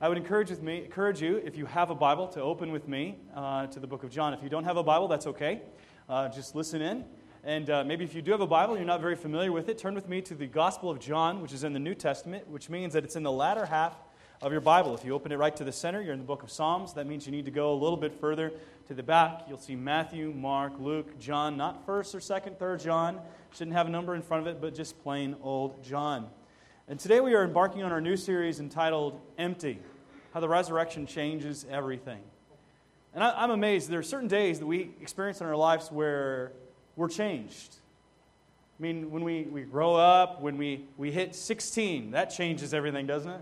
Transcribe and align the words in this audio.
I 0.00 0.08
would 0.08 0.18
encourage, 0.18 0.50
with 0.50 0.62
me, 0.62 0.84
encourage 0.84 1.22
you, 1.22 1.36
if 1.36 1.56
you 1.56 1.66
have 1.66 1.90
a 1.90 1.94
Bible, 1.94 2.26
to 2.28 2.40
open 2.40 2.72
with 2.72 2.88
me 2.88 3.16
uh, 3.34 3.68
to 3.68 3.78
the 3.78 3.86
book 3.86 4.02
of 4.02 4.10
John. 4.10 4.34
If 4.34 4.42
you 4.42 4.48
don't 4.48 4.64
have 4.64 4.76
a 4.76 4.82
Bible, 4.82 5.06
that's 5.06 5.26
okay. 5.28 5.62
Uh, 6.08 6.28
just 6.28 6.56
listen 6.56 6.82
in. 6.82 7.04
And 7.44 7.70
uh, 7.70 7.84
maybe 7.84 8.04
if 8.04 8.14
you 8.14 8.20
do 8.20 8.32
have 8.32 8.40
a 8.40 8.46
Bible, 8.46 8.76
you're 8.76 8.86
not 8.86 9.00
very 9.00 9.14
familiar 9.14 9.52
with 9.52 9.68
it, 9.68 9.78
turn 9.78 9.94
with 9.94 10.08
me 10.08 10.20
to 10.22 10.34
the 10.34 10.46
Gospel 10.46 10.90
of 10.90 10.98
John, 10.98 11.40
which 11.40 11.52
is 11.52 11.62
in 11.62 11.72
the 11.72 11.78
New 11.78 11.94
Testament, 11.94 12.48
which 12.48 12.68
means 12.68 12.94
that 12.94 13.04
it's 13.04 13.14
in 13.14 13.22
the 13.22 13.30
latter 13.30 13.66
half 13.66 13.94
of 14.42 14.50
your 14.50 14.60
Bible. 14.60 14.94
If 14.94 15.04
you 15.04 15.14
open 15.14 15.30
it 15.30 15.36
right 15.36 15.54
to 15.56 15.64
the 15.64 15.72
center, 15.72 16.02
you're 16.02 16.12
in 16.12 16.18
the 16.18 16.24
book 16.24 16.42
of 16.42 16.50
Psalms. 16.50 16.94
That 16.94 17.06
means 17.06 17.24
you 17.24 17.32
need 17.32 17.44
to 17.44 17.50
go 17.52 17.72
a 17.72 17.78
little 17.78 17.96
bit 17.96 18.14
further 18.14 18.52
to 18.88 18.94
the 18.94 19.02
back. 19.02 19.42
You'll 19.48 19.58
see 19.58 19.76
Matthew, 19.76 20.32
Mark, 20.32 20.72
Luke, 20.80 21.18
John, 21.20 21.56
not 21.56 21.86
first 21.86 22.14
or 22.14 22.20
second, 22.20 22.58
third 22.58 22.80
John. 22.80 23.20
Shouldn't 23.52 23.76
have 23.76 23.86
a 23.86 23.90
number 23.90 24.14
in 24.14 24.22
front 24.22 24.46
of 24.46 24.54
it, 24.54 24.60
but 24.60 24.74
just 24.74 25.00
plain 25.02 25.36
old 25.40 25.84
John. 25.84 26.28
And 26.86 27.00
today 27.00 27.20
we 27.20 27.32
are 27.32 27.42
embarking 27.42 27.82
on 27.82 27.92
our 27.92 28.00
new 28.00 28.14
series 28.14 28.60
entitled 28.60 29.18
Empty 29.38 29.78
How 30.34 30.40
the 30.40 30.50
Resurrection 30.50 31.06
Changes 31.06 31.64
Everything. 31.70 32.20
And 33.14 33.24
I, 33.24 33.42
am 33.42 33.50
amazed. 33.50 33.88
There 33.88 34.00
are 34.00 34.02
certain 34.02 34.28
days 34.28 34.58
that 34.58 34.66
we 34.66 34.90
experience 35.00 35.40
in 35.40 35.46
our 35.46 35.56
lives 35.56 35.90
where 35.90 36.52
we're 36.94 37.08
changed. 37.08 37.76
I 38.78 38.82
mean, 38.82 39.10
when 39.10 39.24
we, 39.24 39.44
we 39.44 39.62
grow 39.62 39.94
up, 39.94 40.42
when 40.42 40.58
we, 40.58 40.84
we 40.98 41.10
hit 41.10 41.34
16, 41.34 42.10
that 42.10 42.26
changes 42.26 42.74
everything, 42.74 43.06
doesn't 43.06 43.30
it? 43.30 43.40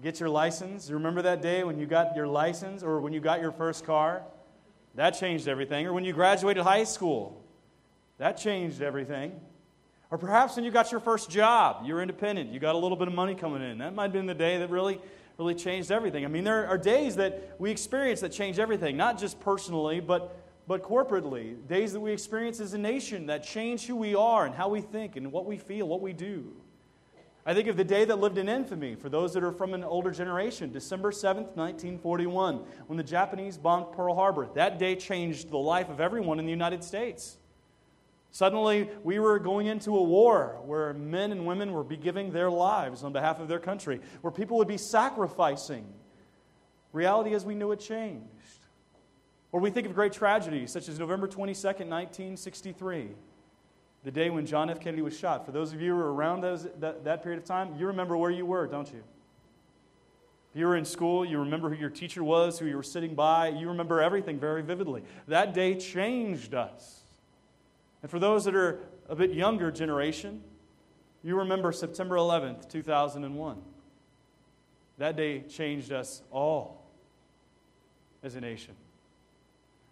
Get 0.00 0.20
your 0.20 0.28
license. 0.28 0.92
Remember 0.92 1.22
that 1.22 1.42
day 1.42 1.64
when 1.64 1.76
you 1.76 1.86
got 1.86 2.14
your 2.14 2.28
license 2.28 2.84
or 2.84 3.00
when 3.00 3.12
you 3.12 3.18
got 3.18 3.40
your 3.40 3.50
first 3.50 3.84
car? 3.84 4.22
That 4.94 5.18
changed 5.18 5.48
everything. 5.48 5.88
Or 5.88 5.92
when 5.92 6.04
you 6.04 6.12
graduated 6.12 6.62
high 6.62 6.84
school, 6.84 7.42
that 8.18 8.36
changed 8.36 8.80
everything. 8.80 9.40
Or 10.10 10.18
perhaps 10.18 10.56
when 10.56 10.64
you 10.64 10.72
got 10.72 10.90
your 10.90 11.00
first 11.00 11.30
job, 11.30 11.84
you 11.84 11.94
were 11.94 12.02
independent, 12.02 12.50
you 12.50 12.58
got 12.58 12.74
a 12.74 12.78
little 12.78 12.96
bit 12.96 13.06
of 13.06 13.14
money 13.14 13.34
coming 13.34 13.62
in. 13.62 13.78
That 13.78 13.94
might 13.94 14.04
have 14.04 14.12
been 14.12 14.26
the 14.26 14.34
day 14.34 14.58
that 14.58 14.68
really, 14.68 15.00
really 15.38 15.54
changed 15.54 15.92
everything. 15.92 16.24
I 16.24 16.28
mean, 16.28 16.42
there 16.42 16.66
are 16.66 16.78
days 16.78 17.14
that 17.16 17.54
we 17.60 17.70
experience 17.70 18.20
that 18.20 18.32
change 18.32 18.58
everything, 18.58 18.96
not 18.96 19.18
just 19.18 19.38
personally, 19.38 20.00
but, 20.00 20.36
but 20.66 20.82
corporately. 20.82 21.56
Days 21.68 21.92
that 21.92 22.00
we 22.00 22.10
experience 22.10 22.58
as 22.58 22.74
a 22.74 22.78
nation 22.78 23.26
that 23.26 23.44
change 23.44 23.86
who 23.86 23.94
we 23.94 24.16
are 24.16 24.46
and 24.46 24.54
how 24.54 24.68
we 24.68 24.80
think 24.80 25.14
and 25.14 25.30
what 25.30 25.46
we 25.46 25.56
feel, 25.56 25.86
what 25.86 26.00
we 26.00 26.12
do. 26.12 26.56
I 27.46 27.54
think 27.54 27.68
of 27.68 27.76
the 27.76 27.84
day 27.84 28.04
that 28.04 28.18
lived 28.18 28.36
in 28.36 28.48
infamy 28.48 28.96
for 28.96 29.08
those 29.08 29.32
that 29.34 29.44
are 29.44 29.52
from 29.52 29.74
an 29.74 29.84
older 29.84 30.10
generation, 30.10 30.72
December 30.72 31.10
7th, 31.10 31.56
1941, 31.56 32.56
when 32.86 32.96
the 32.96 33.02
Japanese 33.02 33.56
bombed 33.56 33.92
Pearl 33.92 34.14
Harbor. 34.14 34.48
That 34.54 34.78
day 34.78 34.96
changed 34.96 35.50
the 35.50 35.56
life 35.56 35.88
of 35.88 36.00
everyone 36.00 36.38
in 36.38 36.44
the 36.44 36.50
United 36.50 36.84
States. 36.84 37.38
Suddenly, 38.32 38.88
we 39.02 39.18
were 39.18 39.38
going 39.38 39.66
into 39.66 39.96
a 39.96 40.02
war 40.02 40.60
where 40.64 40.94
men 40.94 41.32
and 41.32 41.46
women 41.46 41.82
be 41.88 41.96
giving 41.96 42.32
their 42.32 42.50
lives 42.50 43.02
on 43.02 43.12
behalf 43.12 43.40
of 43.40 43.48
their 43.48 43.58
country, 43.58 44.00
where 44.20 44.30
people 44.30 44.56
would 44.58 44.68
be 44.68 44.78
sacrificing. 44.78 45.84
Reality 46.92 47.34
as 47.34 47.44
we 47.44 47.54
knew 47.54 47.72
it 47.72 47.80
changed. 47.80 48.26
Or 49.52 49.60
we 49.60 49.70
think 49.70 49.86
of 49.86 49.94
great 49.94 50.12
tragedies 50.12 50.70
such 50.70 50.88
as 50.88 50.98
November 50.98 51.26
22nd, 51.26 51.88
1963, 51.88 53.08
the 54.04 54.10
day 54.12 54.30
when 54.30 54.46
John 54.46 54.70
F. 54.70 54.80
Kennedy 54.80 55.02
was 55.02 55.18
shot. 55.18 55.44
For 55.44 55.50
those 55.50 55.72
of 55.72 55.80
you 55.80 55.90
who 55.90 55.96
were 55.96 56.14
around 56.14 56.40
those, 56.40 56.68
that, 56.78 57.04
that 57.04 57.24
period 57.24 57.38
of 57.38 57.44
time, 57.44 57.74
you 57.78 57.88
remember 57.88 58.16
where 58.16 58.30
you 58.30 58.46
were, 58.46 58.66
don't 58.68 58.90
you? 58.92 59.02
If 60.52 60.58
you 60.58 60.66
were 60.66 60.76
in 60.76 60.84
school, 60.84 61.24
you 61.24 61.38
remember 61.38 61.68
who 61.68 61.76
your 61.76 61.90
teacher 61.90 62.22
was, 62.22 62.58
who 62.58 62.66
you 62.66 62.76
were 62.76 62.82
sitting 62.82 63.14
by, 63.14 63.48
you 63.48 63.68
remember 63.68 64.00
everything 64.00 64.38
very 64.38 64.62
vividly. 64.62 65.02
That 65.26 65.52
day 65.52 65.74
changed 65.74 66.54
us. 66.54 66.99
And 68.02 68.10
for 68.10 68.18
those 68.18 68.44
that 68.44 68.54
are 68.54 68.80
a 69.08 69.14
bit 69.14 69.32
younger 69.32 69.70
generation, 69.70 70.42
you 71.22 71.36
remember 71.36 71.72
September 71.72 72.16
11th, 72.16 72.68
2001. 72.68 73.62
That 74.98 75.16
day 75.16 75.40
changed 75.40 75.92
us 75.92 76.22
all 76.30 76.86
as 78.22 78.34
a 78.34 78.40
nation. 78.40 78.74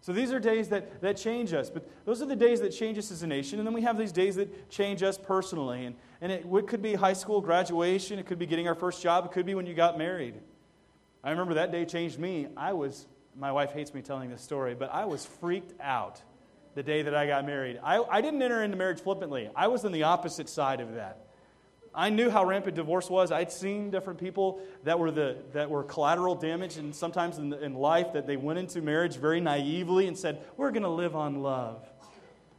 So 0.01 0.13
these 0.13 0.33
are 0.33 0.39
days 0.39 0.69
that, 0.69 1.01
that 1.03 1.17
change 1.17 1.53
us, 1.53 1.69
but 1.69 1.89
those 2.05 2.23
are 2.23 2.27
the 2.27 2.37
days 2.37 2.61
that 2.61 2.71
change 2.71 2.97
us 2.99 3.11
as 3.11 3.23
a 3.23 3.27
nation. 3.27 3.59
And 3.59 3.67
then 3.67 3.75
we 3.75 3.83
have 3.83 3.99
these 3.99 4.13
days 4.13 4.37
that 4.37 4.71
change 4.71 5.03
us 5.03 5.19
personally. 5.19 5.85
And, 5.87 5.97
and 6.21 6.33
it, 6.33 6.47
it 6.51 6.67
could 6.67 6.81
be 6.81 6.95
high 6.95 7.13
school 7.13 7.41
graduation, 7.41 8.19
it 8.19 8.27
could 8.27 8.39
be 8.39 8.47
getting 8.47 8.69
our 8.69 8.75
first 8.75 9.03
job, 9.03 9.27
it 9.27 9.33
could 9.33 9.45
be 9.45 9.55
when 9.55 9.67
you 9.67 9.75
got 9.75 9.99
married. 9.99 10.35
I 11.23 11.31
remember 11.31 11.55
that 11.55 11.73
day 11.73 11.85
changed 11.85 12.19
me. 12.19 12.47
I 12.57 12.73
was, 12.73 13.07
my 13.37 13.51
wife 13.51 13.73
hates 13.73 13.93
me 13.93 14.01
telling 14.01 14.31
this 14.31 14.41
story, 14.41 14.75
but 14.75 14.91
I 14.95 15.05
was 15.05 15.27
freaked 15.27 15.75
out 15.81 16.23
the 16.75 16.83
day 16.83 17.03
that 17.03 17.15
I 17.15 17.27
got 17.27 17.45
married. 17.45 17.81
I, 17.83 18.03
I 18.03 18.21
didn't 18.21 18.43
enter 18.43 18.63
into 18.63 18.77
marriage 18.77 19.01
flippantly, 19.01 19.51
I 19.55 19.69
was 19.69 19.85
on 19.85 19.93
the 19.93 20.05
opposite 20.05 20.49
side 20.49 20.81
of 20.81 20.95
that. 20.95 21.25
I 21.95 22.11
knew 22.11 22.31
how 22.31 22.45
rampant 22.45 22.77
divorce 22.77 23.11
was. 23.11 23.33
I'd 23.33 23.51
seen 23.51 23.91
different 23.91 24.21
people 24.21 24.61
that 24.85 24.99
were, 24.99 25.11
the, 25.11 25.37
that 25.53 25.69
were 25.69 25.83
collateral 25.83 26.35
damage, 26.35 26.77
and 26.77 26.95
sometimes 26.95 27.39
in, 27.39 27.53
in 27.55 27.75
life 27.75 28.13
that 28.13 28.27
they 28.27 28.37
went 28.37 28.59
into 28.59 28.81
marriage 28.81 29.17
very 29.17 29.41
naively 29.41 30.07
and 30.07 30.17
said, 30.17 30.41
We're 30.57 30.71
going 30.71 30.85
to 30.85 30.89
live 30.89 31.17
on 31.17 31.43
love. 31.43 31.85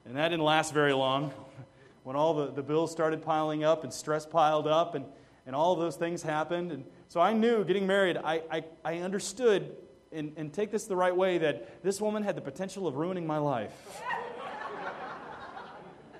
And 0.05 0.17
that 0.17 0.29
didn't 0.29 0.43
last 0.43 0.73
very 0.73 0.93
long. 0.93 1.31
When 2.03 2.15
all 2.15 2.33
the, 2.33 2.51
the 2.51 2.63
bills 2.63 2.91
started 2.91 3.21
piling 3.21 3.63
up 3.63 3.83
and 3.83 3.93
stress 3.93 4.25
piled 4.25 4.67
up, 4.67 4.95
and, 4.95 5.05
and 5.45 5.55
all 5.55 5.73
of 5.73 5.79
those 5.79 5.95
things 5.95 6.23
happened. 6.23 6.71
And 6.71 6.85
so 7.07 7.19
I 7.19 7.33
knew 7.33 7.63
getting 7.63 7.85
married, 7.85 8.17
I, 8.17 8.41
I, 8.49 8.63
I 8.83 8.97
understood 8.99 9.75
and, 10.11 10.33
and 10.37 10.53
take 10.53 10.71
this 10.71 10.85
the 10.85 10.95
right 10.95 11.15
way 11.15 11.37
that 11.39 11.83
this 11.83 12.01
woman 12.01 12.23
had 12.23 12.35
the 12.35 12.41
potential 12.41 12.87
of 12.87 12.95
ruining 12.95 13.27
my 13.27 13.37
life. 13.37 13.71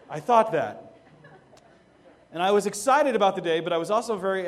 I 0.09 0.19
thought 0.19 0.51
that. 0.53 0.85
And 2.31 2.43
I 2.43 2.51
was 2.51 2.67
excited 2.67 3.15
about 3.15 3.35
the 3.35 3.41
day, 3.41 3.59
but 3.59 3.73
I 3.73 3.77
was 3.77 3.89
also 3.89 4.15
very, 4.15 4.43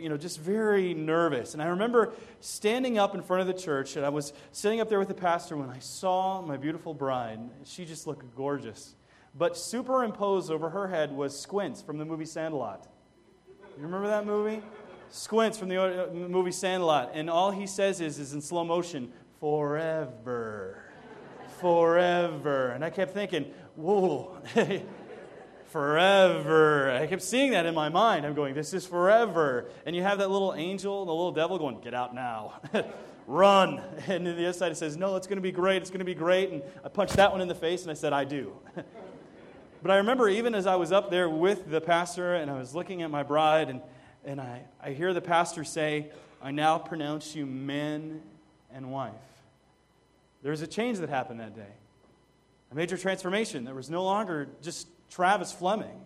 you 0.00 0.08
know, 0.08 0.16
just 0.16 0.38
very 0.38 0.94
nervous. 0.94 1.52
And 1.54 1.62
I 1.62 1.66
remember 1.66 2.12
standing 2.40 2.96
up 2.96 3.16
in 3.16 3.22
front 3.22 3.40
of 3.40 3.48
the 3.48 3.60
church, 3.60 3.96
and 3.96 4.06
I 4.06 4.08
was 4.08 4.32
sitting 4.52 4.80
up 4.80 4.88
there 4.88 5.00
with 5.00 5.08
the 5.08 5.14
pastor 5.14 5.56
when 5.56 5.68
I 5.68 5.80
saw 5.80 6.40
my 6.42 6.56
beautiful 6.56 6.94
bride. 6.94 7.40
She 7.64 7.86
just 7.86 8.06
looked 8.06 8.36
gorgeous. 8.36 8.94
But 9.34 9.56
superimposed 9.56 10.48
over 10.48 10.70
her 10.70 10.86
head 10.86 11.10
was 11.10 11.38
Squints 11.38 11.82
from 11.82 11.98
the 11.98 12.04
movie 12.04 12.24
Sandlot. 12.24 12.86
You 13.76 13.82
remember 13.82 14.06
that 14.06 14.26
movie? 14.26 14.62
Squints 15.10 15.58
from 15.58 15.68
the 15.68 16.08
movie 16.12 16.52
Sandlot, 16.52 17.12
and 17.14 17.30
all 17.30 17.50
he 17.50 17.66
says 17.66 18.00
is, 18.00 18.18
is 18.18 18.32
in 18.32 18.40
slow 18.40 18.64
motion, 18.64 19.12
forever. 19.40 20.82
Forever. 21.60 22.70
And 22.70 22.84
I 22.84 22.90
kept 22.90 23.14
thinking, 23.14 23.52
whoa, 23.76 24.36
forever. 25.66 26.92
I 26.92 27.06
kept 27.06 27.22
seeing 27.22 27.50
that 27.50 27.66
in 27.66 27.74
my 27.74 27.88
mind. 27.88 28.24
I'm 28.24 28.34
going, 28.34 28.54
this 28.54 28.72
is 28.72 28.86
forever. 28.86 29.66
And 29.84 29.94
you 29.94 30.02
have 30.02 30.18
that 30.18 30.30
little 30.30 30.54
angel, 30.54 31.04
the 31.04 31.12
little 31.12 31.32
devil 31.32 31.58
going, 31.58 31.80
get 31.80 31.94
out 31.94 32.14
now. 32.14 32.60
Run. 33.26 33.80
And 34.06 34.26
then 34.26 34.36
the 34.36 34.44
other 34.44 34.52
side 34.52 34.72
it 34.72 34.76
says, 34.76 34.96
no, 34.96 35.16
it's 35.16 35.26
going 35.26 35.38
to 35.38 35.42
be 35.42 35.52
great. 35.52 35.78
It's 35.78 35.90
going 35.90 36.00
to 36.00 36.04
be 36.04 36.14
great. 36.14 36.50
And 36.50 36.62
I 36.84 36.88
punched 36.88 37.16
that 37.16 37.32
one 37.32 37.40
in 37.40 37.48
the 37.48 37.54
face 37.54 37.82
and 37.82 37.90
I 37.90 37.94
said, 37.94 38.12
I 38.12 38.24
do. 38.24 38.52
but 39.82 39.90
I 39.90 39.96
remember 39.96 40.28
even 40.28 40.54
as 40.54 40.66
I 40.66 40.76
was 40.76 40.92
up 40.92 41.10
there 41.10 41.28
with 41.28 41.70
the 41.70 41.80
pastor 41.80 42.34
and 42.34 42.50
I 42.50 42.58
was 42.58 42.74
looking 42.74 43.02
at 43.02 43.10
my 43.10 43.22
bride 43.22 43.68
and 43.68 43.80
and 44.24 44.40
I, 44.40 44.62
I 44.82 44.90
hear 44.90 45.12
the 45.12 45.20
pastor 45.20 45.64
say, 45.64 46.06
I 46.42 46.50
now 46.50 46.78
pronounce 46.78 47.34
you 47.34 47.46
man 47.46 48.20
and 48.72 48.90
wife. 48.90 49.12
There 50.42 50.50
was 50.50 50.62
a 50.62 50.66
change 50.66 50.98
that 50.98 51.08
happened 51.08 51.40
that 51.40 51.54
day, 51.56 51.72
a 52.70 52.74
major 52.74 52.96
transformation. 52.96 53.64
There 53.64 53.74
was 53.74 53.88
no 53.88 54.04
longer 54.04 54.48
just 54.62 54.88
Travis 55.10 55.52
Fleming. 55.52 56.00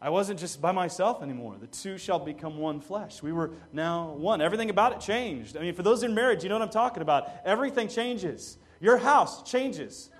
I 0.00 0.10
wasn't 0.10 0.40
just 0.40 0.60
by 0.60 0.72
myself 0.72 1.22
anymore. 1.22 1.54
The 1.60 1.68
two 1.68 1.96
shall 1.96 2.18
become 2.18 2.58
one 2.58 2.80
flesh. 2.80 3.22
We 3.22 3.32
were 3.32 3.52
now 3.72 4.14
one. 4.14 4.40
Everything 4.40 4.68
about 4.68 4.92
it 4.92 5.00
changed. 5.00 5.56
I 5.56 5.60
mean, 5.60 5.74
for 5.74 5.84
those 5.84 6.02
in 6.02 6.12
marriage, 6.12 6.42
you 6.42 6.48
know 6.48 6.56
what 6.56 6.62
I'm 6.62 6.70
talking 6.70 7.02
about. 7.02 7.30
Everything 7.44 7.86
changes. 7.86 8.58
Your 8.80 8.96
house 8.96 9.48
changes. 9.48 10.10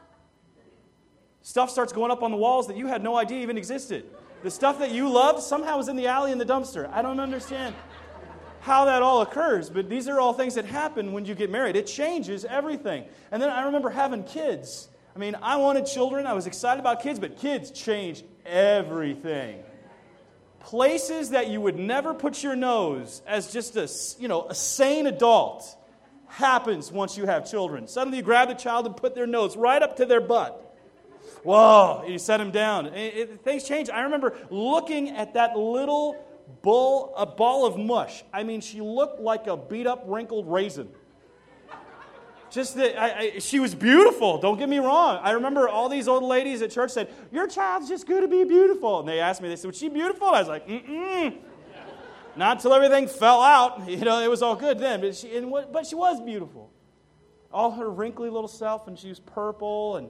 Stuff 1.42 1.69
starts 1.71 1.92
going 1.92 2.12
up 2.12 2.22
on 2.22 2.31
the 2.31 2.37
walls 2.37 2.69
that 2.69 2.76
you 2.76 2.87
had 2.87 3.03
no 3.03 3.16
idea 3.16 3.41
even 3.42 3.59
existed. 3.59 4.04
The 4.42 4.50
stuff 4.50 4.80
that 4.80 4.91
you 4.91 5.08
love 5.08 5.41
somehow 5.41 5.78
is 5.78 5.88
in 5.88 5.97
the 5.97 6.08
alley 6.08 6.32
in 6.32 6.38
the 6.38 6.44
dumpster. 6.44 6.91
I 6.92 7.03
don't 7.03 7.20
understand 7.20 7.75
how 8.60 8.84
that 8.86 9.03
all 9.03 9.22
occurs, 9.22 9.70
but 9.70 9.88
these 9.88 10.08
are 10.08 10.20
all 10.20 10.33
things 10.33 10.54
that 10.54 10.65
happen 10.65 11.12
when 11.12 11.24
you 11.24 11.34
get 11.34 11.50
married. 11.50 11.77
It 11.77 11.86
changes 11.86 12.44
everything. 12.44 13.04
And 13.30 13.42
then 13.42 13.50
I 13.50 13.66
remember 13.66 13.91
having 13.91 14.24
kids. 14.24 14.89
I 15.15 15.18
mean, 15.18 15.36
I 15.42 15.56
wanted 15.56 15.86
children, 15.86 16.27
I 16.27 16.33
was 16.33 16.47
excited 16.47 16.80
about 16.80 17.03
kids, 17.03 17.18
but 17.18 17.39
kids 17.39 17.71
change 17.71 18.24
everything. 18.47 19.62
Places 20.60 21.30
that 21.30 21.48
you 21.48 21.60
would 21.60 21.77
never 21.77 22.15
put 22.15 22.42
your 22.42 22.56
nose 22.56 23.21
as 23.27 23.53
just 23.53 23.77
a, 23.77 23.88
you 24.21 24.28
know, 24.28 24.47
a 24.48 24.54
sane 24.54 25.06
adult 25.06 25.77
happens 26.28 26.91
once 26.91 27.16
you 27.16 27.27
have 27.27 27.48
children. 27.50 27.86
Suddenly 27.86 28.18
you 28.18 28.24
grab 28.24 28.48
the 28.48 28.54
child 28.54 28.86
and 28.86 28.97
put 28.97 29.15
their 29.15 29.27
nose 29.27 29.56
right 29.56 29.83
up 29.83 29.97
to 29.97 30.06
their 30.06 30.21
butt. 30.21 30.61
Whoa, 31.42 32.04
you 32.06 32.18
set 32.18 32.41
him 32.41 32.50
down. 32.50 32.86
It, 32.86 33.16
it, 33.16 33.44
things 33.44 33.65
change. 33.65 33.91
I 33.91 34.03
remember 34.03 34.36
looking 34.50 35.10
at 35.10 35.34
that 35.34 35.56
little 35.56 36.16
bull, 36.62 37.12
a 37.16 37.27
ball 37.27 37.66
of 37.66 37.77
mush. 37.77 38.22
I 38.33 38.42
mean, 38.42 38.60
she 38.60 38.80
looked 38.80 39.21
like 39.21 39.47
a 39.47 39.56
beat 39.56 39.86
up, 39.86 40.04
wrinkled 40.06 40.50
raisin. 40.50 40.89
Just 42.50 42.77
that 42.77 43.00
I, 43.00 43.18
I, 43.18 43.39
she 43.39 43.60
was 43.60 43.74
beautiful, 43.74 44.39
don't 44.39 44.59
get 44.59 44.68
me 44.68 44.78
wrong. 44.78 45.18
I 45.22 45.30
remember 45.30 45.71
all 45.71 45.89
these 45.89 46.06
old 46.06 46.22
ladies 46.22 46.60
at 46.60 46.71
church 46.71 46.91
said, 46.91 47.09
Your 47.33 47.47
child's 47.47 47.88
just 47.88 48.06
going 48.06 48.21
to 48.21 48.28
be 48.28 48.45
beautiful. 48.45 49.00
And 49.00 49.09
they 49.09 49.21
asked 49.21 49.41
me, 49.41 49.48
they 49.48 49.56
said, 49.56 49.68
Was 49.68 49.78
she 49.78 49.88
beautiful? 49.88 50.27
And 50.27 50.36
I 50.36 50.38
was 50.41 50.48
like, 50.48 50.68
Mm 50.68 50.86
mm. 50.86 51.38
Not 52.36 52.59
until 52.59 52.74
everything 52.74 53.09
fell 53.09 53.41
out. 53.41 53.88
You 53.88 54.04
know, 54.04 54.21
it 54.21 54.28
was 54.28 54.42
all 54.42 54.54
good 54.54 54.78
then. 54.78 55.00
But 55.00 55.16
she, 55.16 55.28
what, 55.41 55.72
but 55.72 55.86
she 55.86 55.95
was 55.95 56.21
beautiful. 56.21 56.71
All 57.53 57.71
her 57.72 57.88
wrinkly 57.91 58.28
little 58.28 58.48
self, 58.48 58.86
and 58.86 58.98
she 58.98 59.09
was 59.09 59.21
purple, 59.21 59.97
and, 59.97 60.09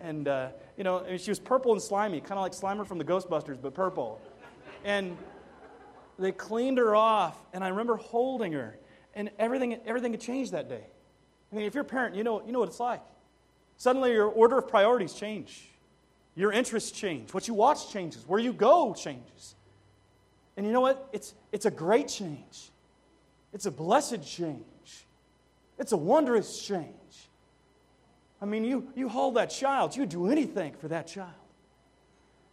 and 0.00 0.28
uh, 0.28 0.48
you 0.80 0.84
know, 0.84 1.00
and 1.00 1.20
she 1.20 1.30
was 1.30 1.38
purple 1.38 1.72
and 1.72 1.82
slimy, 1.82 2.22
kind 2.22 2.38
of 2.38 2.40
like 2.40 2.52
Slimer 2.52 2.86
from 2.86 2.96
the 2.96 3.04
Ghostbusters, 3.04 3.60
but 3.60 3.74
purple. 3.74 4.18
And 4.82 5.14
they 6.18 6.32
cleaned 6.32 6.78
her 6.78 6.96
off, 6.96 7.38
and 7.52 7.62
I 7.62 7.68
remember 7.68 7.96
holding 7.96 8.54
her, 8.54 8.78
and 9.14 9.30
everything, 9.38 9.78
everything 9.84 10.12
had 10.12 10.22
changed 10.22 10.52
that 10.52 10.70
day. 10.70 10.86
I 11.52 11.54
mean, 11.54 11.66
if 11.66 11.74
you're 11.74 11.82
a 11.82 11.86
parent, 11.86 12.14
you 12.14 12.24
know, 12.24 12.42
you 12.46 12.52
know 12.52 12.60
what 12.60 12.70
it's 12.70 12.80
like. 12.80 13.02
Suddenly, 13.76 14.12
your 14.12 14.28
order 14.28 14.56
of 14.56 14.68
priorities 14.68 15.12
change. 15.12 15.68
Your 16.34 16.50
interests 16.50 16.92
change. 16.92 17.34
What 17.34 17.46
you 17.46 17.52
watch 17.52 17.92
changes. 17.92 18.26
Where 18.26 18.40
you 18.40 18.54
go 18.54 18.94
changes. 18.94 19.56
And 20.56 20.64
you 20.64 20.72
know 20.72 20.80
what? 20.80 21.10
It's, 21.12 21.34
it's 21.52 21.66
a 21.66 21.70
great 21.70 22.08
change. 22.08 22.70
It's 23.52 23.66
a 23.66 23.70
blessed 23.70 24.26
change. 24.26 24.64
It's 25.78 25.92
a 25.92 25.98
wondrous 25.98 26.66
change. 26.66 26.99
I 28.42 28.46
mean, 28.46 28.64
you, 28.64 28.88
you 28.94 29.08
hold 29.08 29.36
that 29.36 29.50
child, 29.50 29.94
you 29.96 30.06
do 30.06 30.30
anything 30.30 30.74
for 30.74 30.88
that 30.88 31.06
child. 31.06 31.30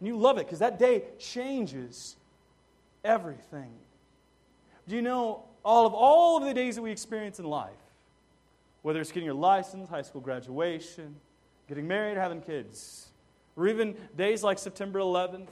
And 0.00 0.06
you 0.06 0.16
love 0.16 0.38
it 0.38 0.46
because 0.46 0.58
that 0.58 0.78
day 0.78 1.04
changes 1.18 2.16
everything. 3.04 3.72
Do 4.86 4.94
you 4.94 5.02
know 5.02 5.44
all 5.64 5.86
of 5.86 5.94
all 5.94 6.38
of 6.38 6.44
the 6.44 6.54
days 6.54 6.76
that 6.76 6.82
we 6.82 6.90
experience 6.90 7.38
in 7.38 7.46
life, 7.46 7.70
whether 8.82 9.00
it's 9.00 9.10
getting 9.10 9.26
your 9.26 9.34
license, 9.34 9.88
high 9.88 10.02
school 10.02 10.20
graduation, 10.20 11.16
getting 11.68 11.86
married, 11.88 12.16
having 12.16 12.40
kids, 12.40 13.08
or 13.56 13.66
even 13.66 13.96
days 14.16 14.42
like 14.42 14.58
September 14.58 14.98
11th, 15.00 15.48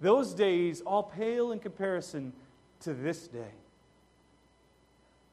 those 0.00 0.34
days 0.34 0.80
all 0.82 1.02
pale 1.02 1.52
in 1.52 1.58
comparison 1.58 2.32
to 2.80 2.94
this 2.94 3.28
day, 3.28 3.52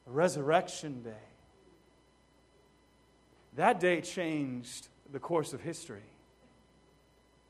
resurrection 0.06 1.02
day. 1.02 1.10
That 3.58 3.80
day 3.80 4.00
changed 4.00 4.86
the 5.10 5.18
course 5.18 5.52
of 5.52 5.60
history. 5.60 6.04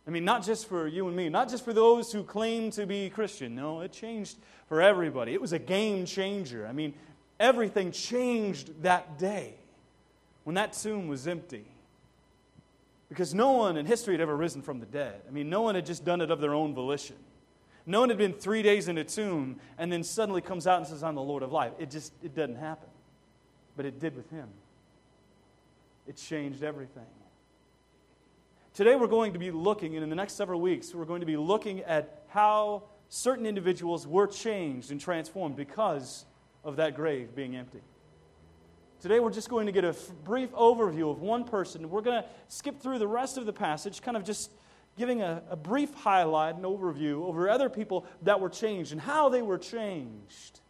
I 0.06 0.10
mean, 0.10 0.24
not 0.24 0.42
just 0.42 0.66
for 0.66 0.88
you 0.88 1.06
and 1.06 1.14
me, 1.14 1.28
not 1.28 1.50
just 1.50 1.66
for 1.66 1.74
those 1.74 2.10
who 2.10 2.22
claim 2.22 2.70
to 2.72 2.86
be 2.86 3.10
Christian. 3.10 3.54
No, 3.54 3.82
it 3.82 3.92
changed 3.92 4.38
for 4.70 4.80
everybody. 4.80 5.34
It 5.34 5.40
was 5.40 5.52
a 5.52 5.58
game 5.58 6.06
changer. 6.06 6.66
I 6.66 6.72
mean, 6.72 6.94
everything 7.38 7.92
changed 7.92 8.82
that 8.84 9.18
day 9.18 9.52
when 10.44 10.54
that 10.54 10.72
tomb 10.72 11.08
was 11.08 11.28
empty. 11.28 11.66
Because 13.10 13.34
no 13.34 13.50
one 13.52 13.76
in 13.76 13.84
history 13.84 14.14
had 14.14 14.22
ever 14.22 14.34
risen 14.34 14.62
from 14.62 14.80
the 14.80 14.86
dead. 14.86 15.20
I 15.28 15.30
mean, 15.30 15.50
no 15.50 15.60
one 15.60 15.74
had 15.74 15.84
just 15.84 16.06
done 16.06 16.22
it 16.22 16.30
of 16.30 16.40
their 16.40 16.54
own 16.54 16.74
volition. 16.74 17.16
No 17.84 18.00
one 18.00 18.08
had 18.08 18.16
been 18.16 18.32
three 18.32 18.62
days 18.62 18.88
in 18.88 18.96
a 18.96 19.04
tomb 19.04 19.60
and 19.76 19.92
then 19.92 20.02
suddenly 20.02 20.40
comes 20.40 20.66
out 20.66 20.78
and 20.78 20.86
says, 20.86 21.02
I'm 21.02 21.16
the 21.16 21.20
Lord 21.20 21.42
of 21.42 21.52
life. 21.52 21.72
It 21.78 21.90
just 21.90 22.14
it 22.22 22.34
doesn't 22.34 22.56
happen. 22.56 22.88
But 23.76 23.84
it 23.84 24.00
did 24.00 24.16
with 24.16 24.30
him. 24.30 24.48
It 26.08 26.16
changed 26.16 26.64
everything. 26.64 27.04
Today, 28.72 28.96
we're 28.96 29.08
going 29.08 29.34
to 29.34 29.38
be 29.38 29.50
looking, 29.50 29.94
and 29.94 30.02
in 30.02 30.08
the 30.08 30.16
next 30.16 30.34
several 30.34 30.60
weeks, 30.60 30.94
we're 30.94 31.04
going 31.04 31.20
to 31.20 31.26
be 31.26 31.36
looking 31.36 31.80
at 31.80 32.22
how 32.28 32.84
certain 33.10 33.44
individuals 33.44 34.06
were 34.06 34.26
changed 34.26 34.90
and 34.90 34.98
transformed 34.98 35.54
because 35.54 36.24
of 36.64 36.76
that 36.76 36.94
grave 36.94 37.34
being 37.34 37.56
empty. 37.56 37.82
Today, 39.00 39.20
we're 39.20 39.30
just 39.30 39.50
going 39.50 39.66
to 39.66 39.72
get 39.72 39.84
a 39.84 39.90
f- 39.90 40.10
brief 40.24 40.50
overview 40.52 41.10
of 41.10 41.20
one 41.20 41.44
person. 41.44 41.90
We're 41.90 42.00
going 42.00 42.22
to 42.22 42.28
skip 42.48 42.80
through 42.80 43.00
the 43.00 43.06
rest 43.06 43.36
of 43.36 43.44
the 43.44 43.52
passage, 43.52 44.00
kind 44.00 44.16
of 44.16 44.24
just 44.24 44.50
giving 44.96 45.20
a, 45.20 45.42
a 45.50 45.56
brief 45.56 45.92
highlight 45.92 46.56
and 46.56 46.64
overview 46.64 47.22
over 47.26 47.50
other 47.50 47.68
people 47.68 48.06
that 48.22 48.40
were 48.40 48.48
changed 48.48 48.92
and 48.92 49.00
how 49.00 49.28
they 49.28 49.42
were 49.42 49.58
changed 49.58 50.60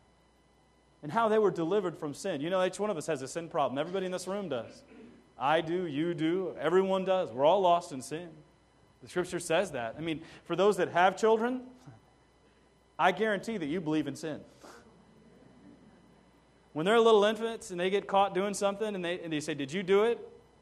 and 1.02 1.12
how 1.12 1.29
they 1.29 1.38
were 1.38 1.50
delivered 1.50 1.96
from 1.96 2.12
sin. 2.12 2.41
You 2.41 2.50
know, 2.50 2.64
each 2.64 2.81
one 2.81 2.91
of 2.91 2.96
us 2.96 3.06
has 3.06 3.23
a 3.23 3.29
sin 3.29 3.49
problem. 3.49 3.79
Everybody 3.79 4.06
in 4.06 4.12
this 4.12 4.26
room 4.26 4.49
does. 4.49 4.82
I 5.38 5.61
do, 5.61 5.87
you 5.87 6.14
do, 6.14 6.55
everyone 6.61 7.05
does. 7.05 7.31
We're 7.31 7.44
all 7.44 7.61
lost 7.61 7.93
in 7.93 8.02
sin. 8.02 8.29
The 9.02 9.08
scripture 9.08 9.38
says 9.38 9.73
that. 9.73 9.94
I 9.96 10.00
mean, 10.00 10.23
for 10.44 10.56
those 10.56 10.76
that 10.79 10.88
have 10.90 11.17
children, 11.17 11.62
I 12.99 13.12
guarantee 13.12 13.56
that 13.56 13.67
you 13.67 13.81
believe 13.81 14.08
in 14.08 14.17
sin. 14.17 14.40
When 16.73 16.85
they're 16.85 17.00
little 17.00 17.25
infants 17.25 17.70
and 17.70 17.79
they 17.79 17.90
get 17.90 18.06
caught 18.06 18.35
doing 18.35 18.55
something 18.55 18.94
and 18.94 19.05
they, 19.05 19.20
and 19.20 19.32
they 19.32 19.40
say, 19.40 19.55
Did 19.55 19.73
you 19.73 19.82
do 19.82 20.05
it? 20.05 20.19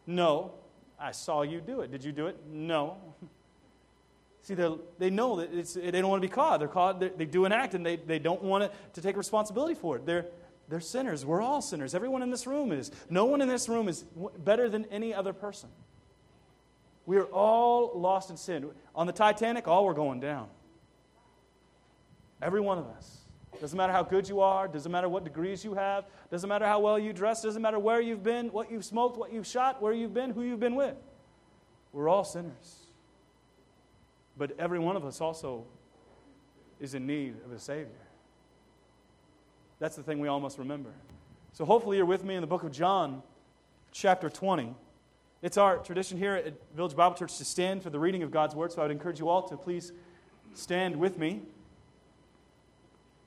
No. 0.06 0.52
I 0.98 1.12
saw 1.12 1.42
you 1.42 1.60
do 1.60 1.80
it. 1.80 1.90
Did 1.90 2.04
you 2.04 2.12
do 2.12 2.26
it? 2.26 2.38
No. 2.50 2.96
See, 4.42 4.54
they 4.54 5.10
know 5.10 5.36
that 5.36 5.50
they 5.74 5.90
don't 5.90 6.08
want 6.08 6.22
to 6.22 6.28
be 6.28 6.32
caught. 6.32 6.60
They're 6.60 6.68
caught, 6.68 7.00
they, 7.00 7.08
they 7.08 7.24
do 7.24 7.46
an 7.46 7.52
act 7.52 7.74
and 7.74 7.84
they, 7.84 7.96
they 7.96 8.20
don't 8.20 8.42
want 8.42 8.64
to, 8.64 8.78
to 8.94 9.00
take 9.02 9.16
responsibility 9.16 9.74
for 9.74 9.96
it. 9.96 10.06
They're, 10.06 10.26
they're 10.68 10.80
sinners. 10.80 11.24
We're 11.24 11.42
all 11.42 11.62
sinners. 11.62 11.94
Everyone 11.94 12.22
in 12.22 12.30
this 12.30 12.46
room 12.46 12.72
is. 12.72 12.90
No 13.08 13.24
one 13.26 13.40
in 13.40 13.48
this 13.48 13.68
room 13.68 13.88
is 13.88 14.04
better 14.38 14.68
than 14.68 14.84
any 14.86 15.14
other 15.14 15.32
person. 15.32 15.68
We 17.06 17.18
are 17.18 17.26
all 17.26 17.92
lost 17.94 18.30
in 18.30 18.36
sin. 18.36 18.68
On 18.94 19.06
the 19.06 19.12
Titanic, 19.12 19.68
all 19.68 19.84
were 19.84 19.94
going 19.94 20.18
down. 20.18 20.48
Every 22.42 22.60
one 22.60 22.78
of 22.78 22.86
us. 22.88 23.18
Doesn't 23.60 23.76
matter 23.76 23.92
how 23.92 24.02
good 24.02 24.28
you 24.28 24.40
are, 24.40 24.68
doesn't 24.68 24.90
matter 24.90 25.08
what 25.08 25.24
degrees 25.24 25.64
you 25.64 25.72
have, 25.74 26.04
doesn't 26.30 26.48
matter 26.48 26.66
how 26.66 26.80
well 26.80 26.98
you 26.98 27.14
dress, 27.14 27.42
doesn't 27.42 27.62
matter 27.62 27.78
where 27.78 28.02
you've 28.02 28.22
been, 28.22 28.48
what 28.48 28.70
you've 28.70 28.84
smoked, 28.84 29.16
what 29.16 29.32
you've 29.32 29.46
shot, 29.46 29.80
where 29.80 29.94
you've 29.94 30.12
been, 30.12 30.30
who 30.30 30.42
you've 30.42 30.60
been 30.60 30.74
with. 30.74 30.96
We're 31.92 32.10
all 32.10 32.24
sinners. 32.24 32.76
But 34.36 34.52
every 34.58 34.78
one 34.78 34.96
of 34.96 35.06
us 35.06 35.22
also 35.22 35.64
is 36.78 36.92
in 36.92 37.06
need 37.06 37.36
of 37.46 37.52
a 37.52 37.58
Savior. 37.58 38.05
That's 39.78 39.96
the 39.96 40.02
thing 40.02 40.20
we 40.20 40.28
all 40.28 40.40
must 40.40 40.58
remember. 40.58 40.90
So 41.52 41.64
hopefully 41.64 41.98
you're 41.98 42.06
with 42.06 42.24
me 42.24 42.34
in 42.34 42.40
the 42.40 42.46
book 42.46 42.62
of 42.62 42.72
John, 42.72 43.22
chapter 43.92 44.30
20. 44.30 44.74
It's 45.42 45.58
our 45.58 45.78
tradition 45.78 46.16
here 46.16 46.34
at 46.34 46.54
Village 46.74 46.96
Bible 46.96 47.14
Church 47.14 47.36
to 47.38 47.44
stand 47.44 47.82
for 47.82 47.90
the 47.90 47.98
reading 47.98 48.22
of 48.22 48.30
God's 48.30 48.54
Word, 48.54 48.72
so 48.72 48.80
I 48.80 48.86
would 48.86 48.90
encourage 48.90 49.20
you 49.20 49.28
all 49.28 49.42
to 49.48 49.56
please 49.56 49.92
stand 50.54 50.96
with 50.96 51.18
me. 51.18 51.42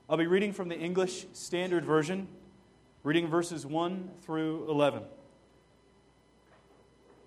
I'll 0.08 0.16
be 0.16 0.26
reading 0.26 0.52
from 0.52 0.68
the 0.68 0.76
English 0.76 1.26
Standard 1.32 1.84
Version, 1.84 2.26
reading 3.04 3.28
verses 3.28 3.64
1 3.64 4.10
through 4.22 4.68
11. 4.68 5.04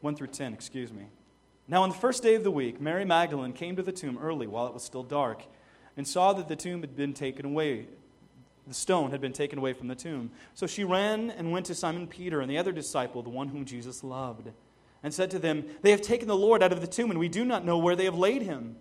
1 0.02 0.16
through 0.18 0.28
10, 0.28 0.54
excuse 0.54 0.92
me. 0.92 1.06
Now, 1.70 1.84
on 1.84 1.90
the 1.90 1.96
first 1.96 2.24
day 2.24 2.36
of 2.36 2.44
the 2.44 2.52
week, 2.52 2.82
Mary 2.82 3.06
Magdalene 3.06 3.54
came 3.54 3.78
to 3.78 3.84
the 3.84 3.94
tomb 3.94 4.20
early 4.22 4.48
while 4.48 4.68
it 4.68 4.74
was 4.74 4.84
still 4.84 5.04
dark 5.04 5.44
and 5.96 6.06
saw 6.06 6.34
that 6.34 6.50
the 6.50 6.58
tomb 6.58 6.82
had 6.82 6.98
been 6.98 7.14
taken 7.14 7.46
away 7.46 7.88
the 8.68 8.74
stone 8.74 9.12
had 9.12 9.22
been 9.22 9.34
taken 9.34 9.60
away 9.60 9.74
from 9.74 9.88
the 9.88 9.96
tomb. 9.96 10.32
So 10.54 10.68
she 10.68 10.84
ran 10.84 11.30
and 11.32 11.52
went 11.52 11.66
to 11.68 11.76
Simon 11.76 12.08
Peter 12.08 12.42
and 12.42 12.50
the 12.50 12.58
other 12.58 12.72
disciple, 12.72 13.22
the 13.22 13.30
one 13.30 13.50
whom 13.50 13.66
Jesus 13.66 14.04
loved, 14.04 14.50
and 15.02 15.14
said 15.14 15.32
to 15.32 15.40
them, 15.40 15.66
They 15.82 15.92
have 15.92 16.02
taken 16.02 16.28
the 16.28 16.36
Lord 16.36 16.64
out 16.64 16.72
of 16.72 16.82
the 16.82 16.88
tomb, 16.88 17.12
and 17.12 17.20
we 17.20 17.30
do 17.30 17.44
not 17.44 17.66
know 17.66 17.78
where 17.78 17.96
they 17.96 18.06
have 18.06 18.18
laid 18.18 18.42
him. 18.42 18.78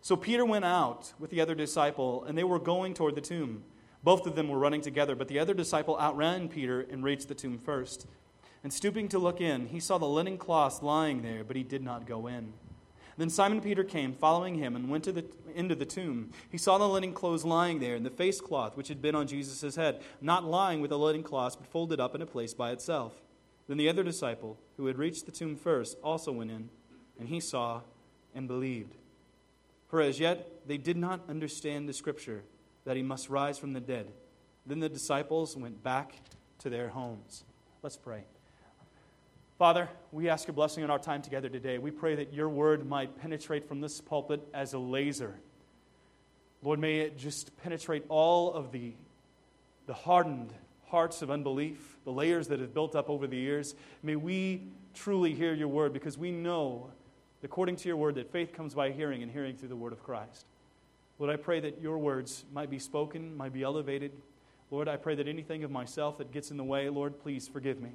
So 0.00 0.16
Peter 0.16 0.44
went 0.44 0.64
out 0.64 1.12
with 1.18 1.30
the 1.30 1.40
other 1.40 1.54
disciple, 1.54 2.24
and 2.24 2.36
they 2.36 2.44
were 2.44 2.58
going 2.58 2.94
toward 2.94 3.14
the 3.14 3.20
tomb. 3.20 3.64
Both 4.04 4.26
of 4.26 4.36
them 4.36 4.48
were 4.48 4.58
running 4.58 4.82
together, 4.82 5.16
but 5.16 5.28
the 5.28 5.38
other 5.38 5.54
disciple 5.54 5.98
outran 5.98 6.48
Peter 6.48 6.82
and 6.82 7.02
reached 7.02 7.28
the 7.28 7.34
tomb 7.34 7.58
first. 7.58 8.06
And 8.62 8.72
stooping 8.72 9.08
to 9.08 9.18
look 9.18 9.40
in, 9.40 9.66
he 9.66 9.80
saw 9.80 9.98
the 9.98 10.04
linen 10.04 10.38
cloths 10.38 10.82
lying 10.82 11.22
there, 11.22 11.42
but 11.42 11.56
he 11.56 11.62
did 11.62 11.82
not 11.82 12.06
go 12.06 12.26
in. 12.26 12.52
Then 13.16 13.30
Simon 13.30 13.60
Peter 13.60 13.84
came, 13.84 14.12
following 14.12 14.56
him, 14.56 14.74
and 14.74 14.90
went 14.90 15.04
to 15.04 15.12
the, 15.12 15.24
into 15.54 15.74
the 15.74 15.84
tomb. 15.84 16.30
He 16.50 16.58
saw 16.58 16.78
the 16.78 16.88
linen 16.88 17.12
clothes 17.12 17.44
lying 17.44 17.78
there, 17.78 17.94
and 17.94 18.04
the 18.04 18.10
face 18.10 18.40
cloth 18.40 18.76
which 18.76 18.88
had 18.88 19.00
been 19.00 19.14
on 19.14 19.26
Jesus' 19.26 19.76
head, 19.76 20.02
not 20.20 20.44
lying 20.44 20.80
with 20.80 20.90
the 20.90 20.98
linen 20.98 21.22
cloths, 21.22 21.56
but 21.56 21.66
folded 21.66 22.00
up 22.00 22.14
in 22.14 22.22
a 22.22 22.26
place 22.26 22.54
by 22.54 22.72
itself. 22.72 23.12
Then 23.68 23.76
the 23.76 23.88
other 23.88 24.02
disciple, 24.02 24.58
who 24.76 24.86
had 24.86 24.98
reached 24.98 25.26
the 25.26 25.32
tomb 25.32 25.56
first, 25.56 25.96
also 26.02 26.32
went 26.32 26.50
in, 26.50 26.68
and 27.18 27.28
he 27.28 27.40
saw 27.40 27.82
and 28.34 28.48
believed. 28.48 28.96
For 29.88 30.00
as 30.00 30.18
yet 30.18 30.66
they 30.66 30.76
did 30.76 30.96
not 30.96 31.20
understand 31.28 31.88
the 31.88 31.92
scripture 31.92 32.42
that 32.84 32.96
he 32.96 33.02
must 33.02 33.30
rise 33.30 33.58
from 33.58 33.72
the 33.72 33.80
dead. 33.80 34.10
Then 34.66 34.80
the 34.80 34.88
disciples 34.88 35.56
went 35.56 35.82
back 35.82 36.14
to 36.58 36.70
their 36.70 36.88
homes. 36.88 37.44
Let's 37.82 37.96
pray. 37.96 38.24
Father, 39.58 39.88
we 40.10 40.28
ask 40.28 40.48
your 40.48 40.54
blessing 40.54 40.82
on 40.82 40.90
our 40.90 40.98
time 40.98 41.22
together 41.22 41.48
today. 41.48 41.78
We 41.78 41.92
pray 41.92 42.16
that 42.16 42.34
your 42.34 42.48
word 42.48 42.88
might 42.88 43.16
penetrate 43.20 43.68
from 43.68 43.80
this 43.80 44.00
pulpit 44.00 44.40
as 44.52 44.72
a 44.72 44.78
laser. 44.78 45.36
Lord, 46.60 46.80
may 46.80 47.00
it 47.00 47.16
just 47.16 47.56
penetrate 47.62 48.04
all 48.08 48.52
of 48.52 48.72
the, 48.72 48.94
the 49.86 49.94
hardened 49.94 50.52
hearts 50.88 51.22
of 51.22 51.30
unbelief, 51.30 51.98
the 52.04 52.10
layers 52.10 52.48
that 52.48 52.58
have 52.58 52.74
built 52.74 52.96
up 52.96 53.08
over 53.08 53.28
the 53.28 53.36
years. 53.36 53.76
May 54.02 54.16
we 54.16 54.62
truly 54.92 55.34
hear 55.34 55.54
your 55.54 55.68
word 55.68 55.92
because 55.92 56.18
we 56.18 56.32
know, 56.32 56.90
according 57.44 57.76
to 57.76 57.88
your 57.88 57.96
word, 57.96 58.16
that 58.16 58.32
faith 58.32 58.52
comes 58.52 58.74
by 58.74 58.90
hearing 58.90 59.22
and 59.22 59.30
hearing 59.30 59.56
through 59.56 59.68
the 59.68 59.76
word 59.76 59.92
of 59.92 60.02
Christ. 60.02 60.46
Lord, 61.20 61.32
I 61.32 61.36
pray 61.36 61.60
that 61.60 61.80
your 61.80 61.98
words 61.98 62.44
might 62.52 62.70
be 62.70 62.80
spoken, 62.80 63.36
might 63.36 63.52
be 63.52 63.62
elevated. 63.62 64.10
Lord, 64.72 64.88
I 64.88 64.96
pray 64.96 65.14
that 65.14 65.28
anything 65.28 65.62
of 65.62 65.70
myself 65.70 66.18
that 66.18 66.32
gets 66.32 66.50
in 66.50 66.56
the 66.56 66.64
way, 66.64 66.88
Lord, 66.88 67.20
please 67.20 67.46
forgive 67.46 67.80
me. 67.80 67.90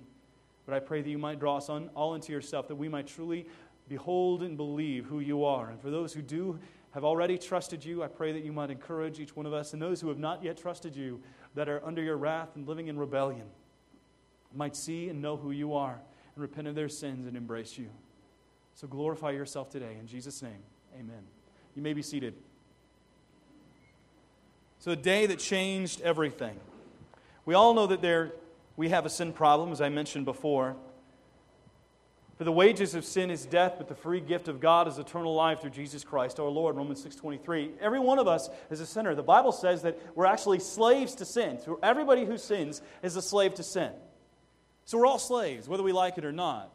But 0.70 0.76
I 0.76 0.80
pray 0.82 1.02
that 1.02 1.10
you 1.10 1.18
might 1.18 1.40
draw 1.40 1.58
us 1.58 1.68
on, 1.68 1.90
all 1.96 2.14
into 2.14 2.32
yourself, 2.32 2.68
that 2.68 2.76
we 2.76 2.88
might 2.88 3.08
truly 3.08 3.48
behold 3.88 4.44
and 4.44 4.56
believe 4.56 5.06
who 5.06 5.20
you 5.20 5.44
are. 5.44 5.72
And 5.72 5.82
for 5.82 5.90
those 5.90 6.14
who 6.14 6.22
do 6.22 6.60
have 6.92 7.04
already 7.04 7.40
trusted 7.40 7.84
you, 7.84 8.04
I 8.04 8.08
pray 8.08 8.32
that 8.34 8.44
you 8.44 8.52
might 8.52 8.70
encourage 8.70 9.20
each 9.20 9.36
one 9.36 9.48
of 9.48 9.54
us 9.54 9.74
and 9.74 9.82
those 9.82 10.00
who 10.00 10.10
have 10.10 10.20
not 10.20 10.44
yet 10.44 10.58
trusted 10.58 10.96
you, 10.96 11.22
that 11.56 11.68
are 11.68 11.84
under 11.84 12.04
your 12.04 12.18
wrath 12.18 12.50
and 12.56 12.68
living 12.68 12.88
in 12.88 13.00
rebellion, 13.00 13.48
might 14.54 14.76
see 14.76 15.10
and 15.10 15.24
know 15.24 15.38
who 15.38 15.50
you 15.50 15.74
are 15.74 16.00
and 16.36 16.42
repent 16.42 16.68
of 16.68 16.76
their 16.76 16.88
sins 16.88 17.26
and 17.26 17.36
embrace 17.36 17.76
you. 17.76 17.90
So 18.76 18.88
glorify 18.88 19.32
yourself 19.32 19.72
today. 19.72 19.98
In 20.00 20.06
Jesus' 20.06 20.40
name, 20.44 20.62
amen. 20.94 21.24
You 21.76 21.82
may 21.82 21.94
be 21.94 22.04
seated. 22.04 22.36
So, 24.78 24.92
a 24.92 24.96
day 24.96 25.26
that 25.26 25.40
changed 25.40 26.02
everything. 26.02 26.60
We 27.46 27.56
all 27.56 27.74
know 27.74 27.88
that 27.88 28.04
there, 28.04 28.34
we 28.80 28.88
have 28.88 29.06
a 29.06 29.10
sin 29.10 29.34
problem, 29.34 29.74
as 29.74 29.82
I 29.82 29.90
mentioned 29.90 30.24
before. 30.24 30.78
For 32.38 32.46
the 32.46 32.52
wages 32.54 32.96
of 32.96 33.04
sin 33.04 33.30
is 33.30 33.46
death, 33.46 33.74
but 33.78 33.90
the 33.90 33.94
free 33.94 34.22
gift 34.22 34.48
of 34.48 34.62
God 34.62 34.88
is 34.88 34.98
eternal 34.98 35.36
life 35.36 35.60
through 35.60 35.72
Jesus 35.72 36.06
Christ 36.06 36.40
our 36.40 36.48
Lord. 36.48 36.78
Romans 36.78 37.06
6.23. 37.06 37.72
Every 37.82 38.00
one 38.00 38.20
of 38.20 38.30
us 38.30 38.48
is 38.72 38.80
a 38.80 38.86
sinner. 38.86 39.14
The 39.16 39.22
Bible 39.22 39.52
says 39.52 39.82
that 39.82 40.00
we're 40.16 40.28
actually 40.28 40.60
slaves 40.60 41.16
to 41.16 41.26
sin. 41.26 41.60
So 41.60 41.78
everybody 41.84 42.24
who 42.24 42.38
sins 42.38 42.82
is 43.04 43.18
a 43.18 43.22
slave 43.22 43.56
to 43.56 43.64
sin. 43.64 43.92
So 44.86 44.98
we're 44.98 45.08
all 45.08 45.20
slaves, 45.20 45.68
whether 45.68 45.84
we 45.84 45.92
like 45.92 46.18
it 46.18 46.24
or 46.24 46.32
not. 46.32 46.72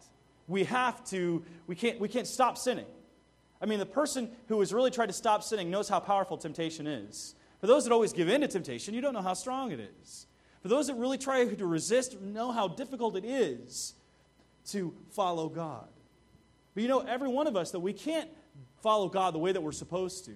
We 0.47 0.65
have 0.65 1.03
to, 1.07 1.43
we 1.67 1.75
can't, 1.75 1.99
we 2.01 2.09
can't 2.09 2.27
stop 2.27 2.59
sinning. 2.59 2.85
I 3.63 3.65
mean, 3.65 3.79
the 3.79 3.87
person 3.87 4.29
who 4.49 4.61
has 4.61 4.75
really 4.75 4.91
tried 4.91 5.07
to 5.07 5.15
stop 5.15 5.43
sinning 5.43 5.71
knows 5.71 5.89
how 5.89 6.01
powerful 6.01 6.37
temptation 6.37 6.87
is. 6.87 7.35
For 7.63 7.67
those 7.67 7.85
that 7.85 7.95
always 7.95 8.13
give 8.13 8.29
in 8.29 8.43
to 8.43 8.49
temptation, 8.49 8.93
you 8.93 9.01
don't 9.01 9.15
know 9.15 9.23
how 9.23 9.33
strong 9.33 9.73
it 9.73 9.81
is. 10.03 10.27
For 10.65 10.69
those 10.69 10.87
that 10.87 10.95
really 10.95 11.19
try 11.19 11.45
to 11.45 11.67
resist, 11.67 12.19
know 12.23 12.51
how 12.51 12.69
difficult 12.69 13.17
it 13.17 13.25
is 13.27 13.93
to 14.69 14.95
follow 15.11 15.51
God. 15.51 15.87
But 16.75 16.83
you 16.83 16.89
know, 16.89 17.01
every 17.01 17.29
one 17.29 17.47
of 17.47 17.55
us, 17.55 17.73
that 17.73 17.81
we 17.81 17.93
can't 17.93 18.31
follow 18.83 19.11
God 19.11 19.35
the 19.35 19.39
way 19.39 19.53
that 19.53 19.61
we're 19.61 19.73
supposed 19.73 20.25
to. 20.25 20.31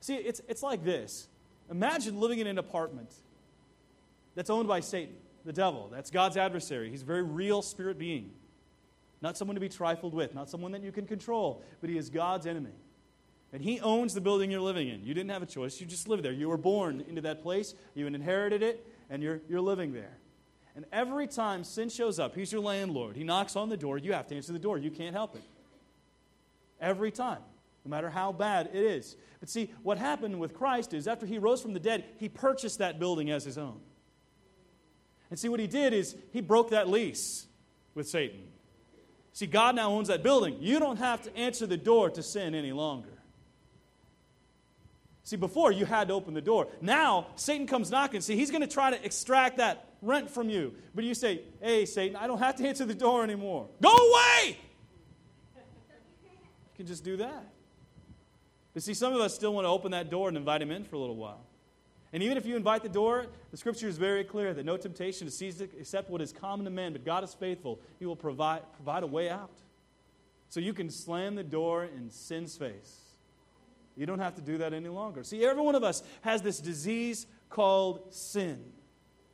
See, 0.00 0.16
it's, 0.16 0.40
it's 0.48 0.64
like 0.64 0.82
this 0.82 1.28
Imagine 1.70 2.18
living 2.18 2.40
in 2.40 2.48
an 2.48 2.58
apartment 2.58 3.14
that's 4.34 4.50
owned 4.50 4.66
by 4.66 4.80
Satan, 4.80 5.14
the 5.44 5.52
devil. 5.52 5.90
That's 5.92 6.10
God's 6.10 6.36
adversary. 6.36 6.90
He's 6.90 7.02
a 7.02 7.06
very 7.06 7.22
real 7.22 7.62
spirit 7.62 8.00
being. 8.00 8.32
Not 9.22 9.36
someone 9.36 9.54
to 9.54 9.60
be 9.60 9.68
trifled 9.68 10.12
with, 10.12 10.34
not 10.34 10.50
someone 10.50 10.72
that 10.72 10.82
you 10.82 10.90
can 10.90 11.06
control, 11.06 11.62
but 11.80 11.88
he 11.88 11.96
is 11.96 12.10
God's 12.10 12.48
enemy. 12.48 12.74
And 13.52 13.62
he 13.62 13.78
owns 13.78 14.12
the 14.12 14.20
building 14.20 14.50
you're 14.50 14.60
living 14.60 14.88
in. 14.88 15.04
You 15.04 15.14
didn't 15.14 15.30
have 15.30 15.44
a 15.44 15.46
choice. 15.46 15.80
You 15.80 15.86
just 15.86 16.08
lived 16.08 16.24
there. 16.24 16.32
You 16.32 16.48
were 16.48 16.56
born 16.56 17.04
into 17.08 17.20
that 17.20 17.42
place, 17.42 17.76
you 17.94 18.08
inherited 18.08 18.64
it, 18.64 18.84
and 19.10 19.22
you're, 19.22 19.40
you're 19.48 19.60
living 19.60 19.92
there. 19.92 20.18
And 20.74 20.84
every 20.92 21.26
time 21.26 21.64
sin 21.64 21.88
shows 21.88 22.18
up, 22.18 22.34
he's 22.34 22.52
your 22.52 22.60
landlord. 22.60 23.16
He 23.16 23.24
knocks 23.24 23.56
on 23.56 23.68
the 23.68 23.76
door. 23.76 23.96
You 23.98 24.12
have 24.12 24.26
to 24.28 24.36
answer 24.36 24.52
the 24.52 24.58
door. 24.58 24.76
You 24.76 24.90
can't 24.90 25.14
help 25.14 25.34
it. 25.34 25.42
Every 26.80 27.10
time, 27.10 27.38
no 27.84 27.90
matter 27.90 28.10
how 28.10 28.32
bad 28.32 28.70
it 28.72 28.82
is. 28.82 29.16
But 29.40 29.48
see, 29.48 29.72
what 29.82 29.96
happened 29.96 30.38
with 30.38 30.52
Christ 30.52 30.92
is 30.92 31.08
after 31.08 31.24
he 31.24 31.38
rose 31.38 31.62
from 31.62 31.72
the 31.72 31.80
dead, 31.80 32.04
he 32.18 32.28
purchased 32.28 32.78
that 32.78 32.98
building 32.98 33.30
as 33.30 33.44
his 33.44 33.56
own. 33.56 33.80
And 35.30 35.38
see, 35.38 35.48
what 35.48 35.60
he 35.60 35.66
did 35.66 35.94
is 35.94 36.14
he 36.32 36.40
broke 36.42 36.70
that 36.70 36.88
lease 36.88 37.46
with 37.94 38.08
Satan. 38.08 38.42
See, 39.32 39.46
God 39.46 39.76
now 39.76 39.90
owns 39.90 40.08
that 40.08 40.22
building. 40.22 40.56
You 40.60 40.78
don't 40.78 40.98
have 40.98 41.22
to 41.22 41.36
answer 41.36 41.66
the 41.66 41.76
door 41.76 42.10
to 42.10 42.22
sin 42.22 42.54
any 42.54 42.72
longer. 42.72 43.15
See, 45.26 45.34
before 45.34 45.72
you 45.72 45.86
had 45.86 46.06
to 46.06 46.14
open 46.14 46.34
the 46.34 46.40
door. 46.40 46.68
Now, 46.80 47.26
Satan 47.34 47.66
comes 47.66 47.90
knocking. 47.90 48.20
See, 48.20 48.36
he's 48.36 48.52
going 48.52 48.60
to 48.60 48.68
try 48.68 48.92
to 48.92 49.04
extract 49.04 49.56
that 49.56 49.88
rent 50.00 50.30
from 50.30 50.48
you. 50.48 50.72
But 50.94 51.02
you 51.02 51.14
say, 51.14 51.40
hey, 51.60 51.84
Satan, 51.84 52.14
I 52.14 52.28
don't 52.28 52.38
have 52.38 52.54
to 52.56 52.68
answer 52.68 52.84
the 52.84 52.94
door 52.94 53.24
anymore. 53.24 53.66
Go 53.82 53.90
away! 53.90 54.56
You 55.56 56.76
can 56.76 56.86
just 56.86 57.02
do 57.02 57.16
that. 57.16 57.44
But 58.72 58.84
see, 58.84 58.94
some 58.94 59.14
of 59.14 59.20
us 59.20 59.34
still 59.34 59.52
want 59.52 59.64
to 59.64 59.68
open 59.68 59.90
that 59.90 60.10
door 60.10 60.28
and 60.28 60.36
invite 60.36 60.62
him 60.62 60.70
in 60.70 60.84
for 60.84 60.94
a 60.94 61.00
little 61.00 61.16
while. 61.16 61.40
And 62.12 62.22
even 62.22 62.36
if 62.36 62.46
you 62.46 62.54
invite 62.54 62.84
the 62.84 62.88
door, 62.88 63.26
the 63.50 63.56
scripture 63.56 63.88
is 63.88 63.98
very 63.98 64.22
clear 64.22 64.54
that 64.54 64.64
no 64.64 64.76
temptation 64.76 65.26
is 65.26 65.36
seized 65.36 65.60
except 65.60 66.08
what 66.08 66.20
is 66.20 66.32
common 66.32 66.64
to 66.66 66.70
men, 66.70 66.92
but 66.92 67.04
God 67.04 67.24
is 67.24 67.34
faithful. 67.34 67.80
He 67.98 68.06
will 68.06 68.14
provide, 68.14 68.62
provide 68.76 69.02
a 69.02 69.08
way 69.08 69.28
out. 69.28 69.50
So 70.50 70.60
you 70.60 70.72
can 70.72 70.88
slam 70.88 71.34
the 71.34 71.42
door 71.42 71.84
in 71.84 72.12
sin's 72.12 72.56
face. 72.56 73.05
You 73.96 74.06
don't 74.06 74.18
have 74.18 74.34
to 74.36 74.42
do 74.42 74.58
that 74.58 74.72
any 74.72 74.88
longer. 74.88 75.24
See, 75.24 75.44
every 75.44 75.62
one 75.62 75.74
of 75.74 75.82
us 75.82 76.02
has 76.20 76.42
this 76.42 76.58
disease 76.60 77.26
called 77.48 78.12
sin. 78.12 78.62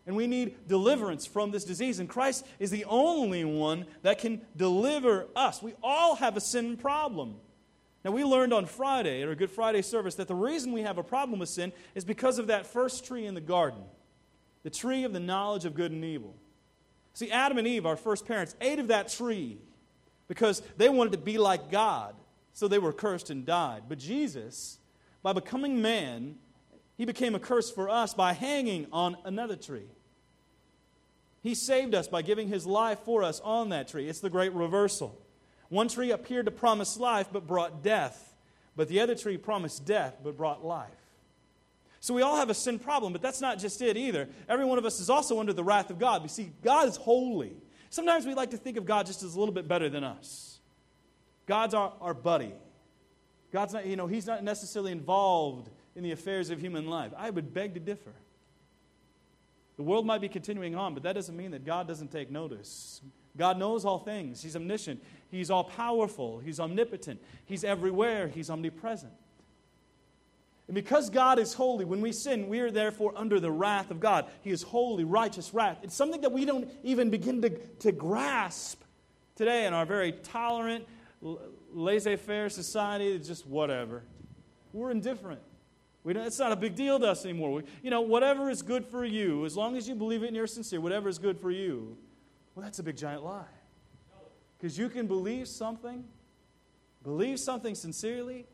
And 0.06 0.16
we 0.16 0.26
need 0.26 0.68
deliverance 0.68 1.26
from 1.26 1.50
this 1.50 1.64
disease. 1.64 1.98
And 1.98 2.08
Christ 2.08 2.46
is 2.58 2.70
the 2.70 2.84
only 2.86 3.44
one 3.44 3.86
that 4.02 4.18
can 4.18 4.40
deliver 4.56 5.26
us. 5.36 5.62
We 5.62 5.74
all 5.82 6.16
have 6.16 6.36
a 6.36 6.40
sin 6.40 6.76
problem. 6.76 7.36
Now, 8.04 8.10
we 8.10 8.24
learned 8.24 8.52
on 8.52 8.66
Friday, 8.66 9.22
at 9.22 9.28
our 9.28 9.36
Good 9.36 9.50
Friday 9.50 9.82
service, 9.82 10.16
that 10.16 10.26
the 10.26 10.34
reason 10.34 10.72
we 10.72 10.82
have 10.82 10.98
a 10.98 11.04
problem 11.04 11.38
with 11.38 11.48
sin 11.48 11.72
is 11.94 12.04
because 12.04 12.38
of 12.40 12.48
that 12.48 12.66
first 12.66 13.04
tree 13.04 13.26
in 13.26 13.34
the 13.34 13.40
garden 13.40 13.82
the 14.62 14.70
tree 14.70 15.04
of 15.04 15.12
the 15.12 15.20
knowledge 15.20 15.64
of 15.64 15.74
good 15.74 15.90
and 15.90 16.04
evil. 16.04 16.36
See, 17.14 17.30
Adam 17.30 17.58
and 17.58 17.66
Eve, 17.66 17.84
our 17.84 17.96
first 17.96 18.26
parents, 18.26 18.54
ate 18.60 18.78
of 18.78 18.88
that 18.88 19.08
tree 19.08 19.58
because 20.28 20.62
they 20.76 20.88
wanted 20.88 21.12
to 21.12 21.18
be 21.18 21.36
like 21.36 21.70
God, 21.70 22.14
so 22.52 22.68
they 22.68 22.78
were 22.78 22.92
cursed 22.92 23.30
and 23.30 23.46
died. 23.46 23.84
But 23.88 23.98
Jesus, 23.98 24.78
by 25.22 25.32
becoming 25.32 25.80
man, 25.82 26.36
he 26.96 27.04
became 27.04 27.34
a 27.34 27.40
curse 27.40 27.70
for 27.70 27.88
us 27.88 28.14
by 28.14 28.32
hanging 28.32 28.86
on 28.92 29.16
another 29.24 29.56
tree. 29.56 29.88
He 31.42 31.54
saved 31.54 31.94
us 31.94 32.06
by 32.06 32.22
giving 32.22 32.48
his 32.48 32.66
life 32.66 33.00
for 33.00 33.22
us 33.22 33.40
on 33.40 33.70
that 33.70 33.88
tree. 33.88 34.08
It's 34.08 34.20
the 34.20 34.30
great 34.30 34.52
reversal. 34.52 35.18
One 35.68 35.88
tree 35.88 36.10
appeared 36.10 36.44
to 36.46 36.52
promise 36.52 36.98
life 36.98 37.28
but 37.32 37.46
brought 37.46 37.82
death, 37.82 38.34
but 38.76 38.88
the 38.88 39.00
other 39.00 39.14
tree 39.14 39.38
promised 39.38 39.84
death 39.84 40.18
but 40.22 40.36
brought 40.36 40.64
life. 40.64 40.90
So 41.98 42.14
we 42.14 42.22
all 42.22 42.36
have 42.36 42.50
a 42.50 42.54
sin 42.54 42.78
problem, 42.78 43.12
but 43.12 43.22
that's 43.22 43.40
not 43.40 43.58
just 43.58 43.80
it 43.80 43.96
either. 43.96 44.28
Every 44.48 44.64
one 44.64 44.76
of 44.76 44.84
us 44.84 45.00
is 45.00 45.08
also 45.08 45.40
under 45.40 45.52
the 45.52 45.64
wrath 45.64 45.88
of 45.88 45.98
God. 45.98 46.22
You 46.22 46.28
see, 46.28 46.52
God 46.62 46.88
is 46.88 46.96
holy. 46.96 47.56
Sometimes 47.90 48.26
we 48.26 48.34
like 48.34 48.50
to 48.50 48.56
think 48.56 48.76
of 48.76 48.84
God 48.84 49.06
just 49.06 49.22
as 49.22 49.34
a 49.34 49.38
little 49.38 49.54
bit 49.54 49.68
better 49.68 49.88
than 49.88 50.02
us. 50.02 50.51
God's 51.46 51.74
our, 51.74 51.92
our 52.00 52.14
buddy. 52.14 52.52
God's 53.52 53.74
not, 53.74 53.86
you 53.86 53.96
know, 53.96 54.06
He's 54.06 54.26
not 54.26 54.42
necessarily 54.42 54.92
involved 54.92 55.68
in 55.94 56.02
the 56.02 56.12
affairs 56.12 56.50
of 56.50 56.60
human 56.60 56.86
life. 56.88 57.12
I 57.16 57.30
would 57.30 57.52
beg 57.52 57.74
to 57.74 57.80
differ. 57.80 58.12
The 59.76 59.82
world 59.82 60.06
might 60.06 60.20
be 60.20 60.28
continuing 60.28 60.74
on, 60.74 60.94
but 60.94 61.02
that 61.02 61.14
doesn't 61.14 61.36
mean 61.36 61.50
that 61.52 61.64
God 61.64 61.88
doesn't 61.88 62.12
take 62.12 62.30
notice. 62.30 63.00
God 63.36 63.58
knows 63.58 63.84
all 63.84 63.98
things. 63.98 64.42
He's 64.42 64.56
omniscient. 64.56 65.02
He's 65.30 65.50
all 65.50 65.64
powerful. 65.64 66.38
He's 66.38 66.60
omnipotent. 66.60 67.20
He's 67.46 67.64
everywhere. 67.64 68.28
He's 68.28 68.50
omnipresent. 68.50 69.12
And 70.68 70.74
because 70.74 71.10
God 71.10 71.38
is 71.38 71.54
holy, 71.54 71.84
when 71.84 72.00
we 72.00 72.12
sin, 72.12 72.48
we 72.48 72.60
are 72.60 72.70
therefore 72.70 73.12
under 73.16 73.40
the 73.40 73.50
wrath 73.50 73.90
of 73.90 74.00
God. 74.00 74.26
He 74.42 74.50
is 74.50 74.62
holy, 74.62 75.04
righteous 75.04 75.52
wrath. 75.52 75.78
It's 75.82 75.94
something 75.94 76.20
that 76.20 76.32
we 76.32 76.44
don't 76.44 76.70
even 76.84 77.10
begin 77.10 77.42
to, 77.42 77.50
to 77.50 77.92
grasp 77.92 78.80
today 79.34 79.66
in 79.66 79.74
our 79.74 79.84
very 79.84 80.12
tolerant, 80.12 80.86
laissez 81.72 82.16
faire 82.16 82.48
society. 82.48 83.18
Just 83.18 83.46
whatever. 83.46 84.02
We're 84.72 84.90
indifferent. 84.90 85.40
We 86.04 86.12
don't, 86.12 86.26
it's 86.26 86.38
not 86.38 86.50
a 86.50 86.56
big 86.56 86.74
deal 86.74 86.98
to 86.98 87.06
us 87.06 87.24
anymore. 87.24 87.52
We, 87.52 87.62
you 87.82 87.90
know, 87.90 88.00
whatever 88.00 88.50
is 88.50 88.62
good 88.62 88.84
for 88.84 89.04
you, 89.04 89.44
as 89.44 89.56
long 89.56 89.76
as 89.76 89.88
you 89.88 89.94
believe 89.94 90.24
it 90.24 90.28
and 90.28 90.36
you're 90.36 90.46
sincere, 90.46 90.80
whatever 90.80 91.08
is 91.08 91.18
good 91.18 91.38
for 91.38 91.50
you, 91.50 91.96
well, 92.54 92.64
that's 92.64 92.78
a 92.80 92.82
big 92.82 92.96
giant 92.96 93.24
lie. 93.24 93.44
Because 94.58 94.76
you 94.76 94.88
can 94.88 95.06
believe 95.06 95.46
something, 95.46 96.04
believe 97.02 97.38
something 97.38 97.74
sincerely, 97.74 98.46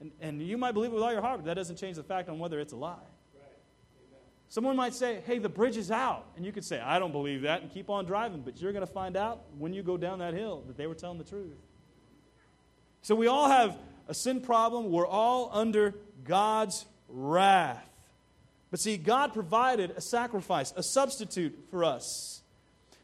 and, 0.00 0.10
and 0.20 0.42
you 0.42 0.58
might 0.58 0.72
believe 0.72 0.90
it 0.90 0.94
with 0.94 1.02
all 1.02 1.12
your 1.12 1.22
heart, 1.22 1.38
but 1.38 1.46
that 1.46 1.54
doesn't 1.54 1.76
change 1.76 1.96
the 1.96 2.02
fact 2.02 2.28
on 2.28 2.38
whether 2.38 2.58
it's 2.58 2.72
a 2.72 2.76
lie. 2.76 2.96
Someone 4.48 4.76
might 4.76 4.94
say, 4.94 5.20
hey, 5.26 5.38
the 5.38 5.48
bridge 5.48 5.76
is 5.76 5.90
out. 5.90 6.26
And 6.36 6.44
you 6.44 6.52
could 6.52 6.64
say, 6.64 6.80
I 6.80 6.98
don't 6.98 7.12
believe 7.12 7.42
that, 7.42 7.60
and 7.62 7.70
keep 7.70 7.90
on 7.90 8.06
driving. 8.06 8.40
But 8.40 8.60
you're 8.60 8.72
going 8.72 8.86
to 8.86 8.92
find 8.92 9.16
out 9.16 9.42
when 9.58 9.74
you 9.74 9.82
go 9.82 9.96
down 9.96 10.20
that 10.20 10.32
hill 10.32 10.64
that 10.66 10.76
they 10.76 10.86
were 10.86 10.94
telling 10.94 11.18
the 11.18 11.24
truth. 11.24 11.58
So 13.02 13.14
we 13.14 13.26
all 13.26 13.48
have 13.48 13.76
a 14.08 14.14
sin 14.14 14.40
problem. 14.40 14.90
We're 14.90 15.06
all 15.06 15.50
under 15.52 15.94
God's 16.24 16.86
wrath. 17.08 17.84
But 18.70 18.80
see, 18.80 18.96
God 18.96 19.32
provided 19.32 19.92
a 19.96 20.00
sacrifice, 20.00 20.72
a 20.76 20.82
substitute 20.82 21.58
for 21.70 21.84
us. 21.84 22.42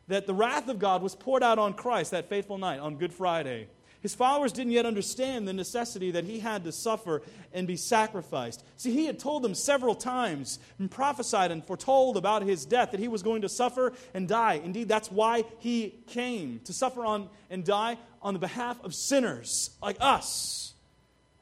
That 0.08 0.26
the 0.26 0.34
wrath 0.34 0.68
of 0.68 0.78
God 0.78 1.02
was 1.02 1.14
poured 1.14 1.42
out 1.42 1.58
on 1.58 1.72
Christ 1.72 2.10
that 2.10 2.28
faithful 2.28 2.58
night 2.58 2.80
on 2.80 2.96
Good 2.96 3.12
Friday. 3.12 3.68
His 4.04 4.14
followers 4.14 4.52
didn't 4.52 4.74
yet 4.74 4.84
understand 4.84 5.48
the 5.48 5.54
necessity 5.54 6.10
that 6.10 6.24
he 6.24 6.38
had 6.38 6.64
to 6.64 6.72
suffer 6.72 7.22
and 7.54 7.66
be 7.66 7.78
sacrificed. 7.78 8.62
See, 8.76 8.92
he 8.92 9.06
had 9.06 9.18
told 9.18 9.42
them 9.42 9.54
several 9.54 9.94
times 9.94 10.58
and 10.78 10.90
prophesied 10.90 11.50
and 11.50 11.64
foretold 11.64 12.18
about 12.18 12.42
his 12.42 12.66
death 12.66 12.90
that 12.90 13.00
he 13.00 13.08
was 13.08 13.22
going 13.22 13.40
to 13.40 13.48
suffer 13.48 13.94
and 14.12 14.28
die. 14.28 14.60
Indeed, 14.62 14.88
that's 14.88 15.10
why 15.10 15.44
he 15.58 15.94
came 16.08 16.60
to 16.64 16.74
suffer 16.74 17.02
on 17.06 17.30
and 17.48 17.64
die 17.64 17.96
on 18.20 18.34
the 18.34 18.40
behalf 18.40 18.78
of 18.84 18.94
sinners 18.94 19.70
like 19.80 19.96
us. 20.00 20.74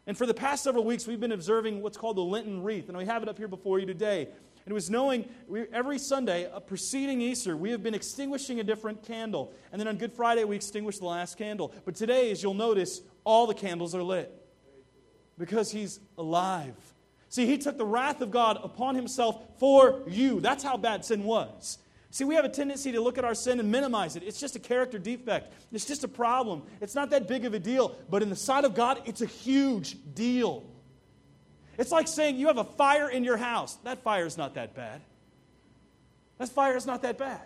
And 0.07 0.17
for 0.17 0.25
the 0.25 0.33
past 0.33 0.63
several 0.63 0.85
weeks, 0.85 1.05
we've 1.05 1.19
been 1.19 1.33
observing 1.33 1.83
what's 1.83 1.97
called 1.97 2.17
the 2.17 2.23
Lenten 2.23 2.63
wreath, 2.63 2.89
and 2.89 2.97
we 2.97 3.07
have 3.07 3.25
it 3.25 3.29
up 3.29 3.39
here 3.39 3.49
before 3.49 3.81
you 3.81 3.87
today. 3.87 4.29
And 4.65 4.71
it 4.71 4.75
was 4.75 4.91
knowing 4.91 5.29
we, 5.49 5.63
every 5.73 5.99
Sunday, 5.99 6.51
uh, 6.51 6.61
preceding 6.61 7.21
Easter, 7.21 7.57
we 7.57 7.71
have 7.71 7.83
been 7.83 7.95
extinguishing 7.95 8.61
a 8.61 8.65
different 8.65 9.03
candle. 9.03 9.53
And 9.73 9.81
then 9.81 9.89
on 9.89 9.97
Good 9.97 10.13
Friday, 10.13 10.45
we 10.45 10.57
extinguished 10.57 11.01
the 11.01 11.07
last 11.07 11.37
candle. 11.37 11.73
But 11.85 11.97
today, 11.97 12.31
as 12.31 12.43
you'll 12.43 12.55
notice, 12.55 13.01
all 13.25 13.47
the 13.47 13.55
candles 13.55 13.95
are 13.95 14.03
lit 14.03 14.33
Because 15.39 15.73
he's 15.73 15.99
alive. 16.17 16.77
See, 17.29 17.47
he 17.47 17.59
took 17.59 17.79
the 17.79 17.87
wrath 17.87 18.21
of 18.21 18.31
God 18.31 18.59
upon 18.63 18.95
himself 18.95 19.43
for 19.59 20.03
you. 20.07 20.39
That's 20.39 20.63
how 20.63 20.77
bad 20.77 21.05
sin 21.05 21.25
was. 21.25 21.79
See, 22.11 22.25
we 22.25 22.35
have 22.35 22.45
a 22.45 22.51
tendency 22.51 22.93
to 22.93 23.01
look 23.01 23.17
at 23.17 23.25
our 23.25 23.35
sin 23.35 23.59
and 23.59 23.73
minimize 23.73 24.17
it. 24.17 24.23
It's 24.23 24.39
just 24.39 24.55
a 24.55 24.59
character 24.59 24.99
defect, 24.99 25.53
it's 25.73 25.87
just 25.87 26.05
a 26.05 26.09
problem. 26.09 26.63
It's 26.83 26.95
not 26.95 27.09
that 27.11 27.27
big 27.27 27.47
of 27.47 27.55
a 27.55 27.59
deal. 27.59 27.97
But 28.11 28.23
in 28.23 28.29
the 28.29 28.37
sight 28.37 28.65
of 28.65 28.75
God, 28.75 29.01
it's 29.07 29.23
a 29.23 29.27
huge 29.27 29.97
deal. 30.15 30.63
It's 31.79 31.91
like 31.91 32.09
saying 32.09 32.37
you 32.37 32.49
have 32.49 32.59
a 32.59 32.65
fire 32.65 33.09
in 33.09 33.25
your 33.25 33.37
house. 33.37 33.77
That 33.85 34.03
fire 34.03 34.27
is 34.27 34.37
not 34.37 34.55
that 34.55 34.75
bad. 34.75 35.01
That 36.39 36.49
fire 36.49 36.77
is 36.77 36.87
not 36.87 37.03
that 37.03 37.19
bad. 37.19 37.43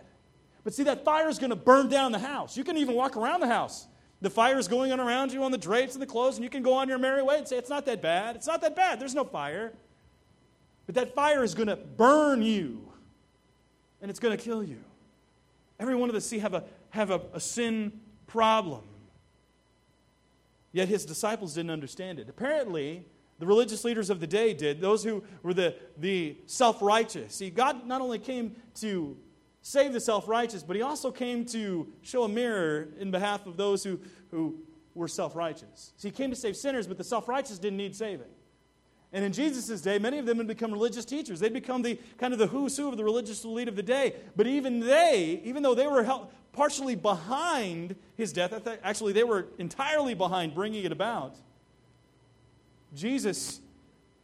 But 0.64 0.74
see, 0.74 0.82
that 0.84 1.04
fire 1.04 1.28
is 1.28 1.38
going 1.38 1.50
to 1.50 1.56
burn 1.56 1.88
down 1.88 2.12
the 2.12 2.18
house. 2.18 2.56
You 2.56 2.64
can 2.64 2.76
even 2.76 2.94
walk 2.94 3.16
around 3.16 3.40
the 3.40 3.46
house. 3.46 3.86
The 4.20 4.30
fire 4.30 4.58
is 4.58 4.66
going 4.66 4.92
on 4.92 4.98
around 4.98 5.32
you 5.32 5.44
on 5.44 5.52
the 5.52 5.58
drapes 5.58 5.94
and 5.94 6.02
the 6.02 6.06
clothes, 6.06 6.36
and 6.36 6.44
you 6.44 6.50
can 6.50 6.62
go 6.62 6.72
on 6.72 6.88
your 6.88 6.98
merry 6.98 7.22
way 7.22 7.38
and 7.38 7.46
say, 7.46 7.56
It's 7.56 7.70
not 7.70 7.86
that 7.86 8.02
bad. 8.02 8.34
It's 8.34 8.46
not 8.46 8.60
that 8.62 8.74
bad. 8.74 8.98
There's 8.98 9.14
no 9.14 9.24
fire. 9.24 9.72
But 10.86 10.94
that 10.94 11.14
fire 11.14 11.44
is 11.44 11.54
going 11.54 11.68
to 11.68 11.76
burn 11.76 12.42
you 12.42 12.86
and 14.00 14.10
it's 14.10 14.20
going 14.20 14.36
to 14.36 14.42
kill 14.42 14.62
you. 14.62 14.78
Every 15.78 15.94
one 15.94 16.08
of 16.08 16.14
us 16.14 16.24
see 16.24 16.38
have 16.38 16.54
a 16.54 16.64
have 16.90 17.10
a, 17.10 17.20
a 17.34 17.40
sin 17.40 18.00
problem. 18.26 18.82
Yet 20.72 20.88
his 20.88 21.04
disciples 21.04 21.54
didn't 21.54 21.70
understand 21.70 22.18
it. 22.18 22.28
Apparently, 22.28 23.04
the 23.38 23.46
religious 23.46 23.84
leaders 23.84 24.10
of 24.10 24.20
the 24.20 24.26
day 24.26 24.54
did, 24.54 24.80
those 24.80 25.04
who 25.04 25.22
were 25.42 25.54
the, 25.54 25.74
the 25.98 26.36
self 26.46 26.80
righteous. 26.80 27.34
See, 27.34 27.50
God 27.50 27.86
not 27.86 28.00
only 28.00 28.18
came 28.18 28.56
to 28.76 29.16
save 29.60 29.92
the 29.92 30.00
self 30.00 30.28
righteous, 30.28 30.62
but 30.62 30.76
he 30.76 30.82
also 30.82 31.10
came 31.10 31.44
to 31.46 31.86
show 32.02 32.24
a 32.24 32.28
mirror 32.28 32.88
in 32.98 33.10
behalf 33.10 33.46
of 33.46 33.56
those 33.56 33.84
who, 33.84 34.00
who 34.30 34.56
were 34.94 35.08
self 35.08 35.36
righteous. 35.36 35.92
See, 35.96 36.08
he 36.08 36.12
came 36.12 36.30
to 36.30 36.36
save 36.36 36.56
sinners, 36.56 36.86
but 36.86 36.96
the 36.98 37.04
self 37.04 37.28
righteous 37.28 37.58
didn't 37.58 37.76
need 37.76 37.94
saving. 37.94 38.26
And 39.12 39.24
in 39.24 39.32
Jesus' 39.32 39.80
day, 39.80 39.98
many 39.98 40.18
of 40.18 40.26
them 40.26 40.38
had 40.38 40.46
become 40.46 40.72
religious 40.72 41.04
teachers. 41.04 41.40
They'd 41.40 41.52
become 41.52 41.82
the 41.82 41.98
kind 42.18 42.32
of 42.32 42.38
the 42.38 42.48
who's 42.48 42.76
who 42.76 42.88
of 42.88 42.96
the 42.96 43.04
religious 43.04 43.44
elite 43.44 43.68
of 43.68 43.76
the 43.76 43.82
day. 43.82 44.14
But 44.34 44.46
even 44.46 44.80
they, 44.80 45.40
even 45.44 45.62
though 45.62 45.74
they 45.74 45.86
were 45.86 46.02
help, 46.02 46.32
partially 46.52 46.96
behind 46.96 47.96
his 48.16 48.32
death, 48.32 48.66
actually, 48.82 49.12
they 49.12 49.24
were 49.24 49.46
entirely 49.58 50.14
behind 50.14 50.54
bringing 50.54 50.84
it 50.84 50.92
about. 50.92 51.36
Jesus, 52.96 53.60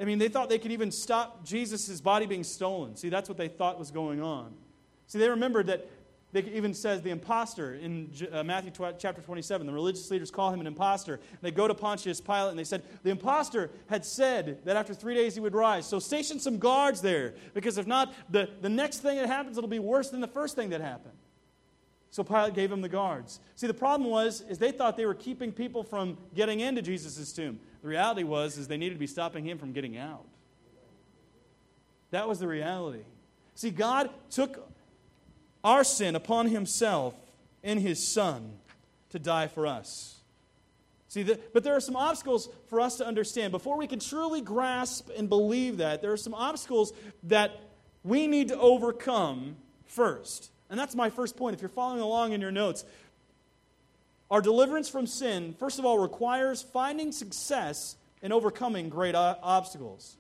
I 0.01 0.05
mean, 0.05 0.19
they 0.19 0.29
thought 0.29 0.49
they 0.49 0.59
could 0.59 0.73
even 0.73 0.91
stop 0.91 1.45
Jesus' 1.45 2.01
body 2.01 2.27
being 2.27 2.43
stolen. 2.43 2.97
See, 2.97 3.09
that's 3.09 3.29
what 3.29 3.39
they 3.39 3.49
thought 3.49 3.79
was 3.79 3.91
going 3.91 4.21
on. 4.21 4.55
See, 5.07 5.19
they 5.19 5.29
remembered 5.29 5.67
that 5.67 5.87
they 6.33 6.41
even 6.45 6.73
says 6.73 7.03
the 7.03 7.11
impostor 7.11 7.75
in 7.75 8.11
uh, 8.33 8.43
Matthew 8.43 8.73
chapter 8.99 9.21
27. 9.21 9.67
The 9.67 9.73
religious 9.73 10.11
leaders 10.11 10.31
call 10.31 10.51
him 10.51 10.61
an 10.61 10.67
impostor. 10.67 11.21
They 11.43 11.51
go 11.51 11.69
to 11.69 11.75
Pontius 11.75 12.23
Pilate 12.23 12.51
and 12.51 12.59
they 12.59 12.65
said, 12.65 12.83
The 13.03 13.11
impostor 13.11 13.71
had 13.89 14.03
said 14.03 14.65
that 14.65 14.77
after 14.77 14.95
three 14.95 15.15
days 15.15 15.35
he 15.35 15.41
would 15.41 15.55
rise. 15.55 15.87
So 15.87 15.99
station 15.99 16.41
some 16.41 16.59
guards 16.59 17.03
there, 17.03 17.35
because 17.53 17.77
if 17.77 17.87
not, 17.87 18.15
the, 18.31 18.49
the 18.63 18.71
next 18.71 19.01
thing 19.01 19.19
that 19.19 19.27
happens, 19.27 19.59
it'll 19.59 19.69
be 19.69 19.79
worse 19.79 20.09
than 20.09 20.23
the 20.23 20.27
first 20.27 20.57
thing 20.57 20.71
that 20.71 20.81
happened. 20.81 21.15
So 22.13 22.23
Pilate 22.23 22.53
gave 22.53 22.71
him 22.71 22.83
the 22.83 22.91
guards. 22.91 23.41
See, 23.57 23.67
the 23.67 23.73
problem 23.73 24.11
was, 24.11 24.43
is 24.43 24.59
they 24.59 24.71
thought 24.71 24.99
they 24.99 25.07
were 25.07 25.15
keeping 25.15 25.51
people 25.51 25.83
from 25.83 26.19
getting 26.35 26.61
into 26.61 26.83
Jesus' 26.83 27.33
tomb. 27.33 27.59
The 27.81 27.89
reality 27.89 28.23
was, 28.23 28.59
is 28.59 28.69
they 28.69 28.77
needed 28.77 28.95
to 28.95 29.01
be 29.01 29.07
stopping 29.07 29.47
him 29.47 29.57
from 29.57 29.73
getting 29.73 29.97
out. 29.97 30.27
That 32.11 32.29
was 32.29 32.39
the 32.39 32.47
reality. 32.47 33.05
See, 33.55 33.71
God 33.71 34.11
took 34.31 34.71
our 35.65 35.85
sin 35.85 36.15
upon 36.15 36.49
himself 36.49 37.15
in 37.63 37.79
his 37.79 38.07
Son 38.07 38.53
to 39.09 39.19
die 39.19 39.47
for 39.47 39.67
us. 39.67 40.21
See, 41.09 41.23
the, 41.23 41.41
but 41.55 41.65
there 41.65 41.75
are 41.75 41.81
some 41.81 41.97
obstacles 41.97 42.51
for 42.67 42.79
us 42.79 42.99
to 42.99 43.07
understand. 43.07 43.53
Before 43.53 43.79
we 43.79 43.87
can 43.87 44.01
truly 44.01 44.43
grasp 44.43 45.09
and 45.17 45.31
believe 45.31 45.79
that, 45.79 46.03
there 46.03 46.13
are 46.13 46.19
some 46.19 46.35
obstacles 46.35 46.93
that 47.23 47.59
we 48.05 48.27
need 48.27 48.49
to 48.49 48.59
overcome 48.59 49.57
first. 49.87 50.51
And 50.73 50.81
that's 50.81 50.95
my 50.95 51.11
first 51.11 51.37
point. 51.37 51.55
If 51.55 51.61
you're 51.61 51.69
following 51.69 52.01
along 52.01 52.33
in 52.33 52.41
your 52.41 52.51
notes, 52.51 52.87
our 54.31 54.41
deliverance 54.41 54.89
from 54.89 55.07
sin, 55.07 55.55
first 55.59 55.79
of 55.79 55.85
all, 55.85 55.99
requires 55.99 56.63
finding 56.63 57.13
success 57.13 57.95
in 58.23 58.33
overcoming 58.33 58.89
great 58.89 59.15
obstacles. 59.15 60.17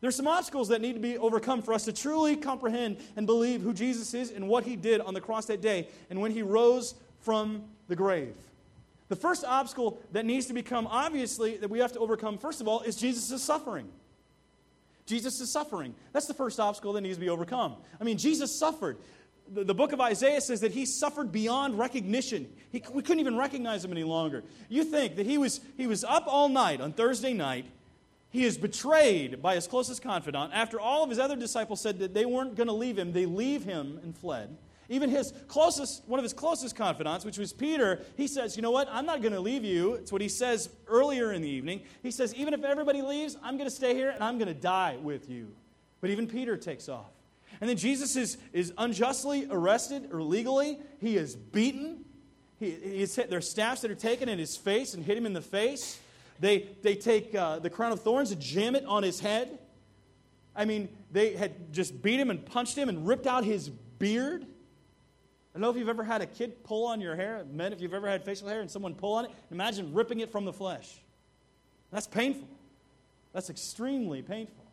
There's 0.00 0.16
some 0.16 0.26
obstacles 0.26 0.68
that 0.70 0.80
need 0.80 0.94
to 0.94 0.98
be 0.98 1.18
overcome 1.18 1.62
for 1.62 1.72
us 1.72 1.84
to 1.84 1.92
truly 1.92 2.34
comprehend 2.34 2.96
and 3.14 3.26
believe 3.26 3.62
who 3.62 3.72
Jesus 3.72 4.12
is 4.12 4.32
and 4.32 4.48
what 4.48 4.64
he 4.64 4.74
did 4.74 5.00
on 5.02 5.14
the 5.14 5.20
cross 5.20 5.46
that 5.46 5.60
day 5.62 5.86
and 6.10 6.20
when 6.20 6.32
he 6.32 6.42
rose 6.42 6.96
from 7.20 7.62
the 7.86 7.94
grave. 7.94 8.34
The 9.08 9.14
first 9.14 9.44
obstacle 9.44 10.00
that 10.10 10.26
needs 10.26 10.46
to 10.46 10.52
become 10.52 10.88
obviously 10.88 11.58
that 11.58 11.70
we 11.70 11.78
have 11.78 11.92
to 11.92 12.00
overcome, 12.00 12.38
first 12.38 12.60
of 12.60 12.66
all, 12.66 12.80
is 12.80 12.96
Jesus' 12.96 13.40
suffering. 13.40 13.88
Jesus' 15.06 15.48
suffering. 15.48 15.94
That's 16.12 16.26
the 16.26 16.34
first 16.34 16.58
obstacle 16.58 16.92
that 16.94 17.02
needs 17.02 17.16
to 17.16 17.20
be 17.20 17.28
overcome. 17.28 17.76
I 18.00 18.04
mean, 18.04 18.18
Jesus 18.18 18.52
suffered. 18.52 18.96
The, 19.52 19.64
the 19.64 19.74
book 19.74 19.92
of 19.92 20.00
Isaiah 20.00 20.40
says 20.40 20.60
that 20.60 20.72
he 20.72 20.86
suffered 20.86 21.32
beyond 21.32 21.78
recognition. 21.78 22.50
He, 22.70 22.82
we 22.92 23.02
couldn't 23.02 23.20
even 23.20 23.36
recognize 23.36 23.84
him 23.84 23.90
any 23.90 24.04
longer. 24.04 24.44
You 24.68 24.84
think 24.84 25.16
that 25.16 25.26
he 25.26 25.38
was, 25.38 25.60
he 25.76 25.86
was 25.86 26.04
up 26.04 26.24
all 26.26 26.48
night 26.48 26.80
on 26.80 26.92
Thursday 26.92 27.32
night 27.32 27.66
he 28.30 28.44
is 28.44 28.56
betrayed 28.56 29.42
by 29.42 29.56
his 29.56 29.66
closest 29.66 30.02
confidant. 30.02 30.52
After 30.54 30.80
all 30.80 31.02
of 31.02 31.10
his 31.10 31.18
other 31.18 31.36
disciples 31.36 31.80
said 31.80 31.98
that 31.98 32.14
they 32.14 32.24
weren't 32.24 32.54
going 32.54 32.68
to 32.68 32.72
leave 32.72 32.96
him, 32.96 33.12
they 33.12 33.26
leave 33.26 33.64
him 33.64 33.98
and 34.02 34.16
fled. 34.16 34.56
Even 34.88 35.10
his 35.10 35.32
closest, 35.46 36.02
one 36.08 36.18
of 36.18 36.24
his 36.24 36.32
closest 36.32 36.74
confidants, 36.74 37.24
which 37.24 37.38
was 37.38 37.52
Peter, 37.52 38.00
he 38.16 38.26
says, 38.26 38.56
You 38.56 38.62
know 38.62 38.70
what? 38.70 38.88
I'm 38.90 39.06
not 39.06 39.20
going 39.20 39.34
to 39.34 39.40
leave 39.40 39.64
you. 39.64 39.94
It's 39.94 40.10
what 40.10 40.20
he 40.20 40.28
says 40.28 40.68
earlier 40.88 41.32
in 41.32 41.42
the 41.42 41.48
evening. 41.48 41.82
He 42.02 42.10
says, 42.10 42.34
Even 42.34 42.54
if 42.54 42.64
everybody 42.64 43.02
leaves, 43.02 43.36
I'm 43.42 43.56
going 43.56 43.68
to 43.68 43.74
stay 43.74 43.94
here 43.94 44.10
and 44.10 44.22
I'm 44.22 44.38
going 44.38 44.48
to 44.48 44.54
die 44.54 44.96
with 45.00 45.28
you. 45.28 45.48
But 46.00 46.10
even 46.10 46.26
Peter 46.26 46.56
takes 46.56 46.88
off. 46.88 47.10
And 47.60 47.68
then 47.68 47.76
Jesus 47.76 48.16
is, 48.16 48.38
is 48.52 48.72
unjustly 48.78 49.46
arrested 49.50 50.08
or 50.12 50.22
legally. 50.22 50.78
He 51.00 51.16
is 51.16 51.36
beaten. 51.36 52.04
He, 52.58 52.70
he's 52.70 53.14
hit, 53.14 53.28
there 53.28 53.38
are 53.38 53.42
staffs 53.42 53.82
that 53.82 53.90
are 53.90 53.96
taken 53.96 54.28
in 54.28 54.38
his 54.38 54.56
face 54.56 54.94
and 54.94 55.04
hit 55.04 55.16
him 55.16 55.26
in 55.26 55.32
the 55.32 55.42
face. 55.42 55.98
They, 56.40 56.68
they 56.82 56.94
take 56.94 57.34
uh, 57.34 57.58
the 57.58 57.68
crown 57.68 57.92
of 57.92 58.00
thorns 58.00 58.32
and 58.32 58.40
jam 58.40 58.74
it 58.74 58.84
on 58.86 59.02
his 59.02 59.20
head. 59.20 59.58
I 60.56 60.64
mean, 60.64 60.88
they 61.12 61.34
had 61.34 61.72
just 61.72 62.02
beat 62.02 62.18
him 62.18 62.30
and 62.30 62.44
punched 62.44 62.76
him 62.76 62.88
and 62.88 63.06
ripped 63.06 63.26
out 63.26 63.44
his 63.44 63.68
beard. 63.68 64.42
I 64.42 64.46
don't 65.54 65.62
know 65.62 65.70
if 65.70 65.76
you've 65.76 65.88
ever 65.88 66.04
had 66.04 66.22
a 66.22 66.26
kid 66.26 66.64
pull 66.64 66.86
on 66.86 67.00
your 67.00 67.14
hair. 67.14 67.44
Men, 67.52 67.72
if 67.72 67.80
you've 67.80 67.94
ever 67.94 68.08
had 68.08 68.24
facial 68.24 68.48
hair 68.48 68.60
and 68.60 68.70
someone 68.70 68.94
pull 68.94 69.14
on 69.14 69.26
it, 69.26 69.30
imagine 69.50 69.92
ripping 69.92 70.20
it 70.20 70.32
from 70.32 70.44
the 70.44 70.52
flesh. 70.52 71.00
That's 71.90 72.06
painful. 72.06 72.48
That's 73.32 73.50
extremely 73.50 74.22
painful. 74.22 74.64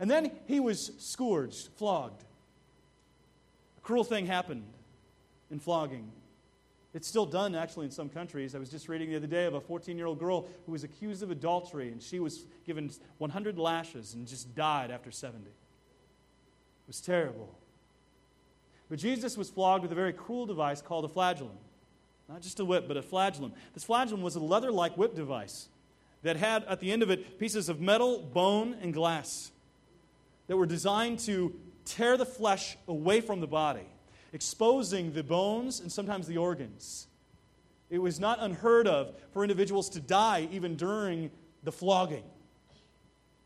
And 0.00 0.10
then 0.10 0.32
he 0.48 0.58
was 0.58 0.92
scourged, 0.98 1.68
flogged. 1.76 2.24
A 3.76 3.80
cruel 3.82 4.02
thing 4.02 4.26
happened 4.26 4.64
in 5.50 5.60
flogging. 5.60 6.10
It's 6.94 7.06
still 7.06 7.26
done, 7.26 7.54
actually, 7.54 7.84
in 7.84 7.92
some 7.92 8.08
countries. 8.08 8.54
I 8.54 8.58
was 8.58 8.70
just 8.70 8.88
reading 8.88 9.10
the 9.10 9.16
other 9.16 9.26
day 9.26 9.44
of 9.44 9.54
a 9.54 9.60
14 9.60 9.96
year 9.96 10.06
old 10.06 10.18
girl 10.18 10.48
who 10.64 10.72
was 10.72 10.82
accused 10.82 11.22
of 11.22 11.30
adultery, 11.30 11.92
and 11.92 12.02
she 12.02 12.18
was 12.18 12.46
given 12.66 12.90
100 13.18 13.58
lashes 13.58 14.14
and 14.14 14.26
just 14.26 14.54
died 14.56 14.90
after 14.90 15.10
70. 15.10 15.44
It 15.44 15.52
was 16.86 17.00
terrible. 17.00 17.54
But 18.88 18.98
Jesus 18.98 19.36
was 19.36 19.50
flogged 19.50 19.82
with 19.82 19.92
a 19.92 19.94
very 19.94 20.14
cruel 20.14 20.46
device 20.46 20.80
called 20.82 21.04
a 21.04 21.08
flagellum. 21.08 21.58
Not 22.28 22.40
just 22.40 22.58
a 22.58 22.64
whip, 22.64 22.88
but 22.88 22.96
a 22.96 23.02
flagellum. 23.02 23.52
This 23.74 23.84
flagellum 23.84 24.22
was 24.22 24.34
a 24.34 24.40
leather 24.40 24.72
like 24.72 24.96
whip 24.96 25.14
device 25.14 25.68
that 26.22 26.36
had 26.36 26.64
at 26.64 26.80
the 26.80 26.90
end 26.90 27.02
of 27.02 27.10
it 27.10 27.38
pieces 27.38 27.68
of 27.68 27.80
metal, 27.80 28.18
bone, 28.18 28.76
and 28.80 28.94
glass 28.94 29.52
that 30.50 30.56
were 30.56 30.66
designed 30.66 31.20
to 31.20 31.54
tear 31.84 32.16
the 32.16 32.26
flesh 32.26 32.76
away 32.88 33.20
from 33.20 33.38
the 33.38 33.46
body 33.46 33.86
exposing 34.32 35.12
the 35.12 35.22
bones 35.22 35.78
and 35.78 35.92
sometimes 35.92 36.26
the 36.26 36.38
organs. 36.38 37.06
It 37.88 37.98
was 37.98 38.18
not 38.18 38.40
unheard 38.40 38.88
of 38.88 39.14
for 39.30 39.44
individuals 39.44 39.88
to 39.90 40.00
die 40.00 40.48
even 40.50 40.74
during 40.74 41.30
the 41.62 41.70
flogging. 41.70 42.24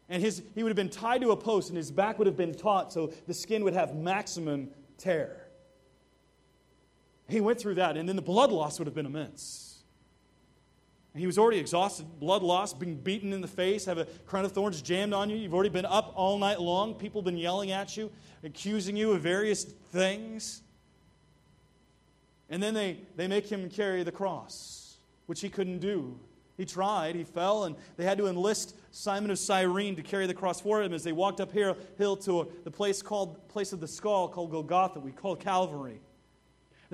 And 0.09 0.23
his, 0.23 0.43
he 0.55 0.63
would 0.63 0.71
have 0.71 0.77
been 0.77 0.89
tied 0.89 1.21
to 1.21 1.33
a 1.33 1.37
post, 1.37 1.69
and 1.69 1.77
his 1.77 1.91
back 1.91 2.17
would 2.17 2.27
have 2.27 2.39
been 2.39 2.55
taut 2.55 2.91
so 2.91 3.13
the 3.27 3.35
skin 3.35 3.65
would 3.65 3.75
have 3.75 3.95
maximum 3.95 4.71
tear. 4.97 5.47
He 7.29 7.43
went 7.43 7.61
through 7.61 7.75
that, 7.75 7.99
and 7.99 8.09
then 8.09 8.17
the 8.17 8.23
blood 8.23 8.51
loss 8.51 8.79
would 8.79 8.87
have 8.87 8.95
been 8.95 9.05
immense. 9.05 9.74
He 11.17 11.27
was 11.27 11.39
already 11.39 11.59
exhausted, 11.59 12.07
blood 12.19 12.43
loss, 12.43 12.75
being 12.75 12.97
beaten 12.97 13.33
in 13.33 13.41
the 13.41 13.49
face, 13.49 13.85
have 13.85 13.99
a 13.99 14.05
crown 14.27 14.45
of 14.45 14.51
thorns 14.51 14.83
jammed 14.83 15.13
on 15.13 15.31
you. 15.31 15.37
You've 15.37 15.55
already 15.55 15.71
been 15.71 15.87
up 15.87 16.13
all 16.17 16.39
night 16.39 16.61
long. 16.61 16.95
People 16.95 17.21
have 17.21 17.27
been 17.27 17.39
yelling 17.39 17.71
at 17.71 17.97
you, 17.97 18.11
accusing 18.43 18.97
you 18.97 19.13
of 19.13 19.21
various 19.21 19.63
things. 19.65 20.63
And 22.51 22.61
then 22.61 22.75
they, 22.75 22.99
they 23.15 23.29
make 23.29 23.47
him 23.47 23.71
carry 23.71 24.03
the 24.03 24.11
cross, 24.11 24.97
which 25.27 25.41
he 25.41 25.49
couldn't 25.49 25.79
do. 25.79 26.19
He 26.57 26.65
tried, 26.65 27.15
he 27.15 27.25
fell, 27.25 27.65
and 27.65 27.77
they 27.97 28.05
had 28.05 28.19
to 28.19 28.27
enlist 28.27 28.77
Simon 28.91 29.31
of 29.31 29.39
Cyrene 29.39 29.97
to 29.97 30.03
carry 30.03 30.27
the 30.27 30.35
cross 30.35 30.61
for 30.61 30.83
him 30.83 30.93
as 30.93 31.05
they 31.05 31.13
walked 31.13 31.41
up 31.41 31.53
here 31.53 31.77
hill 31.97 32.17
to 32.19 32.49
the 32.65 32.71
place 32.71 33.03
called 33.03 33.49
place 33.49 33.73
of 33.73 33.81
the 33.81 33.89
skull 33.89 34.29
called 34.29 34.51
Golgotha, 34.51 35.01
we 35.01 35.11
call 35.11 35.35
Calvary. 35.37 36.01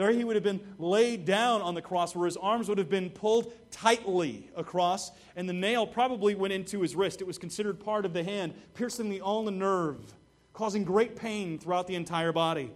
There 0.00 0.10
he 0.12 0.24
would 0.24 0.34
have 0.34 0.42
been 0.42 0.62
laid 0.78 1.26
down 1.26 1.60
on 1.60 1.74
the 1.74 1.82
cross 1.82 2.14
where 2.14 2.24
his 2.24 2.38
arms 2.38 2.70
would 2.70 2.78
have 2.78 2.88
been 2.88 3.10
pulled 3.10 3.52
tightly 3.70 4.48
across, 4.56 5.12
and 5.36 5.46
the 5.46 5.52
nail 5.52 5.86
probably 5.86 6.34
went 6.34 6.54
into 6.54 6.80
his 6.80 6.96
wrist. 6.96 7.20
It 7.20 7.26
was 7.26 7.36
considered 7.36 7.78
part 7.78 8.06
of 8.06 8.14
the 8.14 8.24
hand, 8.24 8.54
piercing 8.72 9.10
the 9.10 9.20
ulnar 9.20 9.50
nerve, 9.50 10.14
causing 10.54 10.84
great 10.84 11.16
pain 11.16 11.58
throughout 11.58 11.86
the 11.86 11.96
entire 11.96 12.32
body. 12.32 12.70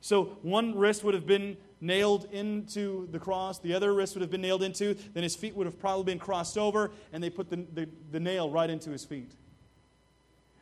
So 0.00 0.38
one 0.42 0.78
wrist 0.78 1.02
would 1.02 1.14
have 1.14 1.26
been 1.26 1.56
nailed 1.80 2.28
into 2.30 3.08
the 3.10 3.18
cross, 3.18 3.58
the 3.58 3.74
other 3.74 3.92
wrist 3.92 4.14
would 4.14 4.22
have 4.22 4.30
been 4.30 4.42
nailed 4.42 4.62
into, 4.62 4.94
then 5.14 5.24
his 5.24 5.34
feet 5.34 5.56
would 5.56 5.66
have 5.66 5.80
probably 5.80 6.04
been 6.04 6.20
crossed 6.20 6.56
over, 6.56 6.92
and 7.12 7.24
they 7.24 7.28
put 7.28 7.50
the, 7.50 7.56
the, 7.74 7.88
the 8.12 8.20
nail 8.20 8.50
right 8.50 8.70
into 8.70 8.90
his 8.90 9.04
feet. 9.04 9.32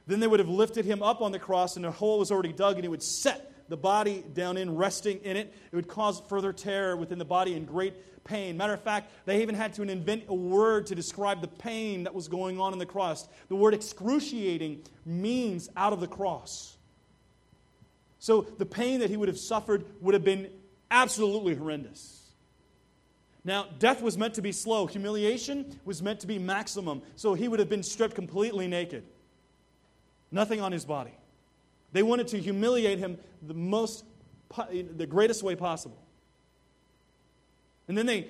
Then 0.07 0.21
they 0.21 0.29
would 0.29 0.41
have 0.41 0.49
lifted 0.49 0.87
him 0.87 1.03
up 1.03 1.21
on 1.21 1.31
the 1.31 1.39
cross, 1.39 1.77
and 1.77 1.85
a 1.85 1.91
hole 1.91 2.21
was 2.21 2.33
already 2.33 2.55
dug, 2.55 2.77
and 2.77 2.85
he 2.85 2.89
would 2.89 3.03
set 3.03 3.51
the 3.69 3.77
body 3.77 4.25
down 4.35 4.57
in, 4.57 4.75
resting 4.77 5.19
in 5.19 5.37
it. 5.37 5.55
It 5.73 5.77
would 5.77 5.89
cause 5.89 6.21
further 6.29 6.53
terror 6.53 6.97
within 6.97 7.19
the 7.19 7.25
body 7.25 7.55
and 7.55 7.67
great 7.67 7.95
pain. 8.25 8.57
Matter 8.57 8.75
of 8.75 8.83
fact, 8.83 9.13
they 9.27 9.43
even 9.43 9.55
had 9.55 9.75
to 9.75 9.83
invent 9.83 10.25
a 10.29 10.35
word 10.35 10.87
to 10.87 10.95
describe 10.95 11.41
the 11.41 11.49
pain 11.49 12.05
that 12.05 12.15
was 12.15 12.29
going 12.29 12.59
on 12.59 12.73
in 12.73 12.79
the 12.79 12.87
cross. 12.87 13.29
The 13.49 13.57
word 13.57 13.75
excruciating 13.75 14.83
means 15.05 15.69
out 15.77 15.93
of 15.93 16.01
the 16.01 16.09
cross. 16.09 16.77
So 18.19 18.43
the 18.43 18.67
pain 18.67 19.01
that 19.01 19.11
he 19.11 19.17
would 19.17 19.29
have 19.29 19.39
suffered 19.39 19.85
would 20.01 20.15
have 20.15 20.25
been 20.25 20.51
absolutely 20.91 21.55
horrendous. 21.55 22.23
Now, 23.45 23.67
death 23.79 24.01
was 24.01 24.17
meant 24.17 24.35
to 24.35 24.43
be 24.43 24.53
slow, 24.53 24.87
humiliation 24.87 25.79
was 25.85 26.03
meant 26.03 26.21
to 26.21 26.27
be 26.27 26.39
maximum. 26.39 27.03
So 27.17 27.35
he 27.35 27.47
would 27.47 27.59
have 27.59 27.69
been 27.69 27.83
stripped 27.83 28.15
completely 28.15 28.67
naked, 28.67 29.05
nothing 30.31 30.63
on 30.63 30.73
his 30.73 30.87
body. 30.87 31.13
They 31.95 32.03
wanted 32.03 32.27
to 32.29 32.41
humiliate 32.41 32.99
him 32.99 33.19
the 33.41 33.55
most, 33.55 34.05
the 34.59 35.07
greatest 35.07 35.45
way 35.45 35.55
possible. 35.55 36.03
And 37.87 37.97
then 37.97 38.05
they 38.05 38.27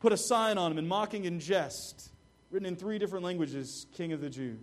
put 0.00 0.12
a 0.12 0.16
sign 0.16 0.58
on 0.58 0.72
him 0.72 0.78
in 0.78 0.88
mocking 0.88 1.24
and 1.24 1.40
jest, 1.40 2.10
written 2.50 2.66
in 2.66 2.74
three 2.74 2.98
different 2.98 3.24
languages 3.24 3.86
King 3.94 4.12
of 4.12 4.20
the 4.20 4.28
Jews. 4.28 4.58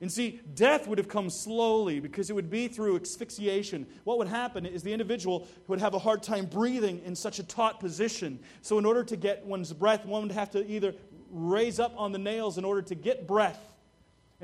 And 0.00 0.10
see, 0.10 0.40
death 0.56 0.88
would 0.88 0.98
have 0.98 1.08
come 1.08 1.30
slowly 1.30 2.00
because 2.00 2.28
it 2.28 2.32
would 2.32 2.50
be 2.50 2.66
through 2.66 2.96
asphyxiation. 2.96 3.86
What 4.02 4.18
would 4.18 4.26
happen 4.26 4.66
is 4.66 4.82
the 4.82 4.92
individual 4.92 5.46
would 5.68 5.78
have 5.78 5.94
a 5.94 6.00
hard 6.00 6.24
time 6.24 6.46
breathing 6.46 7.02
in 7.04 7.14
such 7.14 7.38
a 7.38 7.44
taut 7.44 7.78
position. 7.78 8.40
So, 8.62 8.78
in 8.78 8.84
order 8.84 9.04
to 9.04 9.16
get 9.16 9.46
one's 9.46 9.72
breath, 9.72 10.04
one 10.04 10.22
would 10.22 10.32
have 10.32 10.50
to 10.50 10.68
either 10.68 10.92
raise 11.30 11.78
up 11.78 11.94
on 11.96 12.10
the 12.10 12.18
nails 12.18 12.58
in 12.58 12.64
order 12.64 12.82
to 12.82 12.96
get 12.96 13.28
breath 13.28 13.73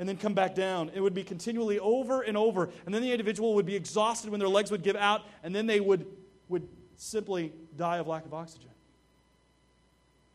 and 0.01 0.09
then 0.09 0.17
come 0.17 0.33
back 0.33 0.55
down. 0.55 0.89
It 0.95 0.99
would 0.99 1.13
be 1.13 1.23
continually 1.23 1.77
over 1.77 2.23
and 2.23 2.35
over. 2.35 2.71
And 2.87 2.93
then 2.93 3.03
the 3.03 3.11
individual 3.11 3.53
would 3.53 3.67
be 3.67 3.75
exhausted 3.75 4.31
when 4.31 4.39
their 4.39 4.49
legs 4.49 4.71
would 4.71 4.81
give 4.81 4.95
out, 4.95 5.21
and 5.43 5.53
then 5.53 5.67
they 5.67 5.79
would, 5.79 6.07
would 6.49 6.67
simply 6.95 7.53
die 7.77 7.97
of 7.97 8.07
lack 8.07 8.25
of 8.25 8.33
oxygen. 8.33 8.71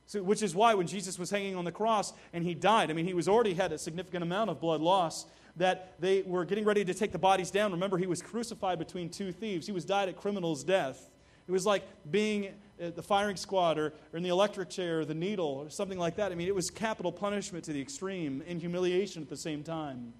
So, 0.06 0.22
which 0.22 0.40
is 0.40 0.54
why 0.54 0.74
when 0.74 0.86
Jesus 0.86 1.18
was 1.18 1.30
hanging 1.30 1.56
on 1.56 1.64
the 1.64 1.72
cross 1.72 2.12
and 2.32 2.44
he 2.44 2.54
died, 2.54 2.92
I 2.92 2.94
mean, 2.94 3.06
he 3.06 3.12
was 3.12 3.26
already 3.26 3.54
had 3.54 3.72
a 3.72 3.78
significant 3.78 4.22
amount 4.22 4.50
of 4.50 4.60
blood 4.60 4.80
loss, 4.80 5.26
that 5.56 5.94
they 5.98 6.22
were 6.22 6.44
getting 6.44 6.64
ready 6.64 6.84
to 6.84 6.94
take 6.94 7.10
the 7.10 7.18
bodies 7.18 7.50
down. 7.50 7.72
Remember, 7.72 7.98
he 7.98 8.06
was 8.06 8.22
crucified 8.22 8.78
between 8.78 9.10
two 9.10 9.32
thieves. 9.32 9.66
He 9.66 9.72
was 9.72 9.84
died 9.84 10.08
at 10.08 10.16
criminal's 10.16 10.62
death. 10.62 11.10
It 11.46 11.52
was 11.52 11.66
like 11.66 11.84
being 12.10 12.54
at 12.80 12.94
the 12.96 13.02
firing 13.02 13.36
squad 13.36 13.78
or, 13.78 13.94
or 14.12 14.16
in 14.16 14.22
the 14.22 14.28
electric 14.28 14.68
chair 14.68 15.00
or 15.00 15.04
the 15.04 15.14
needle 15.14 15.46
or 15.46 15.70
something 15.70 15.98
like 15.98 16.16
that. 16.16 16.32
I 16.32 16.34
mean, 16.34 16.48
it 16.48 16.54
was 16.54 16.70
capital 16.70 17.12
punishment 17.12 17.64
to 17.64 17.72
the 17.72 17.80
extreme 17.80 18.42
and 18.46 18.60
humiliation 18.60 19.22
at 19.22 19.28
the 19.28 19.36
same 19.36 19.62
time. 19.62 20.12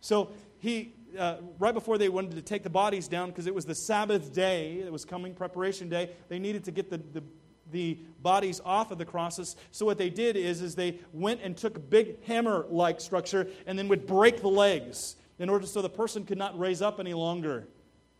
So 0.00 0.30
he, 0.58 0.94
uh, 1.18 1.36
right 1.58 1.72
before 1.72 1.96
they 1.96 2.08
wanted 2.08 2.32
to 2.32 2.42
take 2.42 2.62
the 2.62 2.70
bodies 2.70 3.08
down, 3.08 3.28
because 3.28 3.46
it 3.46 3.54
was 3.54 3.64
the 3.64 3.74
Sabbath 3.74 4.34
day, 4.34 4.80
it 4.80 4.92
was 4.92 5.04
coming, 5.04 5.34
preparation 5.34 5.88
day, 5.88 6.10
they 6.28 6.38
needed 6.38 6.64
to 6.64 6.70
get 6.70 6.90
the, 6.90 6.98
the 6.98 7.22
the 7.70 7.98
bodies 8.20 8.60
off 8.66 8.90
of 8.90 8.98
the 8.98 9.04
crosses. 9.04 9.56
So 9.70 9.86
what 9.86 9.96
they 9.96 10.10
did 10.10 10.36
is, 10.36 10.60
is 10.60 10.74
they 10.74 10.98
went 11.12 11.40
and 11.42 11.56
took 11.56 11.76
a 11.76 11.80
big 11.80 12.22
hammer-like 12.24 13.00
structure 13.00 13.48
and 13.66 13.78
then 13.78 13.88
would 13.88 14.06
break 14.06 14.42
the 14.42 14.48
legs 14.48 15.16
in 15.38 15.48
order 15.48 15.66
so 15.66 15.80
the 15.80 15.88
person 15.88 16.26
could 16.26 16.36
not 16.36 16.58
raise 16.58 16.82
up 16.82 17.00
any 17.00 17.14
longer 17.14 17.66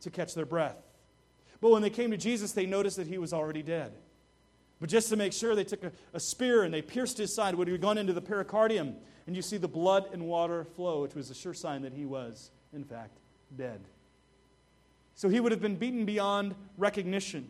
to 0.01 0.11
catch 0.11 0.35
their 0.35 0.47
breath. 0.47 0.77
But 1.63 1.71
when 1.71 1.81
they 1.81 1.91
came 1.91 2.11
to 2.11 2.17
Jesus, 2.17 2.53
they 2.53 2.67
noticed 2.67 2.97
that 2.97 3.07
he 3.07 3.19
was 3.19 3.33
already 3.33 3.63
dead. 3.63 3.93
But 4.81 4.91
just 4.91 5.09
to 5.11 5.17
make 5.17 5.33
sure, 5.33 5.55
they 5.55 5.63
took 5.63 5.85
a, 5.85 5.93
a 6.13 6.19
spear 6.19 6.65
and 6.65 6.75
they 6.75 6.83
pierced 6.83 7.17
his 7.17 7.33
side, 7.33 7.55
when 7.55 7.69
he 7.69 7.73
had 7.73 7.81
gone 7.81 7.99
into 7.99 8.13
the 8.13 8.21
pericardium, 8.21 8.97
and 9.29 9.37
you 9.37 9.43
see 9.43 9.59
the 9.59 9.69
blood 9.69 10.09
and 10.13 10.27
water 10.27 10.65
flow, 10.65 11.03
which 11.03 11.15
was 11.15 11.31
a 11.31 11.35
sure 11.35 11.55
sign 11.55 11.83
that 11.83 11.93
he 11.93 12.05
was, 12.05 12.51
in 12.73 12.83
fact, 12.83 13.17
dead. 13.57 13.81
So 15.15 15.29
he 15.29 15.39
would 15.39 15.53
have 15.53 15.63
been 15.63 15.77
beaten 15.77 16.05
beyond 16.05 16.57
recognition. 16.77 17.49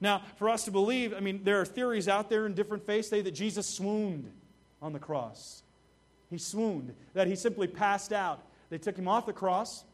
Now, 0.00 0.22
for 0.38 0.48
us 0.48 0.64
to 0.64 0.70
believe, 0.70 1.12
I 1.12 1.20
mean, 1.20 1.44
there 1.44 1.60
are 1.60 1.66
theories 1.66 2.08
out 2.08 2.30
there 2.30 2.46
in 2.46 2.54
different 2.54 2.86
faiths 2.86 3.08
say 3.08 3.20
that 3.20 3.32
Jesus 3.32 3.66
swooned 3.66 4.32
on 4.80 4.94
the 4.94 4.98
cross. 4.98 5.62
He 6.30 6.38
swooned, 6.38 6.94
that 7.12 7.26
he 7.26 7.36
simply 7.36 7.66
passed 7.66 8.14
out. 8.14 8.46
They 8.70 8.78
took 8.78 8.96
him 8.96 9.08
off 9.08 9.26
the 9.26 9.34
cross. 9.34 9.84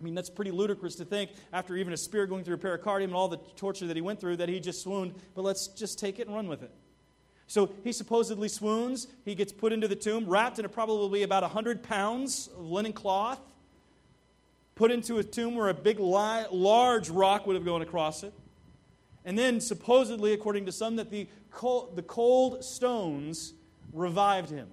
I 0.00 0.04
mean, 0.04 0.14
that's 0.14 0.30
pretty 0.30 0.50
ludicrous 0.50 0.96
to 0.96 1.04
think 1.04 1.30
after 1.52 1.76
even 1.76 1.92
a 1.92 1.96
spear 1.96 2.26
going 2.26 2.44
through 2.44 2.56
a 2.56 2.58
pericardium 2.58 3.04
and 3.04 3.14
all 3.14 3.28
the 3.28 3.38
torture 3.56 3.86
that 3.86 3.96
he 3.96 4.02
went 4.02 4.20
through 4.20 4.36
that 4.36 4.48
he 4.48 4.60
just 4.60 4.82
swooned, 4.82 5.14
but 5.34 5.42
let's 5.42 5.68
just 5.68 5.98
take 5.98 6.18
it 6.18 6.26
and 6.26 6.34
run 6.34 6.48
with 6.48 6.62
it. 6.62 6.70
So 7.46 7.70
he 7.84 7.92
supposedly 7.92 8.48
swoons. 8.48 9.06
He 9.24 9.34
gets 9.34 9.52
put 9.52 9.72
into 9.72 9.86
the 9.86 9.96
tomb, 9.96 10.26
wrapped 10.26 10.58
in 10.58 10.64
a 10.64 10.68
probably 10.68 11.22
about 11.22 11.42
100 11.42 11.82
pounds 11.82 12.48
of 12.48 12.64
linen 12.64 12.92
cloth, 12.92 13.40
put 14.74 14.90
into 14.90 15.18
a 15.18 15.24
tomb 15.24 15.54
where 15.54 15.68
a 15.68 15.74
big, 15.74 16.00
large 16.00 17.10
rock 17.10 17.46
would 17.46 17.54
have 17.54 17.64
gone 17.64 17.82
across 17.82 18.22
it. 18.22 18.32
And 19.24 19.38
then, 19.38 19.60
supposedly, 19.60 20.32
according 20.32 20.66
to 20.66 20.72
some, 20.72 20.96
that 20.96 21.10
the 21.10 21.28
cold, 21.50 21.96
the 21.96 22.02
cold 22.02 22.64
stones 22.64 23.54
revived 23.92 24.50
him. 24.50 24.68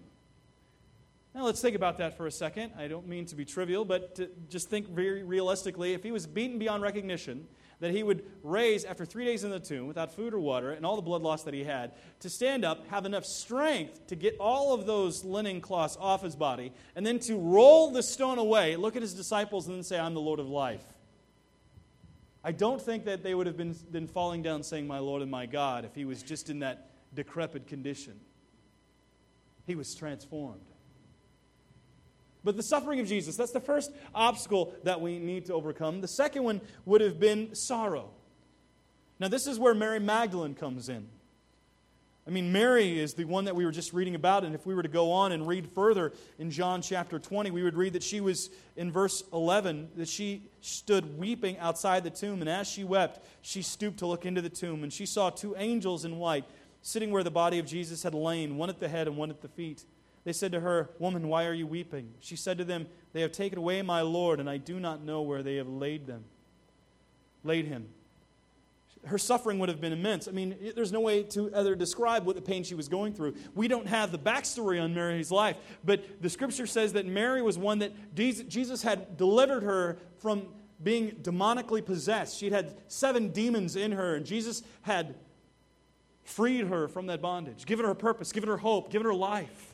Now, 1.33 1.45
let's 1.45 1.61
think 1.61 1.75
about 1.75 1.97
that 1.99 2.17
for 2.17 2.27
a 2.27 2.31
second. 2.31 2.73
I 2.77 2.87
don't 2.87 3.07
mean 3.07 3.25
to 3.27 3.35
be 3.35 3.45
trivial, 3.45 3.85
but 3.85 4.49
just 4.49 4.69
think 4.69 4.89
very 4.89 5.23
realistically. 5.23 5.93
If 5.93 6.03
he 6.03 6.11
was 6.11 6.27
beaten 6.27 6.59
beyond 6.59 6.83
recognition, 6.83 7.47
that 7.79 7.91
he 7.91 8.03
would 8.03 8.23
raise 8.43 8.85
after 8.85 9.05
three 9.05 9.25
days 9.25 9.43
in 9.43 9.49
the 9.49 9.59
tomb 9.59 9.87
without 9.87 10.13
food 10.13 10.33
or 10.33 10.39
water 10.39 10.71
and 10.71 10.85
all 10.85 10.95
the 10.95 11.01
blood 11.01 11.21
loss 11.21 11.43
that 11.43 11.53
he 11.53 11.63
had 11.63 11.93
to 12.19 12.29
stand 12.29 12.63
up, 12.63 12.85
have 12.89 13.05
enough 13.05 13.25
strength 13.25 14.05
to 14.07 14.15
get 14.15 14.35
all 14.39 14.73
of 14.73 14.85
those 14.85 15.23
linen 15.23 15.61
cloths 15.61 15.97
off 15.99 16.21
his 16.21 16.35
body, 16.35 16.71
and 16.95 17.05
then 17.05 17.17
to 17.17 17.35
roll 17.35 17.91
the 17.91 18.03
stone 18.03 18.37
away, 18.37 18.75
look 18.75 18.95
at 18.95 19.01
his 19.01 19.13
disciples, 19.13 19.67
and 19.67 19.75
then 19.75 19.83
say, 19.83 19.99
I'm 19.99 20.13
the 20.13 20.21
Lord 20.21 20.39
of 20.39 20.47
life. 20.47 20.83
I 22.43 22.51
don't 22.51 22.81
think 22.81 23.05
that 23.05 23.23
they 23.23 23.33
would 23.33 23.47
have 23.47 23.57
been, 23.57 23.75
been 23.91 24.07
falling 24.07 24.43
down 24.43 24.63
saying, 24.63 24.85
My 24.85 24.99
Lord 24.99 25.21
and 25.21 25.31
my 25.31 25.45
God, 25.45 25.85
if 25.85 25.95
he 25.95 26.05
was 26.05 26.21
just 26.23 26.49
in 26.49 26.59
that 26.59 26.89
decrepit 27.13 27.67
condition. 27.67 28.19
He 29.65 29.75
was 29.75 29.93
transformed. 29.95 30.70
But 32.43 32.57
the 32.57 32.63
suffering 32.63 32.99
of 32.99 33.07
Jesus, 33.07 33.35
that's 33.35 33.51
the 33.51 33.59
first 33.59 33.91
obstacle 34.15 34.73
that 34.83 34.99
we 34.99 35.19
need 35.19 35.45
to 35.45 35.53
overcome. 35.53 36.01
The 36.01 36.07
second 36.07 36.43
one 36.43 36.61
would 36.85 37.01
have 37.01 37.19
been 37.19 37.53
sorrow. 37.53 38.09
Now, 39.19 39.27
this 39.27 39.45
is 39.45 39.59
where 39.59 39.75
Mary 39.75 39.99
Magdalene 39.99 40.55
comes 40.55 40.89
in. 40.89 41.07
I 42.27 42.29
mean, 42.29 42.51
Mary 42.51 42.99
is 42.99 43.15
the 43.15 43.25
one 43.25 43.45
that 43.45 43.55
we 43.55 43.65
were 43.65 43.71
just 43.71 43.93
reading 43.93 44.13
about, 44.15 44.43
and 44.43 44.53
if 44.53 44.65
we 44.65 44.75
were 44.75 44.83
to 44.83 44.89
go 44.89 45.11
on 45.11 45.31
and 45.31 45.47
read 45.47 45.67
further 45.67 46.13
in 46.37 46.51
John 46.51 46.81
chapter 46.81 47.17
20, 47.17 47.49
we 47.51 47.63
would 47.63 47.75
read 47.75 47.93
that 47.93 48.03
she 48.03 48.21
was, 48.21 48.51
in 48.75 48.91
verse 48.91 49.23
11, 49.33 49.89
that 49.97 50.07
she 50.07 50.43
stood 50.61 51.17
weeping 51.17 51.57
outside 51.57 52.03
the 52.03 52.11
tomb, 52.11 52.41
and 52.41 52.49
as 52.49 52.67
she 52.67 52.83
wept, 52.83 53.25
she 53.41 53.63
stooped 53.63 53.99
to 53.99 54.05
look 54.05 54.25
into 54.25 54.41
the 54.41 54.49
tomb, 54.49 54.83
and 54.83 54.93
she 54.93 55.05
saw 55.05 55.31
two 55.31 55.55
angels 55.57 56.05
in 56.05 56.17
white 56.17 56.45
sitting 56.83 57.11
where 57.11 57.23
the 57.23 57.31
body 57.31 57.59
of 57.59 57.65
Jesus 57.65 58.03
had 58.03 58.13
lain, 58.13 58.57
one 58.57 58.69
at 58.69 58.79
the 58.79 58.87
head 58.87 59.07
and 59.07 59.17
one 59.17 59.29
at 59.29 59.41
the 59.41 59.47
feet. 59.47 59.83
They 60.23 60.33
said 60.33 60.51
to 60.51 60.59
her, 60.59 60.89
Woman, 60.99 61.27
why 61.27 61.45
are 61.45 61.53
you 61.53 61.65
weeping? 61.65 62.13
She 62.19 62.35
said 62.35 62.57
to 62.59 62.63
them, 62.63 62.87
They 63.13 63.21
have 63.21 63.31
taken 63.31 63.57
away 63.57 63.81
my 63.81 64.01
Lord, 64.01 64.39
and 64.39 64.49
I 64.49 64.57
do 64.57 64.79
not 64.79 65.03
know 65.03 65.21
where 65.21 65.43
they 65.43 65.55
have 65.55 65.67
laid 65.67 66.07
them. 66.07 66.23
Laid 67.43 67.65
him 67.65 67.87
her 69.05 69.17
suffering 69.17 69.59
would 69.59 69.69
have 69.69 69.81
been 69.81 69.93
immense. 69.93 70.27
I 70.27 70.31
mean, 70.31 70.55
there's 70.75 70.91
no 70.91 70.99
way 70.99 71.23
to 71.23 71.53
either 71.55 71.75
describe 71.75 72.25
what 72.25 72.35
the 72.35 72.41
pain 72.41 72.63
she 72.63 72.75
was 72.75 72.87
going 72.87 73.13
through. 73.13 73.35
We 73.55 73.67
don't 73.67 73.87
have 73.87 74.11
the 74.11 74.19
backstory 74.19 74.81
on 74.81 74.93
Mary's 74.93 75.31
life, 75.31 75.57
but 75.83 76.03
the 76.21 76.29
scripture 76.29 76.67
says 76.67 76.93
that 76.93 77.05
Mary 77.05 77.41
was 77.41 77.57
one 77.57 77.79
that 77.79 78.15
Jesus 78.15 78.83
had 78.83 79.17
delivered 79.17 79.63
her 79.63 79.97
from 80.19 80.47
being 80.83 81.11
demonically 81.21 81.83
possessed. 81.83 82.37
She'd 82.37 82.51
had 82.51 82.75
seven 82.87 83.29
demons 83.29 83.75
in 83.75 83.91
her, 83.91 84.15
and 84.15 84.25
Jesus 84.25 84.61
had 84.83 85.15
freed 86.23 86.67
her 86.67 86.87
from 86.87 87.07
that 87.07 87.21
bondage, 87.21 87.65
given 87.65 87.85
her 87.85 87.95
purpose, 87.95 88.31
given 88.31 88.49
her 88.49 88.57
hope, 88.57 88.91
given 88.91 89.05
her 89.05 89.13
life. 89.13 89.70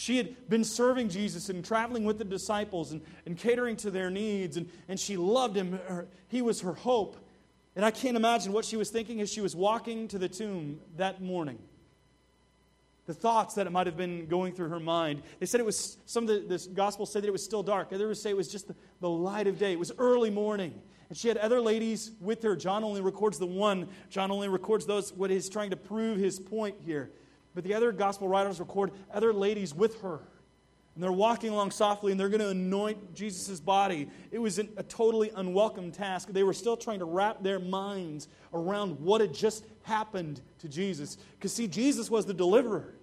She 0.00 0.16
had 0.16 0.48
been 0.48 0.64
serving 0.64 1.10
Jesus 1.10 1.50
and 1.50 1.62
traveling 1.62 2.06
with 2.06 2.16
the 2.16 2.24
disciples 2.24 2.90
and, 2.92 3.02
and 3.26 3.36
catering 3.36 3.76
to 3.76 3.90
their 3.90 4.08
needs, 4.08 4.56
and, 4.56 4.66
and 4.88 4.98
she 4.98 5.18
loved 5.18 5.54
him. 5.54 5.78
He 6.28 6.40
was 6.40 6.62
her 6.62 6.72
hope. 6.72 7.18
And 7.76 7.84
I 7.84 7.90
can't 7.90 8.16
imagine 8.16 8.54
what 8.54 8.64
she 8.64 8.78
was 8.78 8.88
thinking 8.88 9.20
as 9.20 9.30
she 9.30 9.42
was 9.42 9.54
walking 9.54 10.08
to 10.08 10.18
the 10.18 10.26
tomb 10.26 10.80
that 10.96 11.20
morning. 11.20 11.58
the 13.10 13.12
thoughts 13.14 13.56
that 13.56 13.66
it 13.66 13.70
might 13.70 13.86
have 13.86 13.96
been 13.96 14.26
going 14.26 14.54
through 14.54 14.68
her 14.68 14.80
mind. 14.80 15.20
They 15.38 15.44
said 15.44 15.60
it 15.60 15.66
was, 15.66 15.98
some 16.06 16.28
of 16.28 16.48
the, 16.48 16.68
gospel 16.72 17.04
said 17.04 17.22
that 17.22 17.28
it 17.28 17.32
was 17.32 17.44
still 17.44 17.62
dark. 17.62 17.92
Others 17.92 18.22
say 18.22 18.30
it 18.30 18.36
was 18.36 18.48
just 18.48 18.68
the, 18.68 18.74
the 19.00 19.10
light 19.10 19.48
of 19.48 19.58
day. 19.58 19.72
It 19.72 19.78
was 19.78 19.92
early 19.98 20.30
morning. 20.30 20.80
And 21.10 21.18
she 21.18 21.28
had 21.28 21.36
other 21.36 21.60
ladies 21.60 22.12
with 22.20 22.42
her. 22.44 22.56
John 22.56 22.84
only 22.84 23.02
records 23.02 23.38
the 23.38 23.46
one. 23.46 23.88
John 24.08 24.30
only 24.30 24.48
records 24.48 24.86
those, 24.86 25.12
what 25.12 25.28
he's 25.28 25.50
trying 25.50 25.70
to 25.70 25.76
prove 25.76 26.16
his 26.18 26.38
point 26.38 26.76
here. 26.86 27.10
But 27.54 27.64
the 27.64 27.74
other 27.74 27.92
gospel 27.92 28.28
writers 28.28 28.60
record 28.60 28.92
other 29.12 29.32
ladies 29.32 29.74
with 29.74 30.00
her. 30.02 30.20
And 30.94 31.04
they're 31.04 31.12
walking 31.12 31.50
along 31.50 31.70
softly 31.70 32.12
and 32.12 32.20
they're 32.20 32.28
going 32.28 32.40
to 32.40 32.48
anoint 32.48 33.14
Jesus' 33.14 33.60
body. 33.60 34.08
It 34.30 34.38
was 34.38 34.58
a 34.58 34.64
totally 34.82 35.30
unwelcome 35.34 35.92
task. 35.92 36.28
They 36.28 36.42
were 36.42 36.52
still 36.52 36.76
trying 36.76 36.98
to 36.98 37.04
wrap 37.04 37.42
their 37.42 37.58
minds 37.58 38.28
around 38.52 39.00
what 39.00 39.20
had 39.20 39.32
just 39.32 39.64
happened 39.82 40.40
to 40.58 40.68
Jesus. 40.68 41.16
Because, 41.38 41.52
see, 41.52 41.68
Jesus 41.68 42.10
was 42.10 42.26
the 42.26 42.34
deliverer. 42.34 42.94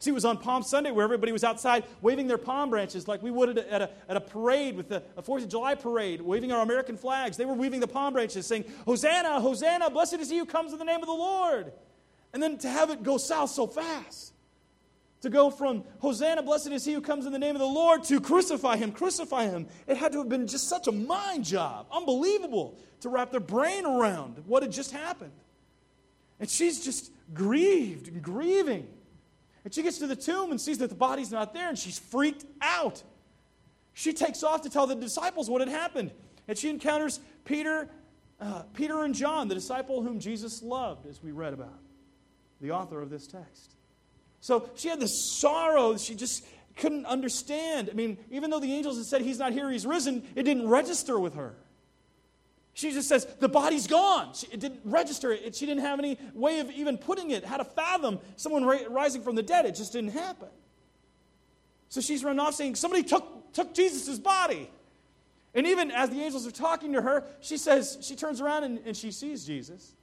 See, 0.00 0.10
it 0.10 0.14
was 0.14 0.26
on 0.26 0.36
Palm 0.36 0.62
Sunday 0.62 0.90
where 0.90 1.02
everybody 1.02 1.32
was 1.32 1.44
outside 1.44 1.84
waving 2.02 2.26
their 2.26 2.36
palm 2.36 2.68
branches 2.68 3.08
like 3.08 3.22
we 3.22 3.30
would 3.30 3.56
at 3.56 3.80
a, 3.80 3.90
at 4.06 4.16
a, 4.18 4.20
parade 4.20 4.76
with 4.76 4.92
a, 4.92 5.02
a 5.16 5.22
Fourth 5.22 5.44
of 5.44 5.48
July 5.48 5.74
parade, 5.76 6.20
waving 6.20 6.52
our 6.52 6.62
American 6.62 6.96
flags. 6.96 7.38
They 7.38 7.46
were 7.46 7.54
waving 7.54 7.80
the 7.80 7.88
palm 7.88 8.12
branches 8.12 8.46
saying, 8.46 8.64
Hosanna, 8.84 9.40
Hosanna, 9.40 9.88
blessed 9.88 10.14
is 10.14 10.28
he 10.28 10.36
who 10.36 10.44
comes 10.44 10.74
in 10.74 10.78
the 10.78 10.84
name 10.84 11.00
of 11.00 11.06
the 11.06 11.12
Lord. 11.12 11.72
And 12.34 12.42
then 12.42 12.58
to 12.58 12.68
have 12.68 12.90
it 12.90 13.02
go 13.02 13.16
south 13.16 13.50
so 13.50 13.66
fast 13.66 14.34
to 15.24 15.30
go 15.30 15.50
from 15.50 15.84
Hosanna, 16.00 16.42
blessed 16.42 16.68
is 16.72 16.84
he 16.84 16.92
who 16.92 17.00
comes 17.00 17.24
in 17.24 17.32
the 17.32 17.38
name 17.38 17.56
of 17.56 17.60
the 17.60 17.66
Lord, 17.66 18.04
to 18.04 18.20
crucify 18.20 18.76
him, 18.76 18.92
crucify 18.92 19.46
him. 19.46 19.66
It 19.86 19.96
had 19.96 20.12
to 20.12 20.18
have 20.18 20.28
been 20.28 20.46
just 20.46 20.68
such 20.68 20.86
a 20.86 20.92
mind 20.92 21.44
job, 21.44 21.86
unbelievable, 21.90 22.78
to 23.00 23.08
wrap 23.08 23.30
their 23.30 23.40
brain 23.40 23.86
around 23.86 24.42
what 24.46 24.62
had 24.62 24.70
just 24.70 24.90
happened. 24.90 25.32
And 26.40 26.50
she's 26.50 26.84
just 26.84 27.10
grieved 27.32 28.08
and 28.08 28.22
grieving. 28.22 28.86
And 29.64 29.72
she 29.72 29.82
gets 29.82 29.96
to 29.98 30.06
the 30.06 30.16
tomb 30.16 30.50
and 30.50 30.60
sees 30.60 30.76
that 30.78 30.90
the 30.90 30.94
body's 30.94 31.32
not 31.32 31.54
there, 31.54 31.70
and 31.70 31.78
she's 31.78 31.98
freaked 31.98 32.44
out. 32.60 33.02
She 33.94 34.12
takes 34.12 34.42
off 34.42 34.60
to 34.62 34.68
tell 34.68 34.86
the 34.86 34.94
disciples 34.94 35.48
what 35.48 35.62
had 35.62 35.70
happened. 35.70 36.10
And 36.48 36.58
she 36.58 36.68
encounters 36.68 37.20
Peter, 37.46 37.88
uh, 38.40 38.64
Peter 38.74 39.04
and 39.04 39.14
John, 39.14 39.48
the 39.48 39.54
disciple 39.54 40.02
whom 40.02 40.20
Jesus 40.20 40.62
loved, 40.62 41.06
as 41.06 41.22
we 41.22 41.32
read 41.32 41.54
about, 41.54 41.78
the 42.64 42.72
author 42.72 43.02
of 43.02 43.10
this 43.10 43.26
text. 43.26 43.74
So 44.40 44.70
she 44.74 44.88
had 44.88 44.98
this 44.98 45.22
sorrow 45.22 45.96
she 45.98 46.14
just 46.14 46.44
couldn't 46.76 47.04
understand. 47.04 47.90
I 47.90 47.94
mean, 47.94 48.16
even 48.30 48.50
though 48.50 48.58
the 48.58 48.72
angels 48.72 48.96
had 48.96 49.06
said, 49.06 49.20
He's 49.20 49.38
not 49.38 49.52
here, 49.52 49.70
He's 49.70 49.86
risen, 49.86 50.24
it 50.34 50.44
didn't 50.44 50.68
register 50.68 51.18
with 51.18 51.34
her. 51.34 51.54
She 52.72 52.90
just 52.90 53.06
says, 53.06 53.26
The 53.38 53.50
body's 53.50 53.86
gone. 53.86 54.32
She, 54.34 54.46
it 54.50 54.60
didn't 54.60 54.80
register. 54.84 55.30
It, 55.30 55.54
she 55.54 55.66
didn't 55.66 55.82
have 55.82 55.98
any 55.98 56.18
way 56.32 56.60
of 56.60 56.70
even 56.70 56.96
putting 56.96 57.32
it, 57.32 57.44
how 57.44 57.58
to 57.58 57.64
fathom 57.64 58.18
someone 58.36 58.64
rising 58.64 59.22
from 59.22 59.34
the 59.34 59.42
dead. 59.42 59.66
It 59.66 59.74
just 59.74 59.92
didn't 59.92 60.12
happen. 60.12 60.48
So 61.90 62.00
she's 62.00 62.24
run 62.24 62.40
off 62.40 62.54
saying, 62.54 62.76
Somebody 62.76 63.02
took, 63.02 63.52
took 63.52 63.74
Jesus' 63.74 64.18
body. 64.18 64.70
And 65.54 65.66
even 65.66 65.90
as 65.90 66.08
the 66.10 66.20
angels 66.20 66.46
are 66.46 66.50
talking 66.50 66.94
to 66.94 67.02
her, 67.02 67.24
she 67.40 67.58
says, 67.58 67.98
she 68.00 68.16
turns 68.16 68.40
around 68.40 68.64
and, 68.64 68.80
and 68.84 68.96
she 68.96 69.12
sees 69.12 69.44
Jesus. 69.44 69.94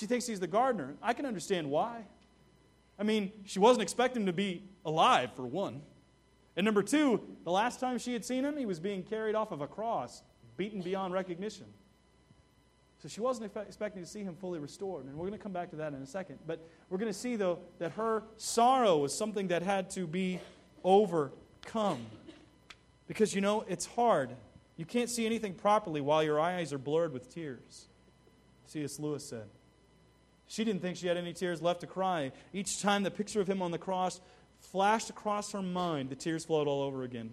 She 0.00 0.06
thinks 0.06 0.26
he's 0.26 0.40
the 0.40 0.46
gardener. 0.46 0.94
I 1.02 1.12
can 1.12 1.26
understand 1.26 1.70
why. 1.70 2.06
I 2.98 3.02
mean, 3.02 3.32
she 3.44 3.58
wasn't 3.58 3.82
expecting 3.82 4.24
to 4.24 4.32
be 4.32 4.62
alive, 4.82 5.34
for 5.36 5.46
one. 5.46 5.82
And 6.56 6.64
number 6.64 6.82
two, 6.82 7.20
the 7.44 7.50
last 7.50 7.80
time 7.80 7.98
she 7.98 8.14
had 8.14 8.24
seen 8.24 8.42
him, 8.42 8.56
he 8.56 8.64
was 8.64 8.80
being 8.80 9.02
carried 9.02 9.34
off 9.34 9.52
of 9.52 9.60
a 9.60 9.66
cross, 9.66 10.22
beaten 10.56 10.80
beyond 10.80 11.12
recognition. 11.12 11.66
So 13.02 13.08
she 13.08 13.20
wasn't 13.20 13.54
expecting 13.54 14.02
to 14.02 14.08
see 14.08 14.22
him 14.22 14.36
fully 14.36 14.58
restored. 14.58 15.04
And 15.04 15.14
we're 15.16 15.26
going 15.26 15.38
to 15.38 15.42
come 15.42 15.52
back 15.52 15.68
to 15.68 15.76
that 15.76 15.92
in 15.92 16.00
a 16.00 16.06
second. 16.06 16.38
But 16.46 16.66
we're 16.88 16.96
going 16.96 17.12
to 17.12 17.18
see, 17.18 17.36
though, 17.36 17.58
that 17.78 17.92
her 17.92 18.22
sorrow 18.38 18.96
was 18.96 19.14
something 19.14 19.48
that 19.48 19.60
had 19.60 19.90
to 19.90 20.06
be 20.06 20.40
overcome. 20.82 22.06
Because, 23.06 23.34
you 23.34 23.42
know, 23.42 23.66
it's 23.68 23.84
hard. 23.84 24.30
You 24.78 24.86
can't 24.86 25.10
see 25.10 25.26
anything 25.26 25.52
properly 25.52 26.00
while 26.00 26.22
your 26.22 26.40
eyes 26.40 26.72
are 26.72 26.78
blurred 26.78 27.12
with 27.12 27.30
tears. 27.34 27.88
C.S. 28.64 28.98
Lewis 28.98 29.28
said. 29.28 29.44
She 30.50 30.64
didn't 30.64 30.82
think 30.82 30.96
she 30.96 31.06
had 31.06 31.16
any 31.16 31.32
tears 31.32 31.62
left 31.62 31.80
to 31.82 31.86
cry. 31.86 32.32
Each 32.52 32.82
time 32.82 33.04
the 33.04 33.10
picture 33.12 33.40
of 33.40 33.48
him 33.48 33.62
on 33.62 33.70
the 33.70 33.78
cross 33.78 34.20
flashed 34.58 35.08
across 35.08 35.52
her 35.52 35.62
mind, 35.62 36.10
the 36.10 36.16
tears 36.16 36.44
flowed 36.44 36.66
all 36.66 36.82
over 36.82 37.04
again. 37.04 37.30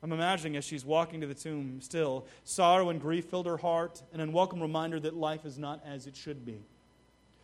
I'm 0.00 0.12
imagining 0.12 0.56
as 0.56 0.64
she's 0.64 0.84
walking 0.84 1.20
to 1.20 1.26
the 1.26 1.34
tomb 1.34 1.80
still, 1.80 2.26
sorrow 2.44 2.90
and 2.90 3.00
grief 3.00 3.24
filled 3.24 3.46
her 3.46 3.56
heart, 3.56 4.04
an 4.12 4.20
unwelcome 4.20 4.60
reminder 4.60 5.00
that 5.00 5.16
life 5.16 5.44
is 5.44 5.58
not 5.58 5.82
as 5.84 6.06
it 6.06 6.14
should 6.14 6.46
be. 6.46 6.60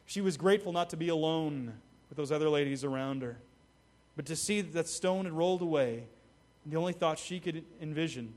She 0.07 0.21
was 0.21 0.37
grateful 0.37 0.73
not 0.73 0.91
to 0.91 0.97
be 0.97 1.09
alone 1.09 1.73
with 2.09 2.17
those 2.17 2.31
other 2.31 2.49
ladies 2.49 2.85
around 2.85 3.23
her, 3.23 3.39
but 4.15 4.27
to 4.27 4.37
see 4.37 4.61
that, 4.61 4.87
stone 4.87 5.25
had 5.25 5.35
rolled 5.35 5.63
away. 5.63 6.05
The 6.65 6.77
only 6.77 6.93
thought 6.93 7.19
she 7.19 7.41
could 7.41 7.65
envision, 7.83 8.35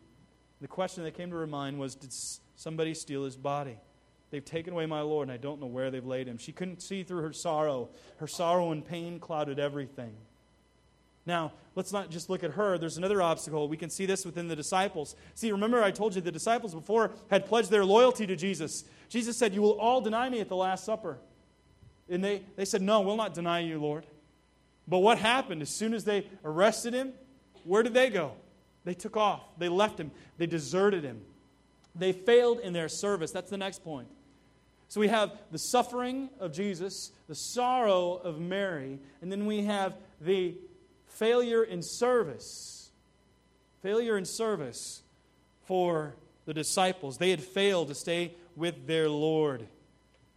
the 0.60 0.68
question 0.68 1.04
that 1.04 1.14
came 1.14 1.30
to 1.30 1.36
her 1.36 1.46
mind 1.46 1.78
was 1.78 1.94
Did 1.94 2.14
somebody 2.56 2.96
steal 2.96 3.26
his 3.26 3.38
body? 3.38 3.78
They've 4.34 4.43
taken 4.43 4.74
away 4.74 4.88
my 4.88 5.02
Lord, 5.02 5.28
and 5.28 5.32
I 5.32 5.38
don't 5.38 5.62
know 5.62 5.67
where 5.67 5.91
they've 5.91 6.04
laid 6.04 6.28
him. 6.28 6.39
She 6.39 6.52
couldn't 6.52 6.82
see 6.82 7.04
through 7.04 7.22
her 7.22 7.34
sorrow. 7.34 7.89
Her 8.17 8.26
sorrow 8.26 8.72
and 8.72 8.84
pain 8.84 9.19
clouded 9.19 9.60
everything. 9.60 10.15
Now, 11.28 11.52
let's 11.76 11.93
not 11.93 12.10
just 12.10 12.32
look 12.32 12.43
at 12.43 12.50
her. 12.54 12.80
There's 12.80 12.98
another 12.98 13.22
obstacle. 13.22 13.67
We 13.67 13.78
can 13.78 13.91
see 13.91 14.08
this 14.08 14.26
within 14.26 14.48
the 14.48 14.56
disciples. 14.56 15.15
See, 15.36 15.52
remember 15.52 15.84
I 15.84 15.91
told 15.91 16.15
you 16.15 16.22
the 16.22 16.32
disciples 16.32 16.74
before 16.74 17.12
had 17.30 17.46
pledged 17.46 17.69
their 17.69 17.86
loyalty 17.86 18.26
to 18.26 18.36
Jesus. 18.36 18.86
Jesus 19.08 19.38
said, 19.38 19.54
You 19.54 19.62
will 19.62 19.80
all 19.80 20.02
deny 20.02 20.28
me 20.30 20.39
at 20.39 20.50
the 20.50 20.56
Last 20.56 20.84
Supper. 20.84 21.19
And 22.10 22.24
they, 22.24 22.41
they 22.56 22.65
said, 22.65 22.82
No, 22.82 23.02
we'll 23.02 23.15
not 23.15 23.36
deny 23.36 23.60
you, 23.60 23.80
Lord. 23.80 24.04
But 24.88 24.98
what 24.98 25.19
happened? 25.19 25.62
As 25.62 25.69
soon 25.69 25.93
as 25.93 26.06
they 26.06 26.28
arrested 26.43 26.96
him, 26.96 27.13
where 27.65 27.84
did 27.84 27.93
they 27.93 28.10
go? 28.10 28.32
They 28.84 28.96
took 28.96 29.15
off. 29.15 29.43
They 29.60 29.69
left 29.69 30.00
him. 30.00 30.10
They 30.39 30.48
deserted 30.48 31.04
him. 31.04 31.22
They 31.93 32.13
failed 32.13 32.62
in 32.62 32.74
their 32.74 32.89
service. 32.89 33.30
That's 33.30 33.52
the 33.52 33.58
next 33.58 33.84
point. 33.84 34.08
So 34.93 34.99
we 34.99 35.08
have 35.08 35.32
the 35.51 35.58
suffering 35.58 36.29
of 36.39 36.53
Jesus, 36.53 37.12
the 37.27 37.34
sorrow 37.34 38.13
of 38.13 38.39
Mary, 38.39 38.99
and 39.23 39.32
then 39.32 39.47
we 39.47 39.63
have 39.63 39.95
the 40.21 40.53
failure 41.08 41.63
in 41.63 41.82
service. 41.82 42.91
Failure 43.82 44.19
in 44.19 44.25
service 44.25 45.01
for 45.65 46.13
the 46.45 46.53
disciples. 46.53 47.17
They 47.17 47.32
had 47.32 47.41
failed 47.41 47.88
to 47.88 47.95
stay 47.95 48.36
with 48.56 48.86
their 48.86 49.10
Lord. 49.10 49.65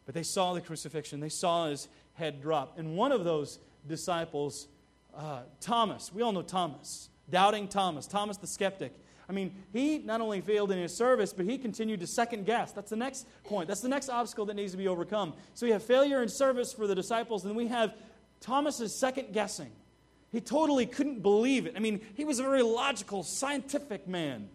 But 0.06 0.14
they 0.14 0.22
saw 0.22 0.54
the 0.54 0.62
crucifixion, 0.62 1.20
they 1.20 1.28
saw 1.28 1.68
his 1.68 1.86
head 2.14 2.40
drop. 2.40 2.78
And 2.78 2.96
one 2.96 3.12
of 3.12 3.24
those 3.24 3.58
disciples, 3.86 4.68
uh, 5.14 5.42
Thomas, 5.60 6.10
we 6.14 6.22
all 6.22 6.32
know 6.32 6.40
Thomas, 6.40 7.10
doubting 7.28 7.68
Thomas, 7.68 8.06
Thomas 8.06 8.38
the 8.38 8.46
skeptic. 8.46 8.94
I 9.28 9.32
mean, 9.32 9.54
he 9.72 9.98
not 9.98 10.20
only 10.20 10.40
failed 10.40 10.70
in 10.70 10.78
his 10.78 10.94
service, 10.94 11.32
but 11.32 11.46
he 11.46 11.58
continued 11.58 12.00
to 12.00 12.06
second 12.06 12.46
guess. 12.46 12.72
That's 12.72 12.90
the 12.90 12.96
next 12.96 13.26
point. 13.44 13.66
That's 13.66 13.80
the 13.80 13.88
next 13.88 14.08
obstacle 14.08 14.46
that 14.46 14.54
needs 14.54 14.72
to 14.72 14.78
be 14.78 14.86
overcome. 14.86 15.34
So 15.54 15.66
we 15.66 15.72
have 15.72 15.82
failure 15.82 16.22
in 16.22 16.28
service 16.28 16.72
for 16.72 16.86
the 16.86 16.94
disciples, 16.94 17.44
and 17.44 17.56
we 17.56 17.66
have 17.66 17.94
Thomas's 18.40 18.94
second 18.94 19.32
guessing. 19.32 19.72
He 20.30 20.40
totally 20.40 20.86
couldn't 20.86 21.22
believe 21.22 21.66
it. 21.66 21.74
I 21.76 21.80
mean, 21.80 22.00
he 22.14 22.24
was 22.24 22.38
a 22.38 22.42
very 22.42 22.62
logical, 22.62 23.22
scientific 23.22 24.06
man. 24.06 24.48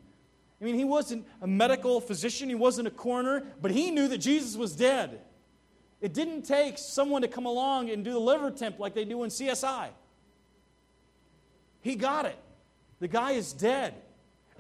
I 0.62 0.63
mean, 0.63 0.75
he 0.75 0.86
wasn't 0.86 1.25
a 1.41 1.47
medical 1.47 1.99
physician, 1.99 2.47
he 2.47 2.55
wasn't 2.55 2.88
a 2.88 2.91
coroner, 2.91 3.43
but 3.62 3.71
he 3.71 3.91
knew 3.91 4.07
that 4.07 4.19
Jesus 4.19 4.55
was 4.55 4.75
dead. 4.75 5.21
It 5.99 6.13
didn't 6.13 6.43
take 6.43 6.77
someone 6.77 7.23
to 7.23 7.27
come 7.27 7.45
along 7.45 7.89
and 7.89 8.05
do 8.05 8.13
the 8.13 8.19
liver 8.19 8.51
temp 8.51 8.79
like 8.79 8.93
they 8.93 9.05
do 9.05 9.23
in 9.23 9.29
CSI. 9.29 9.89
He 11.81 11.95
got 11.95 12.25
it. 12.25 12.38
The 12.99 13.07
guy 13.07 13.31
is 13.31 13.53
dead. 13.53 13.95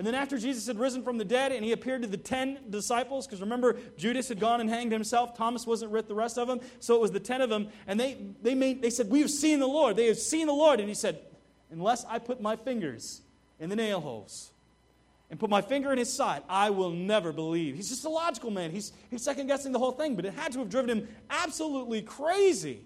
And 0.01 0.07
then 0.07 0.15
after 0.15 0.39
Jesus 0.39 0.65
had 0.65 0.79
risen 0.79 1.03
from 1.03 1.19
the 1.19 1.23
dead 1.23 1.51
and 1.51 1.63
he 1.63 1.73
appeared 1.73 2.01
to 2.01 2.07
the 2.07 2.17
10 2.17 2.71
disciples, 2.71 3.27
because 3.27 3.39
remember, 3.39 3.77
Judas 3.97 4.29
had 4.29 4.39
gone 4.39 4.59
and 4.59 4.67
hanged 4.67 4.91
himself, 4.91 5.37
Thomas 5.37 5.67
wasn't 5.67 5.91
with 5.91 6.07
the 6.07 6.15
rest 6.15 6.39
of 6.39 6.47
them, 6.47 6.59
so 6.79 6.95
it 6.95 7.01
was 7.01 7.11
the 7.11 7.19
10 7.19 7.39
of 7.41 7.51
them, 7.51 7.67
and 7.85 7.99
they, 7.99 8.17
they, 8.41 8.55
made, 8.55 8.81
they 8.81 8.89
said, 8.89 9.11
We 9.11 9.19
have 9.19 9.29
seen 9.29 9.59
the 9.59 9.67
Lord. 9.67 9.95
They 9.95 10.07
have 10.07 10.17
seen 10.17 10.47
the 10.47 10.53
Lord. 10.53 10.79
And 10.79 10.89
he 10.89 10.95
said, 10.95 11.19
Unless 11.69 12.05
I 12.05 12.17
put 12.17 12.41
my 12.41 12.55
fingers 12.55 13.21
in 13.59 13.69
the 13.69 13.75
nail 13.75 14.01
holes 14.01 14.49
and 15.29 15.39
put 15.39 15.51
my 15.51 15.61
finger 15.61 15.91
in 15.91 15.99
his 15.99 16.11
side, 16.11 16.41
I 16.49 16.71
will 16.71 16.89
never 16.89 17.31
believe. 17.31 17.75
He's 17.75 17.89
just 17.89 18.03
a 18.03 18.09
logical 18.09 18.49
man. 18.49 18.71
He's, 18.71 18.93
he's 19.11 19.21
second 19.21 19.45
guessing 19.45 19.71
the 19.71 19.77
whole 19.77 19.91
thing, 19.91 20.15
but 20.15 20.25
it 20.25 20.33
had 20.33 20.51
to 20.53 20.59
have 20.61 20.69
driven 20.71 20.97
him 20.97 21.07
absolutely 21.29 22.01
crazy 22.01 22.79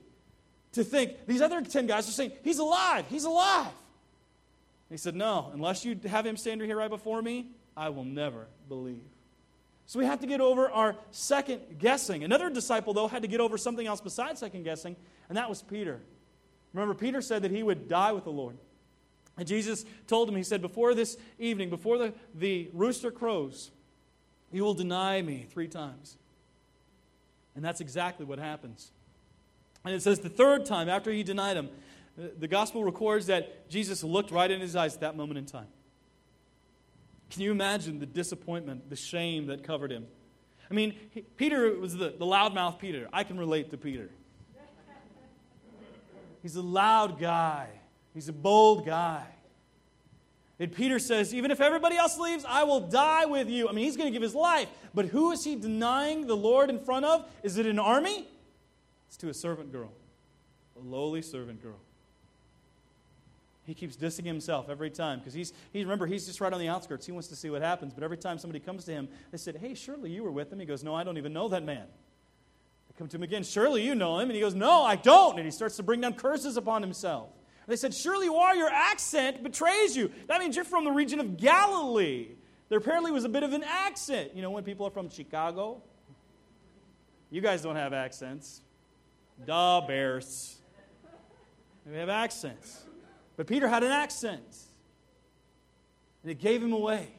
to 0.74 0.84
think 0.84 1.14
these 1.28 1.40
other 1.40 1.62
10 1.62 1.88
guys 1.88 2.10
are 2.10 2.12
saying, 2.12 2.34
He's 2.44 2.60
alive, 2.60 3.06
he's 3.08 3.24
alive. 3.24 3.72
He 4.90 4.98
said, 4.98 5.16
No, 5.16 5.52
unless 5.54 5.84
you 5.86 6.00
have 6.08 6.26
him 6.26 6.38
stand 6.38 6.62
here 6.62 6.78
right 6.78 6.90
before 6.90 7.22
me, 7.22 7.48
I 7.76 7.90
will 7.90 8.04
never 8.04 8.48
believe. 8.70 9.04
So 9.88 10.00
we 10.00 10.06
have 10.06 10.20
to 10.22 10.28
get 10.28 10.42
over 10.42 10.70
our 10.70 10.96
second 11.12 11.78
guessing. 11.78 12.24
Another 12.24 12.50
disciple, 12.50 12.94
though, 12.94 13.08
had 13.08 13.22
to 13.22 13.28
get 13.28 13.40
over 13.40 13.58
something 13.58 13.86
else 13.86 14.02
besides 14.02 14.40
second 14.40 14.64
guessing, 14.64 14.96
and 15.30 15.38
that 15.38 15.50
was 15.50 15.62
Peter. 15.62 16.02
Remember, 16.74 16.94
Peter 16.94 17.22
said 17.22 17.44
that 17.44 17.52
he 17.52 17.64
would 17.64 17.88
die 17.88 18.12
with 18.12 18.24
the 18.24 18.32
Lord. 18.32 18.58
And 19.38 19.48
Jesus 19.48 19.86
told 20.08 20.30
him, 20.30 20.36
He 20.36 20.44
said, 20.44 20.62
Before 20.62 20.94
this 20.94 21.18
evening, 21.40 21.70
before 21.70 21.98
the, 21.98 22.14
the 22.34 22.70
rooster 22.74 23.12
crows, 23.12 23.72
you 24.52 24.64
will 24.64 24.74
deny 24.74 25.22
me 25.22 25.46
three 25.50 25.68
times. 25.68 26.18
And 27.56 27.64
that's 27.64 27.82
exactly 27.82 28.26
what 28.26 28.40
happens. 28.40 28.92
And 29.84 29.94
it 29.94 30.02
says 30.02 30.20
the 30.20 30.30
third 30.30 30.66
time, 30.66 30.90
after 30.90 31.12
he 31.12 31.24
denied 31.24 31.58
him, 31.58 31.70
the 32.18 32.48
gospel 32.48 32.84
records 32.84 33.28
that 33.28 33.70
Jesus 33.70 34.04
looked 34.04 34.32
right 34.32 34.50
in 34.50 34.62
his 34.62 34.76
eyes 34.76 34.96
at 34.96 35.02
that 35.02 35.18
moment 35.18 35.38
in 35.38 35.46
time. 35.46 35.68
Can 37.30 37.42
you 37.42 37.52
imagine 37.52 38.00
the 38.00 38.06
disappointment, 38.06 38.90
the 38.90 38.96
shame 38.96 39.48
that 39.48 39.64
covered 39.64 39.92
him? 39.92 40.08
I 40.70 40.74
mean, 40.74 40.96
Peter 41.38 41.78
was 41.78 41.96
the, 41.96 42.10
the 42.18 42.26
loudmouth 42.26 42.80
Peter. 42.80 43.08
I 43.12 43.24
can 43.24 43.38
relate 43.38 43.72
to 43.72 43.78
Peter. 43.78 44.10
He's 46.42 46.56
a 46.56 46.62
loud 46.62 47.20
guy, 47.20 47.70
he's 48.14 48.30
a 48.30 48.34
bold 48.34 48.86
guy. 48.86 49.26
And 50.58 50.72
Peter 50.72 51.00
says, 51.00 51.34
Even 51.34 51.52
if 51.52 51.60
everybody 51.60 51.98
else 51.98 52.18
leaves, 52.18 52.46
I 52.48 52.64
will 52.64 52.80
die 52.80 53.26
with 53.26 53.50
you. 53.50 53.68
I 53.68 53.74
mean, 53.74 53.84
he's 53.84 53.98
going 53.98 54.08
to 54.08 54.14
give 54.14 54.22
his 54.22 54.36
life. 54.36 54.70
But 54.94 55.08
who 55.08 55.32
is 55.32 55.44
he 55.44 55.56
denying 55.56 56.28
the 56.28 56.38
Lord 56.38 56.70
in 56.70 56.80
front 56.80 57.04
of? 57.04 57.26
Is 57.44 57.58
it 57.58 57.66
an 57.66 57.78
army? 57.78 58.26
It's 59.08 59.18
to 59.18 59.30
a 59.30 59.34
servant 59.34 59.74
girl, 59.74 59.92
a 60.78 60.80
lowly 60.80 61.22
servant 61.22 61.62
girl. 61.62 61.80
He 63.66 63.74
keeps 63.74 63.98
dissing 63.98 64.26
himself 64.26 64.70
every 64.70 64.92
time 64.92 65.20
because 65.20 65.34
he's, 65.34 65.52
he, 65.74 65.82
remember, 65.82 66.06
he's 66.06 66.26
just 66.28 66.40
right 66.40 66.54
on 66.54 66.60
the 66.60 66.68
outskirts. 66.68 67.06
He 67.06 67.12
wants 67.12 67.28
to 67.30 67.36
see 67.36 67.50
what 67.50 67.64
happens. 67.64 67.94
But 67.94 68.04
every 68.04 68.18
time 68.18 68.38
somebody 68.38 68.60
comes 68.60 68.86
to 68.86 68.92
him, 68.92 69.08
they 69.32 69.38
said, 69.38 69.58
Hey, 69.58 69.74
surely 69.74 70.12
you 70.12 70.24
were 70.24 70.32
with 70.32 70.54
him. 70.54 70.60
He 70.60 70.66
goes, 70.66 70.84
No, 70.84 70.94
I 70.94 71.04
don't 71.04 71.18
even 71.18 71.34
know 71.34 71.48
that 71.50 71.64
man. 71.64 71.86
They 72.88 72.94
come 72.98 73.08
to 73.08 73.16
him 73.16 73.24
again, 73.24 73.44
Surely 73.44 73.84
you 73.84 73.96
know 73.96 74.20
him. 74.20 74.30
And 74.30 74.36
he 74.36 74.42
goes, 74.42 74.54
No, 74.54 74.84
I 74.84 74.96
don't. 74.96 75.38
And 75.38 75.46
he 75.46 75.52
starts 75.52 75.78
to 75.78 75.84
bring 75.84 76.02
down 76.02 76.14
curses 76.14 76.58
upon 76.58 76.84
himself. 76.84 77.30
And 77.66 77.72
they 77.72 77.78
said, 77.78 77.94
Surely. 77.94 78.28
Your 78.28 78.70
accent 78.70 79.42
betrays 79.44 79.98
you. 79.98 80.12
That 80.28 80.40
means 80.40 80.56
you're 80.56 80.64
from 80.64 80.84
the 80.84 80.92
region 80.92 81.20
of 81.20 81.36
Galilee. 81.38 82.28
There 82.70 82.78
apparently 82.78 83.12
was 83.12 83.26
a 83.26 83.30
bit 83.30 83.44
of 83.44 83.54
an 83.54 83.64
accent. 83.64 84.36
You 84.36 84.42
know, 84.42 84.52
when 84.52 84.64
people 84.64 84.86
are 84.88 84.92
from 84.92 85.10
Chicago, 85.10 85.82
you 87.32 87.42
guys 87.42 87.62
don't 87.62 87.76
have 87.76 87.94
accents. 87.94 88.62
Da 89.46 89.86
bears. 89.86 90.58
We 91.86 91.98
have 91.98 92.10
accents. 92.10 92.86
But 93.38 93.48
Peter 93.48 93.68
had 93.68 93.84
an 93.84 93.92
accent, 93.92 94.58
and 96.24 96.32
it 96.32 96.40
gave 96.40 96.64
him 96.64 96.74
away. 96.74 97.10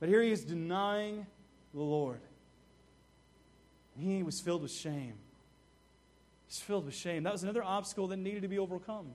But 0.00 0.08
here 0.08 0.22
he 0.22 0.30
is 0.30 0.44
denying 0.44 1.26
the 1.72 1.80
Lord. 1.80 2.20
And 3.96 4.04
he 4.04 4.22
was 4.22 4.40
filled 4.40 4.62
with 4.62 4.72
shame. 4.72 5.14
He's 6.46 6.60
filled 6.60 6.86
with 6.86 6.94
shame. 6.94 7.22
That 7.22 7.32
was 7.32 7.42
another 7.42 7.62
obstacle 7.62 8.08
that 8.08 8.16
needed 8.16 8.42
to 8.42 8.48
be 8.48 8.58
overcome. 8.58 9.06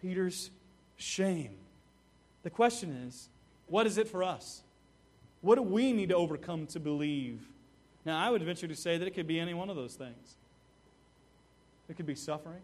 Peter's 0.00 0.50
shame. 0.96 1.56
The 2.42 2.50
question 2.50 2.90
is, 3.06 3.28
what 3.66 3.86
is 3.86 3.98
it 3.98 4.08
for 4.08 4.22
us? 4.22 4.62
What 5.40 5.56
do 5.56 5.62
we 5.62 5.92
need 5.92 6.10
to 6.10 6.16
overcome 6.16 6.66
to 6.68 6.80
believe? 6.80 7.40
Now, 8.04 8.18
I 8.18 8.30
would 8.30 8.42
venture 8.42 8.66
to 8.66 8.74
say 8.74 8.98
that 8.98 9.06
it 9.06 9.12
could 9.12 9.26
be 9.26 9.38
any 9.38 9.54
one 9.54 9.70
of 9.70 9.76
those 9.76 9.94
things. 9.94 10.36
It 11.88 11.96
could 11.96 12.06
be 12.06 12.14
suffering, 12.14 12.62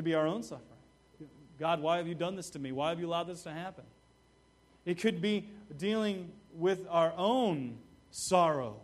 could 0.00 0.04
be 0.06 0.14
our 0.14 0.26
own 0.26 0.42
suffering. 0.42 0.66
God, 1.58 1.82
why 1.82 1.98
have 1.98 2.08
you 2.08 2.14
done 2.14 2.34
this 2.34 2.48
to 2.50 2.58
me? 2.58 2.72
Why 2.72 2.88
have 2.88 2.98
you 2.98 3.06
allowed 3.06 3.24
this 3.24 3.42
to 3.42 3.50
happen? 3.50 3.84
It 4.86 4.98
could 4.98 5.20
be 5.20 5.46
dealing 5.76 6.32
with 6.54 6.86
our 6.88 7.12
own 7.18 7.76
sorrow, 8.10 8.76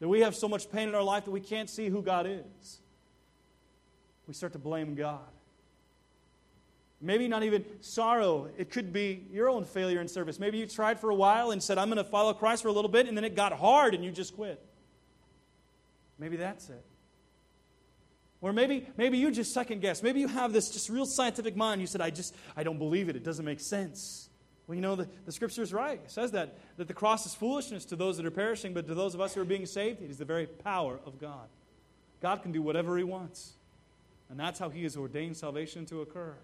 that 0.00 0.08
we 0.08 0.20
have 0.22 0.34
so 0.34 0.48
much 0.48 0.72
pain 0.72 0.88
in 0.88 0.94
our 0.94 1.02
life 1.02 1.26
that 1.26 1.30
we 1.30 1.42
can't 1.42 1.68
see 1.68 1.90
who 1.90 2.00
God 2.00 2.26
is. 2.26 2.80
We 4.26 4.32
start 4.32 4.54
to 4.54 4.58
blame 4.58 4.94
God. 4.94 5.20
Maybe 7.02 7.28
not 7.28 7.42
even 7.42 7.62
sorrow. 7.82 8.48
It 8.56 8.70
could 8.70 8.94
be 8.94 9.26
your 9.30 9.50
own 9.50 9.66
failure 9.66 10.00
in 10.00 10.08
service. 10.08 10.40
Maybe 10.40 10.56
you 10.56 10.66
tried 10.66 10.98
for 10.98 11.10
a 11.10 11.14
while 11.14 11.50
and 11.50 11.62
said, 11.62 11.76
I'm 11.76 11.90
going 11.90 12.02
to 12.02 12.10
follow 12.10 12.32
Christ 12.32 12.62
for 12.62 12.68
a 12.68 12.72
little 12.72 12.90
bit, 12.90 13.06
and 13.06 13.14
then 13.14 13.24
it 13.24 13.36
got 13.36 13.52
hard 13.52 13.92
and 13.92 14.02
you 14.02 14.10
just 14.10 14.34
quit. 14.34 14.58
Maybe 16.18 16.38
that's 16.38 16.70
it. 16.70 16.82
Or 18.46 18.52
maybe, 18.52 18.86
maybe 18.96 19.18
you 19.18 19.32
just 19.32 19.52
second 19.52 19.80
guess. 19.80 20.04
Maybe 20.04 20.20
you 20.20 20.28
have 20.28 20.52
this 20.52 20.70
just 20.70 20.88
real 20.88 21.04
scientific 21.04 21.56
mind. 21.56 21.80
You 21.80 21.88
said, 21.88 22.00
I 22.00 22.10
just, 22.10 22.32
I 22.56 22.62
don't 22.62 22.78
believe 22.78 23.08
it. 23.08 23.16
It 23.16 23.24
doesn't 23.24 23.44
make 23.44 23.58
sense. 23.58 24.28
Well, 24.68 24.76
you 24.76 24.80
know, 24.80 24.94
the, 24.94 25.08
the 25.24 25.32
scripture 25.32 25.62
is 25.62 25.72
right. 25.72 26.00
It 26.04 26.12
says 26.12 26.30
that, 26.30 26.56
that 26.76 26.86
the 26.86 26.94
cross 26.94 27.26
is 27.26 27.34
foolishness 27.34 27.84
to 27.86 27.96
those 27.96 28.18
that 28.18 28.24
are 28.24 28.30
perishing, 28.30 28.72
but 28.72 28.86
to 28.86 28.94
those 28.94 29.16
of 29.16 29.20
us 29.20 29.34
who 29.34 29.40
are 29.40 29.44
being 29.44 29.66
saved, 29.66 30.00
it 30.00 30.10
is 30.10 30.18
the 30.18 30.24
very 30.24 30.46
power 30.46 31.00
of 31.04 31.18
God. 31.18 31.48
God 32.20 32.40
can 32.40 32.52
do 32.52 32.62
whatever 32.62 32.96
he 32.96 33.02
wants. 33.02 33.54
And 34.30 34.38
that's 34.38 34.60
how 34.60 34.68
he 34.68 34.84
has 34.84 34.96
ordained 34.96 35.36
salvation 35.36 35.84
to 35.86 36.02
occur. 36.02 36.36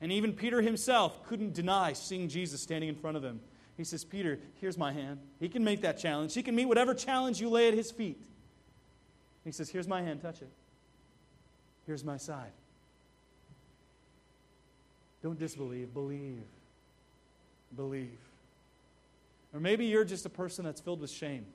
And 0.00 0.10
even 0.10 0.32
Peter 0.32 0.62
himself 0.62 1.26
couldn't 1.26 1.52
deny 1.52 1.92
seeing 1.92 2.30
Jesus 2.30 2.62
standing 2.62 2.88
in 2.88 2.94
front 2.94 3.18
of 3.18 3.22
him. 3.22 3.38
He 3.76 3.84
says, 3.84 4.02
Peter, 4.02 4.40
here's 4.62 4.78
my 4.78 4.92
hand. 4.92 5.18
He 5.38 5.50
can 5.50 5.62
make 5.62 5.82
that 5.82 5.98
challenge. 5.98 6.32
He 6.32 6.42
can 6.42 6.54
meet 6.54 6.64
whatever 6.64 6.94
challenge 6.94 7.38
you 7.38 7.50
lay 7.50 7.68
at 7.68 7.74
his 7.74 7.90
feet. 7.90 8.24
He 9.44 9.52
says, 9.52 9.68
Here's 9.68 9.86
my 9.86 10.00
hand, 10.00 10.22
touch 10.22 10.40
it. 10.40 10.48
Here's 11.86 12.04
my 12.04 12.16
side. 12.16 12.52
Don't 15.22 15.38
disbelieve, 15.38 15.92
believe. 15.94 16.42
Believe. 17.76 18.18
Or 19.54 19.60
maybe 19.60 19.86
you're 19.86 20.04
just 20.04 20.26
a 20.26 20.30
person 20.30 20.64
that's 20.64 20.80
filled 20.80 21.00
with 21.00 21.10
shame. 21.10 21.46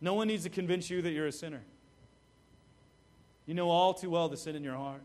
No 0.00 0.14
one 0.14 0.28
needs 0.28 0.44
to 0.44 0.50
convince 0.50 0.88
you 0.88 1.02
that 1.02 1.10
you're 1.10 1.26
a 1.26 1.32
sinner. 1.32 1.60
You 3.46 3.54
know 3.54 3.68
all 3.68 3.94
too 3.94 4.10
well 4.10 4.28
the 4.28 4.36
sin 4.36 4.56
in 4.56 4.64
your 4.64 4.76
heart. 4.76 5.02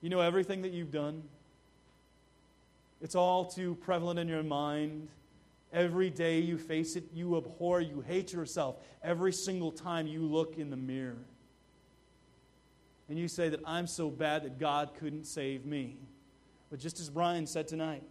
You 0.00 0.10
know 0.10 0.20
everything 0.20 0.62
that 0.62 0.72
you've 0.72 0.92
done. 0.92 1.22
It's 3.00 3.14
all 3.14 3.44
too 3.44 3.76
prevalent 3.76 4.18
in 4.18 4.28
your 4.28 4.42
mind. 4.42 5.08
Every 5.72 6.10
day 6.10 6.40
you 6.40 6.58
face 6.58 6.96
it, 6.96 7.04
you 7.14 7.36
abhor, 7.36 7.80
you 7.80 8.02
hate 8.06 8.32
yourself 8.32 8.76
every 9.02 9.32
single 9.32 9.70
time 9.70 10.06
you 10.06 10.22
look 10.22 10.58
in 10.58 10.70
the 10.70 10.76
mirror. 10.76 11.16
And 13.08 13.18
you 13.18 13.28
say 13.28 13.48
that 13.48 13.60
I'm 13.64 13.86
so 13.86 14.10
bad 14.10 14.42
that 14.44 14.58
God 14.58 14.90
couldn't 14.98 15.24
save 15.24 15.64
me. 15.64 15.96
But 16.70 16.78
just 16.78 17.00
as 17.00 17.08
Brian 17.08 17.46
said 17.46 17.66
tonight, 17.66 18.02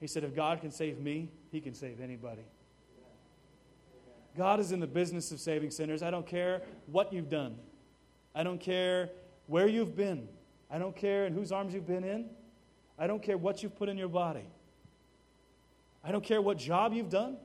he 0.00 0.06
said, 0.06 0.24
if 0.24 0.34
God 0.34 0.60
can 0.60 0.70
save 0.70 0.98
me, 0.98 1.28
he 1.50 1.60
can 1.60 1.74
save 1.74 2.00
anybody. 2.00 2.44
God 4.36 4.60
is 4.60 4.72
in 4.72 4.80
the 4.80 4.86
business 4.86 5.32
of 5.32 5.40
saving 5.40 5.70
sinners. 5.70 6.02
I 6.02 6.10
don't 6.10 6.26
care 6.26 6.62
what 6.86 7.12
you've 7.12 7.28
done, 7.28 7.56
I 8.34 8.42
don't 8.42 8.60
care 8.60 9.10
where 9.46 9.66
you've 9.66 9.96
been, 9.96 10.28
I 10.70 10.78
don't 10.78 10.94
care 10.94 11.26
in 11.26 11.32
whose 11.32 11.50
arms 11.50 11.74
you've 11.74 11.86
been 11.86 12.04
in, 12.04 12.26
I 12.98 13.06
don't 13.06 13.22
care 13.22 13.36
what 13.36 13.62
you've 13.62 13.76
put 13.76 13.88
in 13.88 13.98
your 13.98 14.08
body. 14.08 14.44
I 16.04 16.12
don't 16.12 16.24
care 16.24 16.40
what 16.40 16.58
job 16.58 16.92
you've 16.92 17.10
done. 17.10 17.36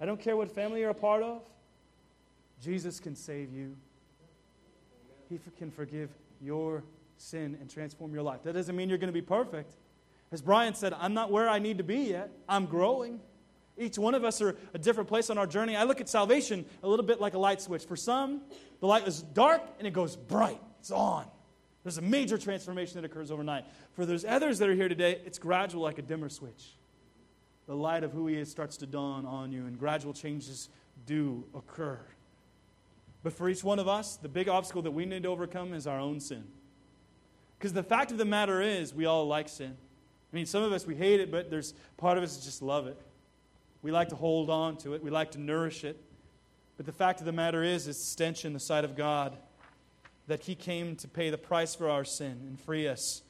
I 0.00 0.06
don't 0.06 0.20
care 0.20 0.36
what 0.36 0.50
family 0.54 0.80
you're 0.80 0.90
a 0.90 0.94
part 0.94 1.22
of. 1.22 1.42
Jesus 2.60 3.00
can 3.00 3.14
save 3.14 3.52
you. 3.52 3.76
He 5.28 5.38
can 5.58 5.70
forgive 5.70 6.10
your 6.40 6.84
sin 7.16 7.56
and 7.60 7.68
transform 7.68 8.12
your 8.12 8.22
life. 8.22 8.42
That 8.44 8.54
doesn't 8.54 8.74
mean 8.74 8.88
you're 8.88 8.98
going 8.98 9.08
to 9.08 9.12
be 9.12 9.22
perfect. 9.22 9.76
As 10.30 10.42
Brian 10.42 10.74
said, 10.74 10.92
I'm 10.94 11.14
not 11.14 11.30
where 11.30 11.48
I 11.48 11.58
need 11.58 11.78
to 11.78 11.84
be 11.84 12.10
yet. 12.10 12.30
I'm 12.48 12.66
growing. 12.66 13.20
Each 13.76 13.98
one 13.98 14.14
of 14.14 14.24
us 14.24 14.40
are 14.42 14.56
a 14.74 14.78
different 14.78 15.08
place 15.08 15.30
on 15.30 15.38
our 15.38 15.46
journey. 15.46 15.76
I 15.76 15.84
look 15.84 16.00
at 16.00 16.08
salvation 16.08 16.64
a 16.82 16.88
little 16.88 17.04
bit 17.04 17.20
like 17.20 17.34
a 17.34 17.38
light 17.38 17.60
switch. 17.60 17.84
For 17.84 17.96
some, 17.96 18.42
the 18.80 18.86
light 18.86 19.06
is 19.06 19.22
dark 19.22 19.62
and 19.78 19.86
it 19.86 19.92
goes 19.92 20.16
bright. 20.16 20.60
It's 20.80 20.90
on. 20.90 21.26
There's 21.84 21.98
a 21.98 22.02
major 22.02 22.36
transformation 22.36 23.00
that 23.00 23.04
occurs 23.04 23.30
overnight. 23.30 23.64
For 23.92 24.04
those 24.04 24.24
others 24.24 24.58
that 24.58 24.68
are 24.68 24.74
here 24.74 24.88
today, 24.88 25.20
it's 25.24 25.38
gradual 25.38 25.82
like 25.82 25.98
a 25.98 26.02
dimmer 26.02 26.28
switch 26.28 26.74
the 27.68 27.76
light 27.76 28.02
of 28.02 28.12
who 28.12 28.26
He 28.26 28.36
is 28.36 28.50
starts 28.50 28.78
to 28.78 28.86
dawn 28.86 29.26
on 29.26 29.52
you, 29.52 29.66
and 29.66 29.78
gradual 29.78 30.14
changes 30.14 30.70
do 31.06 31.44
occur. 31.54 32.00
But 33.22 33.32
for 33.32 33.48
each 33.48 33.64
one 33.64 33.78
of 33.78 33.88
us, 33.88 34.16
the 34.16 34.28
big 34.28 34.48
obstacle 34.48 34.82
that 34.82 34.90
we 34.90 35.04
need 35.04 35.24
to 35.24 35.28
overcome 35.28 35.74
is 35.74 35.86
our 35.86 35.98
own 35.98 36.20
sin. 36.20 36.44
Because 37.58 37.72
the 37.72 37.82
fact 37.82 38.12
of 38.12 38.18
the 38.18 38.24
matter 38.24 38.62
is, 38.62 38.94
we 38.94 39.06
all 39.06 39.26
like 39.26 39.48
sin. 39.48 39.76
I 40.32 40.36
mean, 40.36 40.46
some 40.46 40.62
of 40.62 40.72
us, 40.72 40.86
we 40.86 40.94
hate 40.94 41.20
it, 41.20 41.30
but 41.30 41.50
there's 41.50 41.74
part 41.96 42.18
of 42.18 42.24
us 42.24 42.36
that 42.36 42.44
just 42.44 42.62
love 42.62 42.86
it. 42.86 42.96
We 43.82 43.90
like 43.90 44.10
to 44.10 44.16
hold 44.16 44.50
on 44.50 44.76
to 44.78 44.94
it, 44.94 45.02
we 45.02 45.10
like 45.10 45.32
to 45.32 45.40
nourish 45.40 45.84
it. 45.84 46.00
But 46.76 46.86
the 46.86 46.92
fact 46.92 47.18
of 47.18 47.26
the 47.26 47.32
matter 47.32 47.64
is, 47.64 47.88
it's 47.88 47.98
stench 47.98 48.44
in 48.44 48.52
the 48.52 48.60
sight 48.60 48.84
of 48.84 48.94
God 48.94 49.36
that 50.28 50.44
He 50.44 50.54
came 50.54 50.94
to 50.96 51.08
pay 51.08 51.30
the 51.30 51.38
price 51.38 51.74
for 51.74 51.88
our 51.90 52.04
sin 52.04 52.40
and 52.46 52.60
free 52.60 52.86
us 52.86 53.22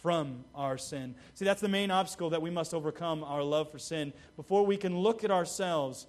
from 0.00 0.44
our 0.54 0.78
sin. 0.78 1.14
See, 1.34 1.44
that's 1.44 1.60
the 1.60 1.68
main 1.68 1.90
obstacle 1.90 2.30
that 2.30 2.40
we 2.40 2.50
must 2.50 2.72
overcome 2.72 3.24
our 3.24 3.42
love 3.42 3.70
for 3.70 3.78
sin. 3.78 4.12
Before 4.36 4.64
we 4.64 4.76
can 4.76 4.98
look 4.98 5.24
at 5.24 5.30
ourselves, 5.30 6.06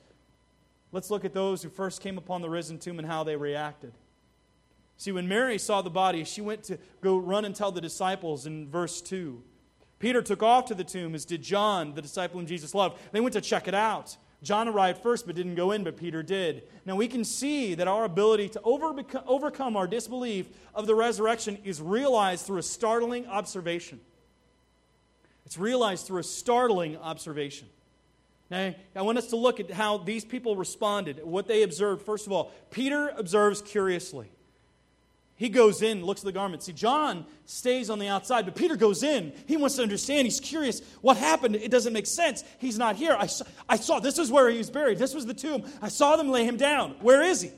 let's 0.95 1.11
look 1.11 1.25
at 1.25 1.33
those 1.33 1.61
who 1.61 1.69
first 1.69 2.01
came 2.01 2.17
upon 2.17 2.41
the 2.41 2.49
risen 2.49 2.79
tomb 2.79 2.97
and 2.97 3.07
how 3.07 3.23
they 3.23 3.35
reacted. 3.35 3.91
See, 4.97 5.11
when 5.11 5.27
Mary 5.27 5.57
saw 5.57 5.81
the 5.81 5.89
body, 5.89 6.23
she 6.23 6.39
went 6.39 6.63
to 6.63 6.79
go 7.01 7.17
run 7.17 7.43
and 7.43 7.53
tell 7.53 7.71
the 7.71 7.81
disciples 7.81 8.45
in 8.45 8.69
verse 8.69 9.01
2. 9.01 9.43
Peter 9.99 10.21
took 10.21 10.41
off 10.41 10.65
to 10.67 10.73
the 10.73 10.85
tomb, 10.85 11.13
as 11.13 11.25
did 11.25 11.41
John, 11.41 11.93
the 11.93 12.01
disciple 12.01 12.39
whom 12.39 12.47
Jesus 12.47 12.73
loved. 12.73 12.97
They 13.11 13.19
went 13.19 13.33
to 13.33 13.41
check 13.41 13.67
it 13.67 13.75
out. 13.75 14.15
John 14.41 14.69
arrived 14.69 15.01
first 15.03 15.25
but 15.25 15.35
didn't 15.35 15.55
go 15.55 15.71
in, 15.71 15.83
but 15.83 15.97
Peter 15.97 16.23
did. 16.23 16.63
Now 16.85 16.95
we 16.95 17.09
can 17.09 17.25
see 17.25 17.73
that 17.75 17.89
our 17.89 18.05
ability 18.05 18.49
to 18.49 18.61
overcome 18.63 19.75
our 19.75 19.87
disbelief 19.87 20.47
of 20.73 20.87
the 20.87 20.95
resurrection 20.95 21.57
is 21.65 21.81
realized 21.81 22.45
through 22.45 22.59
a 22.59 22.63
startling 22.63 23.27
observation. 23.27 23.99
It's 25.45 25.57
realized 25.57 26.07
through 26.07 26.19
a 26.19 26.23
startling 26.23 26.95
observation. 26.97 27.67
Now, 28.49 28.75
I 28.95 29.01
want 29.01 29.17
us 29.17 29.27
to 29.27 29.35
look 29.37 29.59
at 29.59 29.71
how 29.71 29.97
these 29.97 30.23
people 30.23 30.55
responded, 30.55 31.23
what 31.23 31.47
they 31.47 31.63
observed. 31.63 32.05
First 32.05 32.27
of 32.27 32.31
all, 32.31 32.51
Peter 32.69 33.11
observes 33.17 33.61
curiously. 33.61 34.29
he 35.35 35.49
goes 35.49 35.81
in, 35.81 36.05
looks 36.05 36.21
at 36.21 36.25
the 36.25 36.31
garment. 36.31 36.63
See, 36.63 36.71
John 36.71 37.25
stays 37.45 37.89
on 37.89 37.99
the 37.99 38.07
outside, 38.07 38.45
but 38.45 38.55
Peter 38.55 38.75
goes 38.75 39.03
in. 39.03 39.33
He 39.47 39.57
wants 39.57 39.75
to 39.77 39.81
understand. 39.81 40.27
He's 40.27 40.39
curious. 40.39 40.81
What 41.01 41.17
happened? 41.17 41.55
It 41.55 41.71
doesn't 41.71 41.91
make 41.91 42.05
sense. 42.05 42.43
He's 42.59 42.77
not 42.77 42.95
here. 42.95 43.15
I 43.19 43.25
saw, 43.25 43.45
I 43.67 43.77
saw 43.77 43.99
this 43.99 44.19
is 44.19 44.31
where 44.31 44.49
he 44.49 44.59
was 44.59 44.69
buried. 44.69 44.99
This 44.99 45.15
was 45.15 45.25
the 45.25 45.33
tomb. 45.33 45.65
I 45.81 45.89
saw 45.89 46.15
them 46.15 46.29
lay 46.29 46.45
him 46.45 46.57
down. 46.57 46.95
Where 47.01 47.21
is 47.23 47.41
he? 47.41 47.51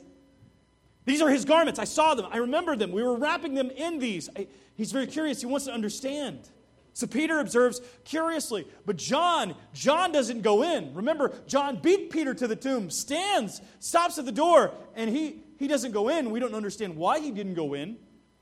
These 1.05 1.21
are 1.21 1.29
his 1.29 1.45
garments. 1.45 1.79
I 1.79 1.85
saw 1.85 2.15
them. 2.15 2.27
I 2.31 2.37
remember 2.37 2.75
them. 2.75 2.91
We 2.91 3.03
were 3.03 3.15
wrapping 3.15 3.53
them 3.53 3.69
in 3.69 3.99
these. 3.99 4.29
I, 4.35 4.47
he's 4.75 4.91
very 4.91 5.07
curious. 5.07 5.41
He 5.41 5.45
wants 5.45 5.65
to 5.65 5.73
understand. 5.73 6.49
So 6.97 7.05
Peter 7.05 7.39
observes 7.39 7.79
curiously, 8.05 8.65
but 8.87 8.95
John, 8.95 9.53
John 9.71 10.11
doesn't 10.11 10.41
go 10.41 10.63
in. 10.63 10.95
Remember, 10.95 11.31
John 11.45 11.75
beat 11.75 12.09
Peter 12.09 12.33
to 12.33 12.47
the 12.47 12.55
tomb, 12.55 12.89
stands, 12.89 13.61
stops 13.77 14.17
at 14.17 14.25
the 14.25 14.31
door, 14.31 14.71
and 14.95 15.07
he 15.07 15.43
he 15.59 15.67
doesn't 15.67 15.91
go 15.91 16.09
in. 16.09 16.31
We 16.31 16.39
don't 16.39 16.55
understand 16.55 16.95
why 16.95 17.19
he 17.19 17.29
didn't 17.29 17.53
go 17.53 17.75
in. 17.75 17.97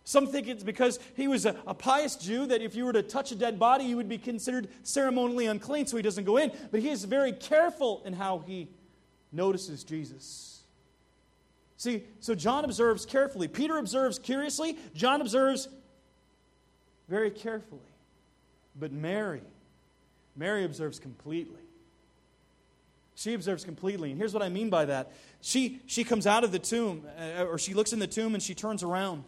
Some 0.05 0.27
think 0.27 0.47
it's 0.47 0.63
because 0.63 1.01
he 1.17 1.27
was 1.27 1.45
a, 1.45 1.57
a, 1.67 1.73
pious 1.73 2.15
Jew 2.15 2.45
that 2.45 2.61
if 2.61 2.75
you 2.75 2.85
were 2.85 2.93
to 2.93 3.03
touch 3.03 3.33
a 3.33 3.35
dead 3.35 3.59
body, 3.59 3.83
you 3.83 3.97
would 3.97 4.07
be 4.07 4.17
considered 4.17 4.69
ceremonially 4.83 5.47
unclean, 5.47 5.85
so 5.85 5.97
he 5.97 6.03
doesn't 6.03 6.23
go 6.23 6.37
in. 6.37 6.49
But 6.71 6.79
he 6.79 6.91
is 6.91 7.03
very 7.03 7.33
careful 7.33 8.03
in 8.05 8.13
how 8.13 8.41
he 8.47 8.69
notices 9.33 9.83
Jesus. 9.83 10.61
See, 11.75 12.05
so 12.21 12.33
John 12.33 12.63
observes 12.63 13.05
carefully. 13.05 13.49
Peter 13.49 13.77
observes 13.77 14.17
curiously. 14.17 14.77
John 14.93 15.19
observes 15.19 15.67
very 17.09 17.31
carefully. 17.31 17.81
But 18.77 18.91
Mary, 18.91 19.41
Mary 20.35 20.65
observes 20.65 20.99
completely. 20.99 21.61
She 23.15 23.33
observes 23.33 23.63
completely. 23.63 24.11
And 24.11 24.19
here's 24.19 24.33
what 24.33 24.43
I 24.43 24.49
mean 24.49 24.69
by 24.69 24.85
that. 24.85 25.13
She, 25.41 25.79
she 25.87 26.03
comes 26.03 26.27
out 26.27 26.43
of 26.43 26.51
the 26.51 26.59
tomb, 26.59 27.05
uh, 27.17 27.45
or 27.45 27.57
she 27.57 27.73
looks 27.73 27.93
in 27.93 27.99
the 27.99 28.07
tomb 28.07 28.33
and 28.33 28.43
she 28.43 28.53
turns 28.53 28.83
around. 28.83 29.23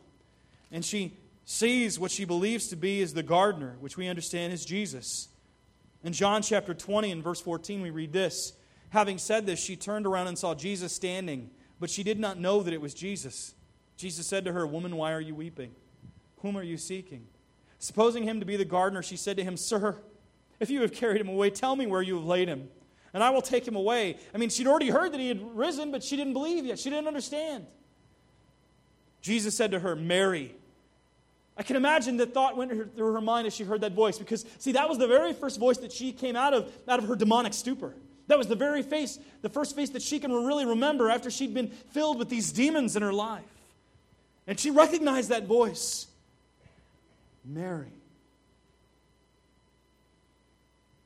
And 0.71 0.83
she 0.83 1.13
sees 1.45 1.97
what 1.97 2.11
she 2.11 2.25
believes 2.25 2.67
to 2.67 2.75
be 2.75 2.99
is 2.99 3.13
the 3.13 3.23
gardener, 3.23 3.77
which 3.79 3.95
we 3.95 4.07
understand 4.07 4.51
is 4.51 4.65
Jesus. 4.65 5.29
In 6.03 6.11
John 6.11 6.41
chapter 6.41 6.73
20 6.73 7.11
and 7.11 7.23
verse 7.23 7.39
14, 7.39 7.81
we 7.81 7.89
read 7.89 8.11
this 8.11 8.53
Having 8.89 9.17
said 9.19 9.45
this, 9.45 9.59
she 9.59 9.75
turned 9.75 10.05
around 10.05 10.27
and 10.27 10.37
saw 10.37 10.53
Jesus 10.53 10.91
standing, 10.91 11.49
but 11.79 11.89
she 11.89 12.03
did 12.03 12.19
not 12.19 12.37
know 12.37 12.63
that 12.63 12.73
it 12.73 12.81
was 12.81 12.93
Jesus. 12.93 13.53
Jesus 13.95 14.27
said 14.27 14.45
to 14.45 14.53
her, 14.53 14.67
Woman, 14.67 14.95
why 14.97 15.13
are 15.13 15.21
you 15.21 15.33
weeping? 15.33 15.71
Whom 16.41 16.57
are 16.57 16.63
you 16.63 16.77
seeking? 16.77 17.25
Supposing 17.79 18.23
him 18.23 18.39
to 18.39 18.45
be 18.45 18.55
the 18.55 18.65
gardener, 18.65 19.03
she 19.03 19.17
said 19.17 19.37
to 19.37 19.43
him, 19.43 19.57
Sir, 19.57 19.95
if 20.59 20.69
you 20.69 20.81
have 20.81 20.93
carried 20.93 21.21
him 21.21 21.29
away, 21.29 21.49
tell 21.49 21.75
me 21.75 21.85
where 21.85 22.01
you 22.01 22.15
have 22.15 22.25
laid 22.25 22.47
him 22.47 22.69
and 23.17 23.23
I 23.23 23.31
will 23.31 23.41
take 23.41 23.67
him 23.67 23.75
away. 23.75 24.17
I 24.31 24.37
mean, 24.37 24.49
she'd 24.49 24.67
already 24.67 24.89
heard 24.89 25.11
that 25.11 25.19
he 25.19 25.27
had 25.27 25.41
risen, 25.57 25.91
but 25.91 26.03
she 26.03 26.15
didn't 26.15 26.33
believe 26.33 26.65
yet. 26.65 26.77
She 26.77 26.91
didn't 26.91 27.07
understand. 27.07 27.65
Jesus 29.21 29.57
said 29.57 29.71
to 29.71 29.79
her, 29.79 29.95
Mary. 29.95 30.53
I 31.57 31.63
can 31.63 31.75
imagine 31.75 32.17
the 32.17 32.27
thought 32.27 32.55
went 32.55 32.95
through 32.95 33.13
her 33.13 33.21
mind 33.21 33.47
as 33.47 33.55
she 33.55 33.63
heard 33.63 33.81
that 33.81 33.93
voice 33.93 34.19
because, 34.19 34.45
see, 34.59 34.73
that 34.73 34.87
was 34.87 34.99
the 34.99 35.07
very 35.07 35.33
first 35.33 35.59
voice 35.59 35.79
that 35.79 35.91
she 35.91 36.11
came 36.11 36.35
out 36.35 36.53
of, 36.53 36.71
out 36.87 36.99
of 36.99 37.07
her 37.07 37.15
demonic 37.15 37.55
stupor. 37.55 37.95
That 38.27 38.37
was 38.37 38.45
the 38.45 38.55
very 38.55 38.83
face, 38.83 39.17
the 39.41 39.49
first 39.49 39.75
face 39.75 39.89
that 39.91 40.03
she 40.03 40.19
can 40.19 40.31
really 40.31 40.67
remember 40.67 41.09
after 41.09 41.31
she'd 41.31 41.55
been 41.55 41.69
filled 41.69 42.19
with 42.19 42.29
these 42.29 42.51
demons 42.51 42.95
in 42.95 43.01
her 43.01 43.13
life. 43.13 43.43
And 44.45 44.59
she 44.59 44.69
recognized 44.69 45.29
that 45.29 45.47
voice 45.47 46.05
Mary. 47.47 47.93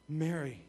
Mary. 0.09 0.65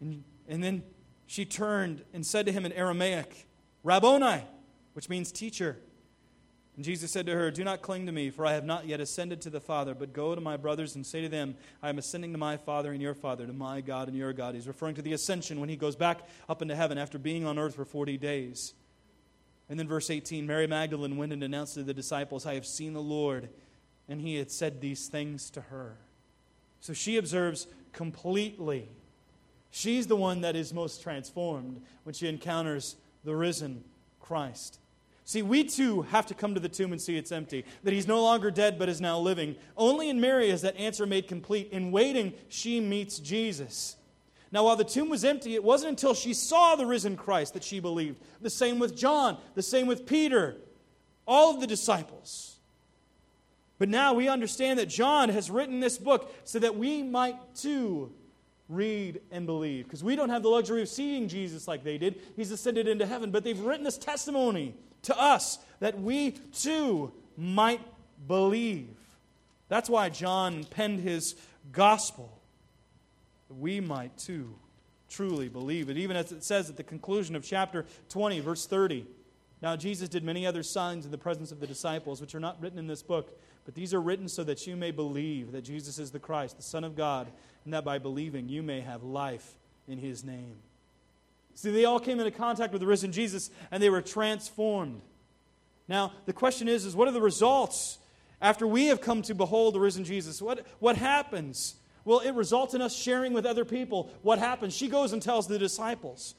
And, 0.00 0.24
and 0.48 0.62
then 0.62 0.82
she 1.26 1.44
turned 1.44 2.04
and 2.14 2.24
said 2.24 2.46
to 2.46 2.52
him 2.52 2.64
in 2.64 2.72
Aramaic, 2.72 3.46
Rabboni, 3.82 4.42
which 4.94 5.08
means 5.08 5.32
teacher. 5.32 5.78
And 6.76 6.84
Jesus 6.84 7.10
said 7.10 7.26
to 7.26 7.34
her, 7.34 7.50
Do 7.50 7.64
not 7.64 7.82
cling 7.82 8.06
to 8.06 8.12
me, 8.12 8.30
for 8.30 8.46
I 8.46 8.52
have 8.52 8.64
not 8.64 8.86
yet 8.86 9.00
ascended 9.00 9.42
to 9.42 9.50
the 9.50 9.60
Father, 9.60 9.94
but 9.94 10.12
go 10.12 10.34
to 10.34 10.40
my 10.40 10.56
brothers 10.56 10.94
and 10.94 11.04
say 11.04 11.20
to 11.20 11.28
them, 11.28 11.56
I 11.82 11.88
am 11.88 11.98
ascending 11.98 12.32
to 12.32 12.38
my 12.38 12.56
Father 12.56 12.92
and 12.92 13.02
your 13.02 13.14
Father, 13.14 13.46
to 13.46 13.52
my 13.52 13.80
God 13.80 14.08
and 14.08 14.16
your 14.16 14.32
God. 14.32 14.54
He's 14.54 14.68
referring 14.68 14.94
to 14.94 15.02
the 15.02 15.12
ascension 15.12 15.60
when 15.60 15.68
he 15.68 15.76
goes 15.76 15.96
back 15.96 16.26
up 16.48 16.62
into 16.62 16.76
heaven 16.76 16.96
after 16.96 17.18
being 17.18 17.44
on 17.44 17.58
earth 17.58 17.74
for 17.74 17.84
40 17.84 18.16
days. 18.16 18.74
And 19.70 19.78
then 19.78 19.88
verse 19.88 20.10
18 20.10 20.46
Mary 20.46 20.66
Magdalene 20.66 21.16
went 21.16 21.32
and 21.32 21.42
announced 21.42 21.74
to 21.74 21.82
the 21.82 21.94
disciples, 21.94 22.44
I 22.44 22.54
have 22.54 22.66
seen 22.66 22.92
the 22.92 23.00
Lord. 23.00 23.48
And 24.08 24.20
he 24.20 24.34
had 24.36 24.50
said 24.50 24.80
these 24.80 25.06
things 25.06 25.48
to 25.50 25.62
her. 25.62 25.96
So 26.80 26.92
she 26.92 27.16
observes 27.16 27.68
completely 27.92 28.88
She's 29.70 30.08
the 30.08 30.16
one 30.16 30.40
that 30.40 30.56
is 30.56 30.74
most 30.74 31.02
transformed 31.02 31.80
when 32.02 32.14
she 32.14 32.28
encounters 32.28 32.96
the 33.24 33.36
risen 33.36 33.84
Christ. 34.18 34.78
See, 35.24 35.42
we 35.42 35.62
too 35.64 36.02
have 36.02 36.26
to 36.26 36.34
come 36.34 36.54
to 36.54 36.60
the 36.60 36.68
tomb 36.68 36.90
and 36.90 37.00
see 37.00 37.16
it's 37.16 37.30
empty, 37.30 37.64
that 37.84 37.94
he's 37.94 38.08
no 38.08 38.20
longer 38.20 38.50
dead 38.50 38.78
but 38.78 38.88
is 38.88 39.00
now 39.00 39.18
living. 39.18 39.54
Only 39.76 40.08
in 40.10 40.20
Mary 40.20 40.50
is 40.50 40.62
that 40.62 40.76
answer 40.76 41.06
made 41.06 41.28
complete. 41.28 41.68
In 41.70 41.92
waiting, 41.92 42.32
she 42.48 42.80
meets 42.80 43.20
Jesus. 43.20 43.96
Now, 44.52 44.64
while 44.64 44.76
the 44.76 44.84
tomb 44.84 45.08
was 45.08 45.24
empty, 45.24 45.54
it 45.54 45.62
wasn't 45.62 45.90
until 45.90 46.14
she 46.14 46.34
saw 46.34 46.74
the 46.74 46.86
risen 46.86 47.16
Christ 47.16 47.54
that 47.54 47.62
she 47.62 47.78
believed. 47.78 48.20
The 48.40 48.50
same 48.50 48.78
with 48.78 48.96
John, 48.96 49.38
the 49.54 49.62
same 49.62 49.86
with 49.86 50.06
Peter, 50.06 50.56
all 51.26 51.54
of 51.54 51.60
the 51.60 51.66
disciples. 51.66 52.56
But 53.78 53.88
now 53.88 54.12
we 54.12 54.28
understand 54.28 54.78
that 54.78 54.88
John 54.88 55.28
has 55.28 55.50
written 55.50 55.80
this 55.80 55.98
book 55.98 56.34
so 56.44 56.58
that 56.58 56.76
we 56.76 57.02
might 57.02 57.36
too 57.54 58.12
read 58.68 59.20
and 59.30 59.46
believe. 59.46 59.84
Because 59.84 60.02
we 60.02 60.16
don't 60.16 60.28
have 60.30 60.42
the 60.42 60.48
luxury 60.48 60.82
of 60.82 60.88
seeing 60.88 61.28
Jesus 61.28 61.68
like 61.68 61.84
they 61.84 61.96
did. 61.96 62.20
He's 62.36 62.50
ascended 62.50 62.88
into 62.88 63.06
heaven. 63.06 63.30
But 63.30 63.44
they've 63.44 63.58
written 63.58 63.84
this 63.84 63.98
testimony 63.98 64.74
to 65.02 65.18
us 65.18 65.58
that 65.78 66.00
we 66.00 66.32
too 66.32 67.12
might 67.36 67.80
believe. 68.26 68.96
That's 69.68 69.88
why 69.88 70.08
John 70.08 70.64
penned 70.64 71.00
his 71.00 71.36
gospel. 71.72 72.39
That 73.50 73.56
we 73.56 73.80
might 73.80 74.16
too 74.16 74.54
truly 75.08 75.48
believe 75.48 75.90
it. 75.90 75.96
Even 75.96 76.16
as 76.16 76.30
it 76.30 76.44
says 76.44 76.70
at 76.70 76.76
the 76.76 76.84
conclusion 76.84 77.34
of 77.34 77.44
chapter 77.44 77.84
20, 78.10 78.38
verse 78.38 78.64
30. 78.64 79.04
Now, 79.60 79.74
Jesus 79.74 80.08
did 80.08 80.22
many 80.22 80.46
other 80.46 80.62
signs 80.62 81.04
in 81.04 81.10
the 81.10 81.18
presence 81.18 81.50
of 81.50 81.58
the 81.58 81.66
disciples, 81.66 82.20
which 82.20 82.34
are 82.36 82.40
not 82.40 82.62
written 82.62 82.78
in 82.78 82.86
this 82.86 83.02
book, 83.02 83.36
but 83.64 83.74
these 83.74 83.92
are 83.92 84.00
written 84.00 84.28
so 84.28 84.44
that 84.44 84.68
you 84.68 84.76
may 84.76 84.92
believe 84.92 85.50
that 85.50 85.62
Jesus 85.62 85.98
is 85.98 86.12
the 86.12 86.20
Christ, 86.20 86.56
the 86.56 86.62
Son 86.62 86.84
of 86.84 86.94
God, 86.94 87.26
and 87.64 87.74
that 87.74 87.84
by 87.84 87.98
believing 87.98 88.48
you 88.48 88.62
may 88.62 88.80
have 88.82 89.02
life 89.02 89.56
in 89.88 89.98
his 89.98 90.22
name. 90.22 90.56
See, 91.56 91.72
they 91.72 91.86
all 91.86 91.98
came 91.98 92.20
into 92.20 92.30
contact 92.30 92.72
with 92.72 92.80
the 92.80 92.86
risen 92.86 93.10
Jesus 93.10 93.50
and 93.72 93.82
they 93.82 93.90
were 93.90 94.00
transformed. 94.00 95.02
Now, 95.88 96.12
the 96.24 96.32
question 96.32 96.68
is, 96.68 96.84
is 96.84 96.94
what 96.94 97.08
are 97.08 97.12
the 97.12 97.20
results 97.20 97.98
after 98.40 98.64
we 98.64 98.86
have 98.86 99.00
come 99.00 99.22
to 99.22 99.34
behold 99.34 99.74
the 99.74 99.80
risen 99.80 100.04
Jesus? 100.04 100.40
What, 100.40 100.64
what 100.78 100.96
happens? 100.96 101.74
Well, 102.04 102.20
it 102.20 102.32
results 102.32 102.74
in 102.74 102.80
us 102.80 102.94
sharing 102.94 103.32
with 103.32 103.46
other 103.46 103.64
people. 103.64 104.10
What 104.22 104.38
happens? 104.38 104.74
She 104.74 104.88
goes 104.88 105.12
and 105.12 105.22
tells 105.22 105.46
the 105.46 105.58
disciples. 105.58 106.34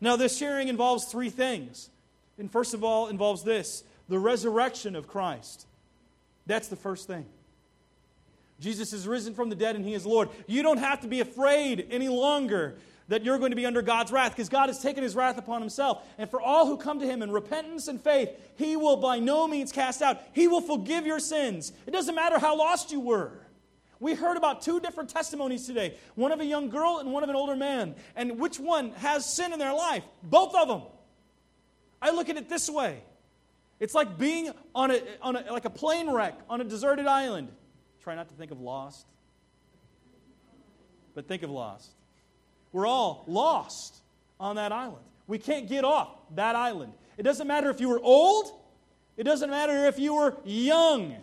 Now, 0.00 0.16
this 0.16 0.36
sharing 0.36 0.68
involves 0.68 1.04
three 1.06 1.30
things. 1.30 1.90
And 2.38 2.50
first 2.50 2.74
of 2.74 2.82
all, 2.82 3.08
involves 3.08 3.42
this 3.42 3.84
the 4.08 4.18
resurrection 4.18 4.96
of 4.96 5.06
Christ. 5.06 5.66
That's 6.46 6.68
the 6.68 6.76
first 6.76 7.06
thing. 7.06 7.26
Jesus 8.60 8.92
is 8.92 9.08
risen 9.08 9.34
from 9.34 9.48
the 9.48 9.56
dead 9.56 9.76
and 9.76 9.84
he 9.84 9.94
is 9.94 10.06
Lord. 10.06 10.28
You 10.46 10.62
don't 10.62 10.78
have 10.78 11.00
to 11.00 11.08
be 11.08 11.20
afraid 11.20 11.88
any 11.90 12.08
longer 12.08 12.76
that 13.08 13.24
you're 13.24 13.38
going 13.38 13.50
to 13.50 13.56
be 13.56 13.66
under 13.66 13.82
God's 13.82 14.12
wrath 14.12 14.32
because 14.32 14.48
God 14.48 14.68
has 14.68 14.80
taken 14.80 15.02
his 15.02 15.14
wrath 15.14 15.36
upon 15.36 15.60
himself. 15.60 16.06
And 16.16 16.30
for 16.30 16.40
all 16.40 16.66
who 16.66 16.76
come 16.76 17.00
to 17.00 17.06
him 17.06 17.22
in 17.22 17.30
repentance 17.30 17.88
and 17.88 18.00
faith, 18.00 18.30
he 18.56 18.76
will 18.76 18.96
by 18.96 19.18
no 19.18 19.46
means 19.46 19.72
cast 19.72 20.00
out. 20.00 20.20
He 20.32 20.48
will 20.48 20.60
forgive 20.60 21.06
your 21.06 21.20
sins. 21.20 21.72
It 21.86 21.90
doesn't 21.90 22.14
matter 22.14 22.38
how 22.38 22.56
lost 22.56 22.92
you 22.92 23.00
were. 23.00 23.32
We 24.04 24.12
heard 24.12 24.36
about 24.36 24.60
two 24.60 24.80
different 24.80 25.08
testimonies 25.08 25.66
today 25.66 25.94
one 26.14 26.30
of 26.30 26.38
a 26.38 26.44
young 26.44 26.68
girl 26.68 26.98
and 26.98 27.10
one 27.10 27.22
of 27.22 27.30
an 27.30 27.36
older 27.36 27.56
man. 27.56 27.94
And 28.14 28.38
which 28.38 28.60
one 28.60 28.90
has 28.96 29.24
sin 29.24 29.50
in 29.54 29.58
their 29.58 29.72
life? 29.72 30.04
Both 30.22 30.54
of 30.54 30.68
them. 30.68 30.82
I 32.02 32.10
look 32.10 32.28
at 32.28 32.36
it 32.36 32.50
this 32.50 32.68
way 32.68 33.02
it's 33.80 33.94
like 33.94 34.18
being 34.18 34.50
on 34.74 34.90
a, 34.90 35.00
on 35.22 35.36
a, 35.36 35.50
like 35.50 35.64
a 35.64 35.70
plane 35.70 36.12
wreck 36.12 36.38
on 36.50 36.60
a 36.60 36.64
deserted 36.64 37.06
island. 37.06 37.48
Try 38.02 38.14
not 38.14 38.28
to 38.28 38.34
think 38.34 38.50
of 38.50 38.60
lost, 38.60 39.06
but 41.14 41.26
think 41.26 41.42
of 41.42 41.48
lost. 41.48 41.90
We're 42.72 42.86
all 42.86 43.24
lost 43.26 44.02
on 44.38 44.56
that 44.56 44.70
island. 44.70 45.06
We 45.26 45.38
can't 45.38 45.66
get 45.66 45.82
off 45.82 46.10
that 46.34 46.56
island. 46.56 46.92
It 47.16 47.22
doesn't 47.22 47.46
matter 47.46 47.70
if 47.70 47.80
you 47.80 47.88
were 47.88 48.00
old, 48.02 48.52
it 49.16 49.24
doesn't 49.24 49.48
matter 49.48 49.86
if 49.86 49.98
you 49.98 50.14
were 50.14 50.36
young. 50.44 51.16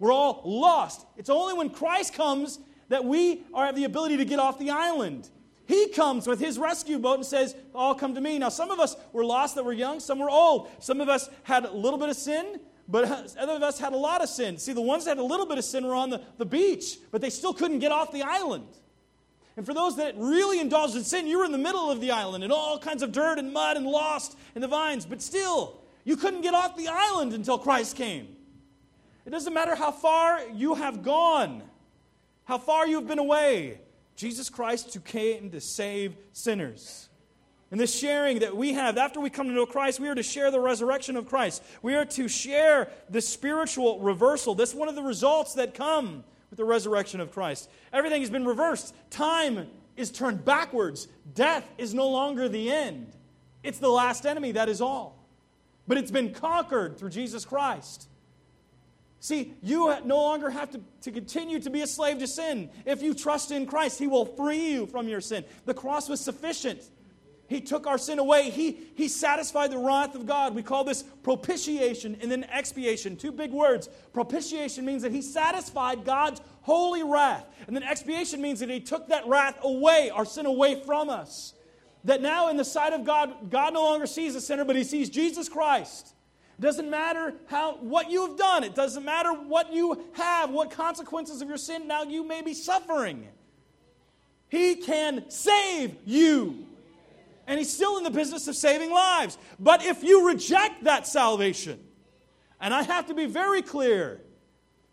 We're 0.00 0.12
all 0.12 0.42
lost. 0.44 1.06
It's 1.16 1.30
only 1.30 1.54
when 1.54 1.70
Christ 1.70 2.14
comes 2.14 2.58
that 2.88 3.04
we 3.04 3.44
are, 3.54 3.66
have 3.66 3.76
the 3.76 3.84
ability 3.84 4.16
to 4.16 4.24
get 4.24 4.40
off 4.40 4.58
the 4.58 4.70
island. 4.70 5.28
He 5.66 5.90
comes 5.90 6.26
with 6.26 6.40
his 6.40 6.58
rescue 6.58 6.98
boat 6.98 7.18
and 7.18 7.26
says, 7.26 7.54
All 7.72 7.94
come 7.94 8.16
to 8.16 8.20
me. 8.20 8.38
Now, 8.38 8.48
some 8.48 8.72
of 8.72 8.80
us 8.80 8.96
were 9.12 9.24
lost 9.24 9.54
that 9.54 9.64
were 9.64 9.72
young, 9.72 10.00
some 10.00 10.18
were 10.18 10.30
old. 10.30 10.68
Some 10.80 11.00
of 11.00 11.08
us 11.08 11.28
had 11.44 11.64
a 11.64 11.70
little 11.70 11.98
bit 11.98 12.08
of 12.08 12.16
sin, 12.16 12.58
but 12.88 13.04
other 13.38 13.52
of 13.52 13.62
us 13.62 13.78
had 13.78 13.92
a 13.92 13.96
lot 13.96 14.22
of 14.22 14.28
sin. 14.28 14.58
See, 14.58 14.72
the 14.72 14.80
ones 14.80 15.04
that 15.04 15.10
had 15.10 15.18
a 15.18 15.22
little 15.22 15.46
bit 15.46 15.58
of 15.58 15.64
sin 15.64 15.86
were 15.86 15.94
on 15.94 16.10
the, 16.10 16.20
the 16.38 16.46
beach, 16.46 16.98
but 17.12 17.20
they 17.20 17.30
still 17.30 17.54
couldn't 17.54 17.78
get 17.78 17.92
off 17.92 18.10
the 18.10 18.22
island. 18.22 18.66
And 19.56 19.66
for 19.66 19.74
those 19.74 19.96
that 19.98 20.14
really 20.16 20.58
indulged 20.58 20.96
in 20.96 21.04
sin, 21.04 21.26
you 21.26 21.38
were 21.38 21.44
in 21.44 21.52
the 21.52 21.58
middle 21.58 21.90
of 21.90 22.00
the 22.00 22.10
island 22.10 22.42
in 22.42 22.50
all 22.50 22.78
kinds 22.78 23.02
of 23.02 23.12
dirt 23.12 23.38
and 23.38 23.52
mud 23.52 23.76
and 23.76 23.86
lost 23.86 24.36
in 24.54 24.62
the 24.62 24.68
vines. 24.68 25.04
But 25.04 25.20
still, 25.20 25.80
You 26.04 26.16
couldn't 26.16 26.40
get 26.40 26.54
off 26.54 26.76
the 26.76 26.88
island 26.88 27.32
until 27.32 27.58
Christ 27.58 27.96
came. 27.96 28.28
It 29.26 29.30
doesn't 29.30 29.52
matter 29.52 29.74
how 29.74 29.90
far 29.90 30.40
you 30.54 30.74
have 30.74 31.02
gone, 31.02 31.62
how 32.44 32.58
far 32.58 32.86
you've 32.86 33.06
been 33.06 33.18
away. 33.18 33.80
Jesus 34.16 34.50
Christ 34.50 34.92
who 34.92 35.00
came 35.00 35.50
to 35.50 35.60
save 35.60 36.16
sinners. 36.32 37.08
And 37.70 37.78
this 37.78 37.96
sharing 37.96 38.40
that 38.40 38.56
we 38.56 38.72
have, 38.72 38.98
after 38.98 39.20
we 39.20 39.30
come 39.30 39.46
to 39.46 39.52
know 39.52 39.64
Christ, 39.64 40.00
we 40.00 40.08
are 40.08 40.14
to 40.14 40.22
share 40.22 40.50
the 40.50 40.58
resurrection 40.58 41.16
of 41.16 41.26
Christ. 41.26 41.62
We 41.82 41.94
are 41.94 42.04
to 42.06 42.26
share 42.28 42.90
the 43.08 43.20
spiritual 43.20 44.00
reversal. 44.00 44.54
That's 44.54 44.74
one 44.74 44.88
of 44.88 44.96
the 44.96 45.02
results 45.02 45.54
that 45.54 45.72
come 45.74 46.24
with 46.50 46.56
the 46.56 46.64
resurrection 46.64 47.20
of 47.20 47.30
Christ. 47.30 47.70
Everything 47.92 48.22
has 48.22 48.30
been 48.30 48.44
reversed. 48.44 48.92
Time 49.10 49.68
is 49.96 50.10
turned 50.10 50.44
backwards. 50.44 51.06
Death 51.34 51.70
is 51.78 51.94
no 51.94 52.08
longer 52.08 52.48
the 52.48 52.72
end. 52.72 53.12
It's 53.62 53.78
the 53.78 53.88
last 53.88 54.26
enemy, 54.26 54.52
that 54.52 54.68
is 54.68 54.80
all. 54.80 55.16
But 55.86 55.96
it's 55.96 56.10
been 56.10 56.34
conquered 56.34 56.98
through 56.98 57.10
Jesus 57.10 57.44
Christ. 57.44 58.08
See, 59.20 59.52
you 59.62 59.94
no 60.06 60.16
longer 60.16 60.48
have 60.48 60.70
to, 60.70 60.80
to 61.02 61.12
continue 61.12 61.60
to 61.60 61.68
be 61.68 61.82
a 61.82 61.86
slave 61.86 62.18
to 62.20 62.26
sin. 62.26 62.70
If 62.86 63.02
you 63.02 63.12
trust 63.12 63.50
in 63.50 63.66
Christ, 63.66 63.98
He 63.98 64.06
will 64.06 64.24
free 64.24 64.72
you 64.72 64.86
from 64.86 65.08
your 65.08 65.20
sin. 65.20 65.44
The 65.66 65.74
cross 65.74 66.08
was 66.08 66.20
sufficient. 66.20 66.82
He 67.46 67.60
took 67.60 67.86
our 67.86 67.98
sin 67.98 68.18
away. 68.18 68.48
He, 68.48 68.78
he 68.94 69.08
satisfied 69.08 69.72
the 69.72 69.78
wrath 69.78 70.14
of 70.14 70.24
God. 70.24 70.54
We 70.54 70.62
call 70.62 70.84
this 70.84 71.02
propitiation 71.02 72.16
and 72.22 72.30
then 72.30 72.44
expiation. 72.44 73.16
Two 73.16 73.32
big 73.32 73.50
words. 73.50 73.88
Propitiation 74.14 74.86
means 74.86 75.02
that 75.02 75.12
He 75.12 75.20
satisfied 75.20 76.04
God's 76.04 76.40
holy 76.62 77.02
wrath. 77.02 77.44
And 77.66 77.76
then 77.76 77.82
expiation 77.82 78.40
means 78.40 78.60
that 78.60 78.70
He 78.70 78.80
took 78.80 79.08
that 79.08 79.26
wrath 79.26 79.58
away, 79.62 80.10
our 80.10 80.24
sin 80.24 80.46
away 80.46 80.82
from 80.86 81.10
us. 81.10 81.52
That 82.04 82.22
now, 82.22 82.48
in 82.48 82.56
the 82.56 82.64
sight 82.64 82.94
of 82.94 83.04
God, 83.04 83.50
God 83.50 83.74
no 83.74 83.82
longer 83.82 84.06
sees 84.06 84.34
a 84.34 84.40
sinner, 84.40 84.64
but 84.64 84.76
He 84.76 84.84
sees 84.84 85.10
Jesus 85.10 85.48
Christ. 85.48 86.14
Doesn't 86.60 86.90
matter 86.90 87.32
how, 87.46 87.76
what 87.76 88.10
you 88.10 88.26
have 88.28 88.36
done. 88.36 88.64
It 88.64 88.74
doesn't 88.74 89.04
matter 89.04 89.32
what 89.32 89.72
you 89.72 90.04
have, 90.12 90.50
what 90.50 90.70
consequences 90.70 91.40
of 91.40 91.48
your 91.48 91.56
sin 91.56 91.88
now 91.88 92.02
you 92.02 92.22
may 92.22 92.42
be 92.42 92.52
suffering. 92.52 93.26
He 94.50 94.76
can 94.76 95.30
save 95.30 95.96
you. 96.04 96.66
And 97.46 97.58
He's 97.58 97.72
still 97.72 97.96
in 97.96 98.04
the 98.04 98.10
business 98.10 98.46
of 98.46 98.56
saving 98.56 98.92
lives. 98.92 99.38
But 99.58 99.84
if 99.84 100.04
you 100.04 100.28
reject 100.28 100.84
that 100.84 101.06
salvation, 101.06 101.80
and 102.60 102.74
I 102.74 102.82
have 102.82 103.06
to 103.06 103.14
be 103.14 103.24
very 103.24 103.62
clear 103.62 104.20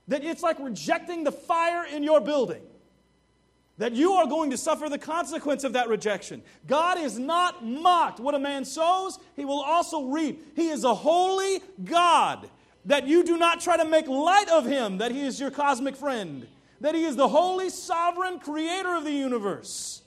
that 0.08 0.24
it's 0.24 0.42
like 0.42 0.58
rejecting 0.60 1.26
the 1.26 1.34
fire 1.34 1.86
in 1.86 2.02
your 2.02 2.22
building 2.22 2.62
that 3.78 3.94
you 3.94 4.14
are 4.14 4.28
going 4.28 4.50
to 4.52 4.58
suffer 4.58 4.90
the 4.90 4.98
consequence 4.98 5.64
of 5.64 5.74
that 5.74 5.88
rejection. 5.88 6.42
God 6.66 6.98
is 6.98 7.20
not 7.20 7.64
mocked. 7.64 8.20
What 8.20 8.36
a 8.36 8.40
man 8.40 8.66
sows, 8.66 9.20
he 9.36 9.46
will 9.46 9.62
also 9.62 10.06
reap. 10.06 10.56
He 10.56 10.70
is 10.70 10.84
a 10.84 10.96
holy 10.96 11.62
God. 11.84 12.50
That 12.86 13.06
you 13.06 13.24
do 13.24 13.38
not 13.38 13.60
try 13.60 13.78
to 13.78 13.86
make 13.86 14.08
light 14.08 14.50
of 14.50 14.66
him, 14.66 15.00
that 15.00 15.12
he 15.12 15.22
is 15.22 15.40
your 15.40 15.52
cosmic 15.52 15.96
friend, 15.96 16.48
that 16.80 16.96
he 16.96 17.04
is 17.04 17.18
the 17.18 17.28
holy, 17.28 17.70
sovereign 17.70 18.40
creator 18.40 18.96
of 18.96 19.04
the 19.04 19.12
universe. 19.12 20.04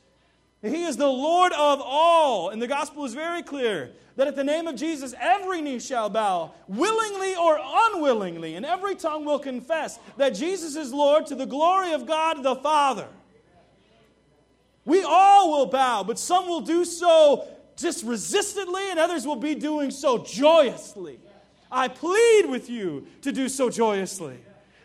He 0.62 0.85
is 0.85 0.97
the 0.97 1.07
Lord 1.07 1.53
of 1.53 1.81
all. 1.83 2.49
And 2.49 2.61
the 2.61 2.66
gospel 2.66 3.05
is 3.05 3.14
very 3.14 3.43
clear 3.43 3.93
that 4.16 4.29
at 4.29 4.37
the 4.37 4.45
name 4.45 4.66
of 4.66 4.77
Jesus, 4.77 5.14
every 5.18 5.62
knee 5.62 5.79
shall 5.79 6.11
bow, 6.11 6.53
willingly 6.68 7.35
or 7.37 7.59
unwillingly, 7.62 8.55
and 8.57 8.66
every 8.66 8.95
tongue 8.95 9.25
will 9.25 9.39
confess 9.39 9.99
that 10.16 10.31
Jesus 10.31 10.77
is 10.77 10.93
Lord 10.93 11.27
to 11.27 11.35
the 11.35 11.47
glory 11.47 11.93
of 11.93 12.07
God 12.07 12.43
the 12.43 12.57
Father. 12.57 13.09
We 14.85 15.03
all 15.03 15.51
will 15.51 15.66
bow, 15.66 16.03
but 16.03 16.18
some 16.18 16.49
will 16.49 16.62
do 16.62 16.85
so 16.85 17.47
just 17.76 18.05
resistantly, 18.05 18.91
and 18.91 18.99
others 18.99 19.26
will 19.26 19.37
be 19.37 19.55
doing 19.55 19.91
so 19.91 20.18
joyously. 20.18 21.18
I 21.70 21.89
plead 21.89 22.47
with 22.47 22.68
you 22.68 23.07
to 23.22 23.33
do 23.33 23.49
so 23.49 23.70
joyously. 23.70 24.39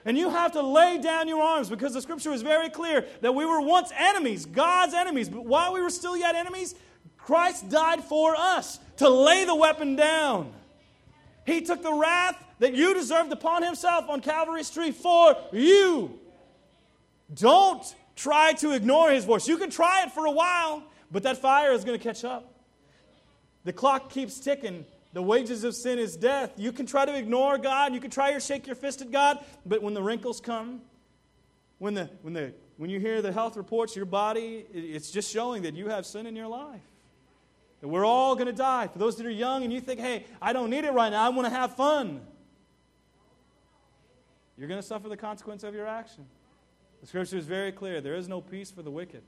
And 0.06 0.18
you 0.18 0.30
have 0.30 0.52
to 0.52 0.62
lay 0.62 1.00
down 1.00 1.28
your 1.28 1.42
arms 1.42 1.68
because 1.68 1.94
the 1.94 2.02
scripture 2.02 2.32
is 2.32 2.44
very 2.44 2.70
clear 2.70 3.06
that 3.22 3.34
we 3.34 3.44
were 3.44 3.60
once 3.60 3.92
enemies, 3.98 4.46
God's 4.46 4.94
enemies. 4.94 5.30
But 5.30 5.46
while 5.46 5.74
we 5.74 5.82
were 5.82 5.90
still 5.90 6.16
yet 6.16 6.36
enemies, 6.36 6.76
Christ 7.18 7.70
died 7.70 8.04
for 8.04 8.36
us 8.36 8.80
to 8.98 9.10
lay 9.10 9.46
the 9.46 9.56
weapon 9.56 9.96
down. 9.96 10.54
He 11.46 11.62
took 11.62 11.82
the 11.82 11.94
wrath 11.94 12.38
that 12.60 12.76
you 12.76 12.94
deserved 12.94 13.32
upon 13.32 13.64
himself 13.64 14.08
on 14.08 14.22
Calvary's 14.22 14.70
tree 14.70 14.92
for 14.92 15.36
you. 15.52 16.20
Don't 17.34 17.84
try 18.16 18.54
to 18.54 18.72
ignore 18.72 19.12
his 19.12 19.26
voice. 19.26 19.48
You 19.48 19.58
can 19.58 19.70
try 19.70 20.04
it 20.04 20.12
for 20.12 20.26
a 20.26 20.32
while, 20.32 20.84
but 21.12 21.24
that 21.24 21.38
fire 21.38 21.72
is 21.72 21.84
going 21.84 21.98
to 21.98 22.04
catch 22.04 22.24
up. 22.24 22.54
The 23.64 23.74
clock 23.74 24.10
keeps 24.10 24.40
ticking. 24.40 24.86
The 25.14 25.22
wages 25.22 25.64
of 25.64 25.76
sin 25.76 25.98
is 25.98 26.18
death. 26.18 26.54
You 26.58 26.72
can 26.72 26.86
try 26.86 27.06
to 27.06 27.16
ignore 27.16 27.58
God. 27.58 27.94
You 27.94 28.00
can 28.00 28.12
try 28.12 28.34
to 28.34 28.40
shake 28.40 28.68
your 28.68 28.76
fist 28.76 29.02
at 29.02 29.12
God, 29.12 29.44
but 29.66 29.82
when 29.82 29.94
the 29.94 30.04
wrinkles 30.04 30.42
come, 30.42 30.82
when, 31.78 31.94
the, 31.94 32.10
when, 32.22 32.34
the, 32.34 32.54
when 32.78 32.90
you 32.90 33.00
hear 33.00 33.22
the 33.22 33.32
health 33.32 33.58
reports, 33.58 33.96
your 33.96 34.06
body, 34.06 34.66
it's 34.74 35.12
just 35.12 35.32
showing 35.32 35.64
that 35.64 35.74
you 35.74 35.88
have 35.88 36.06
sin 36.06 36.26
in 36.26 36.36
your 36.36 36.48
life. 36.48 36.82
That 37.82 37.88
we're 37.88 38.06
all 38.06 38.36
going 38.36 38.48
to 38.48 38.54
die. 38.54 38.88
For 38.88 39.00
those 39.00 39.18
that 39.18 39.26
are 39.26 39.32
young 39.32 39.64
and 39.64 39.72
you 39.72 39.82
think, 39.82 40.00
hey, 40.00 40.26
I 40.42 40.54
don't 40.54 40.70
need 40.70 40.86
it 40.86 40.94
right 40.94 41.10
now, 41.10 41.26
I 41.26 41.30
want 41.30 41.48
to 41.48 41.54
have 41.54 41.76
fun. 41.76 42.22
You're 44.58 44.68
going 44.68 44.82
to 44.82 44.88
suffer 44.88 45.10
the 45.10 45.18
consequence 45.18 45.64
of 45.64 45.74
your 45.74 45.88
action. 45.88 46.26
The 47.06 47.10
scripture 47.10 47.38
is 47.38 47.46
very 47.46 47.72
clear 47.72 48.02
there 48.02 48.16
is 48.16 48.28
no 48.28 48.42
peace 48.42 48.72
for 48.72 48.82
the 48.82 48.90
wicked. 48.90 49.22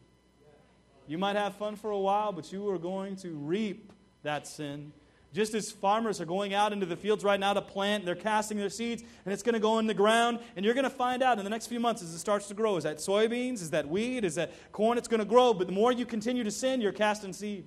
You 1.05 1.19
might 1.19 1.36
have 1.36 1.57
fun 1.57 1.75
for 1.75 1.91
a 1.91 1.99
while, 1.99 2.32
but 2.32 2.51
you 2.51 2.67
are 2.71 2.80
going 2.80 3.15
to 3.17 3.30
reap 3.30 3.93
that 4.23 4.47
sin. 4.47 4.91
Just 5.32 5.53
as 5.53 5.69
farmers 5.69 6.19
are 6.19 6.25
going 6.25 6.55
out 6.55 6.73
into 6.73 6.88
the 6.88 6.95
fields 6.95 7.23
right 7.23 7.39
now 7.39 7.53
to 7.53 7.61
plant, 7.61 8.03
they're 8.03 8.15
casting 8.15 8.57
their 8.57 8.71
seeds, 8.71 9.03
and 9.23 9.32
it's 9.32 9.43
going 9.43 9.53
to 9.53 9.59
go 9.59 9.78
in 9.78 9.86
the 9.86 9.93
ground, 9.93 10.39
and 10.55 10.65
you're 10.65 10.73
going 10.73 10.86
to 10.86 10.89
find 10.89 11.21
out 11.21 11.38
in 11.38 11.43
the 11.43 11.51
next 11.51 11.67
few 11.67 11.80
months 11.80 12.01
as 12.01 12.11
it 12.15 12.17
starts 12.17 12.47
to 12.47 12.55
grow. 12.55 12.78
Is 12.78 12.84
that 12.84 12.97
soybeans? 12.97 13.61
Is 13.61 13.69
that 13.69 13.88
wheat? 13.88 14.25
Is 14.25 14.34
that 14.34 14.53
corn? 14.71 14.97
It's 14.97 15.07
going 15.07 15.19
to 15.19 15.25
grow, 15.25 15.53
but 15.53 15.67
the 15.67 15.73
more 15.73 15.91
you 15.91 16.07
continue 16.07 16.43
to 16.43 16.49
sin, 16.49 16.82
you're 16.82 16.91
casting 16.91 17.32
seed. 17.32 17.63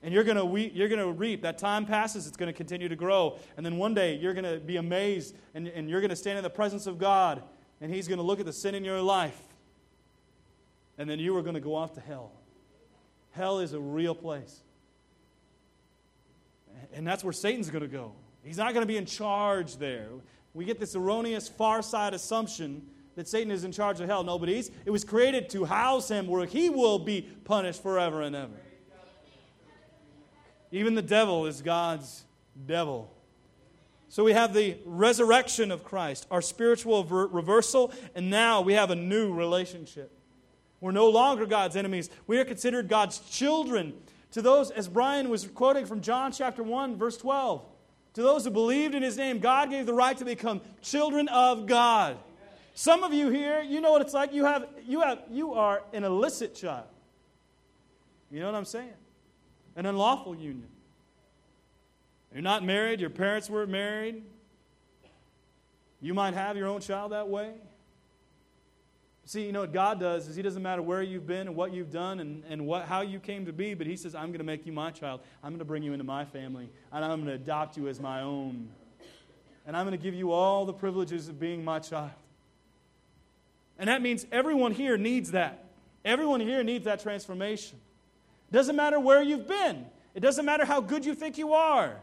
And 0.00 0.14
you're 0.14 0.22
going 0.22 0.36
to 0.36 0.44
we- 0.44 0.70
you're 0.70 0.88
going 0.88 1.04
to 1.04 1.10
reap. 1.10 1.42
That 1.42 1.58
time 1.58 1.86
passes, 1.86 2.28
it's 2.28 2.36
going 2.36 2.52
to 2.52 2.56
continue 2.56 2.88
to 2.88 2.94
grow. 2.94 3.36
And 3.56 3.66
then 3.66 3.78
one 3.78 3.94
day 3.94 4.14
you're 4.14 4.32
going 4.32 4.44
to 4.44 4.60
be 4.60 4.76
amazed, 4.76 5.34
and, 5.54 5.66
and 5.66 5.90
you're 5.90 6.00
going 6.00 6.10
to 6.10 6.16
stand 6.16 6.38
in 6.38 6.44
the 6.44 6.50
presence 6.50 6.86
of 6.86 7.00
God, 7.00 7.42
and 7.80 7.92
He's 7.92 8.08
going 8.08 8.18
to 8.18 8.24
look 8.24 8.40
at 8.40 8.46
the 8.46 8.52
sin 8.52 8.74
in 8.74 8.84
your 8.84 9.00
life, 9.00 9.40
and 10.96 11.08
then 11.08 11.18
you 11.18 11.36
are 11.36 11.42
going 11.42 11.54
to 11.54 11.60
go 11.60 11.74
off 11.74 11.94
to 11.94 12.00
hell. 12.00 12.32
Hell 13.32 13.60
is 13.60 13.72
a 13.72 13.80
real 13.80 14.14
place. 14.14 14.60
And 16.94 17.06
that's 17.06 17.22
where 17.22 17.32
Satan's 17.32 17.70
going 17.70 17.82
to 17.82 17.88
go. 17.88 18.12
He's 18.42 18.56
not 18.56 18.72
going 18.72 18.82
to 18.82 18.88
be 18.88 18.96
in 18.96 19.06
charge 19.06 19.76
there. 19.76 20.08
We 20.54 20.64
get 20.64 20.80
this 20.80 20.96
erroneous 20.96 21.48
far 21.48 21.82
side 21.82 22.14
assumption 22.14 22.82
that 23.14 23.28
Satan 23.28 23.50
is 23.50 23.64
in 23.64 23.72
charge 23.72 24.00
of 24.00 24.08
hell. 24.08 24.24
No, 24.24 24.38
but 24.38 24.48
he's, 24.48 24.70
it 24.84 24.90
was 24.90 25.04
created 25.04 25.50
to 25.50 25.64
house 25.64 26.08
him 26.08 26.26
where 26.28 26.46
he 26.46 26.70
will 26.70 26.98
be 26.98 27.22
punished 27.44 27.82
forever 27.82 28.22
and 28.22 28.34
ever. 28.34 28.54
Even 30.70 30.94
the 30.94 31.02
devil 31.02 31.46
is 31.46 31.62
God's 31.62 32.24
devil. 32.66 33.12
So 34.08 34.24
we 34.24 34.32
have 34.32 34.54
the 34.54 34.78
resurrection 34.84 35.70
of 35.70 35.84
Christ, 35.84 36.26
our 36.30 36.40
spiritual 36.40 37.04
reversal, 37.04 37.92
and 38.14 38.30
now 38.30 38.62
we 38.62 38.72
have 38.72 38.90
a 38.90 38.96
new 38.96 39.34
relationship. 39.34 40.18
We're 40.80 40.92
no 40.92 41.08
longer 41.08 41.44
God's 41.44 41.76
enemies. 41.76 42.08
We 42.26 42.38
are 42.38 42.44
considered 42.44 42.88
God's 42.88 43.18
children. 43.30 43.94
To 44.32 44.42
those, 44.42 44.70
as 44.70 44.88
Brian 44.88 45.28
was 45.28 45.46
quoting 45.46 45.84
from 45.84 46.00
John 46.00 46.32
chapter 46.32 46.62
1, 46.62 46.96
verse 46.96 47.16
12, 47.16 47.62
to 48.14 48.22
those 48.22 48.44
who 48.44 48.50
believed 48.50 48.94
in 48.94 49.02
his 49.02 49.16
name, 49.16 49.40
God 49.40 49.70
gave 49.70 49.86
the 49.86 49.94
right 49.94 50.16
to 50.16 50.24
become 50.24 50.60
children 50.80 51.28
of 51.28 51.66
God. 51.66 52.16
Some 52.74 53.02
of 53.02 53.12
you 53.12 53.28
here, 53.28 53.60
you 53.60 53.80
know 53.80 53.90
what 53.90 54.02
it's 54.02 54.14
like. 54.14 54.32
You, 54.32 54.44
have, 54.44 54.68
you, 54.86 55.00
have, 55.00 55.18
you 55.30 55.54
are 55.54 55.82
an 55.92 56.04
illicit 56.04 56.54
child. 56.54 56.86
You 58.30 58.40
know 58.40 58.46
what 58.46 58.54
I'm 58.54 58.64
saying? 58.64 58.92
An 59.76 59.86
unlawful 59.86 60.34
union. 60.34 60.68
You're 62.32 62.42
not 62.42 62.64
married, 62.64 63.00
your 63.00 63.10
parents 63.10 63.48
weren't 63.48 63.70
married. 63.70 64.22
You 66.00 66.14
might 66.14 66.34
have 66.34 66.56
your 66.56 66.68
own 66.68 66.80
child 66.80 67.12
that 67.12 67.28
way. 67.28 67.52
See, 69.24 69.44
you 69.44 69.52
know 69.52 69.60
what 69.60 69.74
God 69.74 70.00
does 70.00 70.26
is 70.26 70.36
He 70.36 70.42
doesn't 70.42 70.62
matter 70.62 70.80
where 70.80 71.02
you've 71.02 71.26
been 71.26 71.48
and 71.48 71.56
what 71.56 71.72
you've 71.74 71.90
done 71.90 72.20
and, 72.20 72.42
and 72.48 72.66
what, 72.66 72.86
how 72.86 73.02
you 73.02 73.18
came 73.18 73.44
to 73.44 73.52
be, 73.52 73.74
but 73.74 73.86
He 73.86 73.94
says, 73.94 74.14
I'm 74.14 74.28
going 74.28 74.38
to 74.38 74.44
make 74.44 74.64
you 74.64 74.72
my 74.72 74.90
child. 74.90 75.20
I'm 75.42 75.50
going 75.50 75.58
to 75.58 75.66
bring 75.66 75.82
you 75.82 75.92
into 75.92 76.04
my 76.04 76.24
family, 76.24 76.70
and 76.92 77.04
I'm 77.04 77.22
going 77.22 77.26
to 77.26 77.34
adopt 77.34 77.76
you 77.76 77.88
as 77.88 78.00
my 78.00 78.22
own. 78.22 78.70
And 79.66 79.76
I'm 79.76 79.84
going 79.86 79.98
to 79.98 80.02
give 80.02 80.14
you 80.14 80.32
all 80.32 80.64
the 80.64 80.72
privileges 80.72 81.28
of 81.28 81.38
being 81.38 81.62
my 81.62 81.78
child. 81.78 82.12
And 83.78 83.88
that 83.88 84.00
means 84.00 84.24
everyone 84.32 84.72
here 84.72 84.96
needs 84.96 85.32
that. 85.32 85.62
Everyone 86.06 86.40
here 86.40 86.62
needs 86.64 86.86
that 86.86 87.00
transformation. 87.00 87.78
It 88.50 88.54
Doesn't 88.54 88.76
matter 88.76 88.98
where 88.98 89.22
you've 89.22 89.46
been, 89.46 89.84
it 90.14 90.20
doesn't 90.20 90.46
matter 90.46 90.64
how 90.64 90.80
good 90.80 91.04
you 91.04 91.14
think 91.14 91.36
you 91.36 91.52
are. 91.52 91.96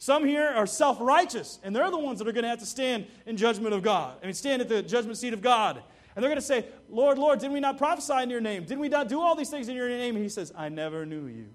Some 0.00 0.24
here 0.24 0.46
are 0.46 0.66
self 0.66 0.96
righteous, 0.98 1.58
and 1.62 1.76
they're 1.76 1.90
the 1.90 1.98
ones 1.98 2.18
that 2.20 2.26
are 2.26 2.32
going 2.32 2.44
to 2.44 2.48
have 2.48 2.58
to 2.60 2.66
stand 2.66 3.06
in 3.26 3.36
judgment 3.36 3.74
of 3.74 3.82
God. 3.82 4.16
I 4.22 4.24
mean, 4.24 4.34
stand 4.34 4.62
at 4.62 4.68
the 4.68 4.82
judgment 4.82 5.18
seat 5.18 5.34
of 5.34 5.42
God. 5.42 5.82
And 6.16 6.22
they're 6.22 6.30
going 6.30 6.40
to 6.40 6.46
say, 6.46 6.64
Lord, 6.88 7.18
Lord, 7.18 7.38
didn't 7.38 7.52
we 7.52 7.60
not 7.60 7.76
prophesy 7.76 8.22
in 8.22 8.30
your 8.30 8.40
name? 8.40 8.64
Didn't 8.64 8.80
we 8.80 8.88
not 8.88 9.08
do 9.08 9.20
all 9.20 9.36
these 9.36 9.50
things 9.50 9.68
in 9.68 9.76
your 9.76 9.88
name? 9.90 10.16
And 10.16 10.24
he 10.24 10.30
says, 10.30 10.52
I 10.56 10.70
never 10.70 11.04
knew 11.04 11.26
you. 11.26 11.48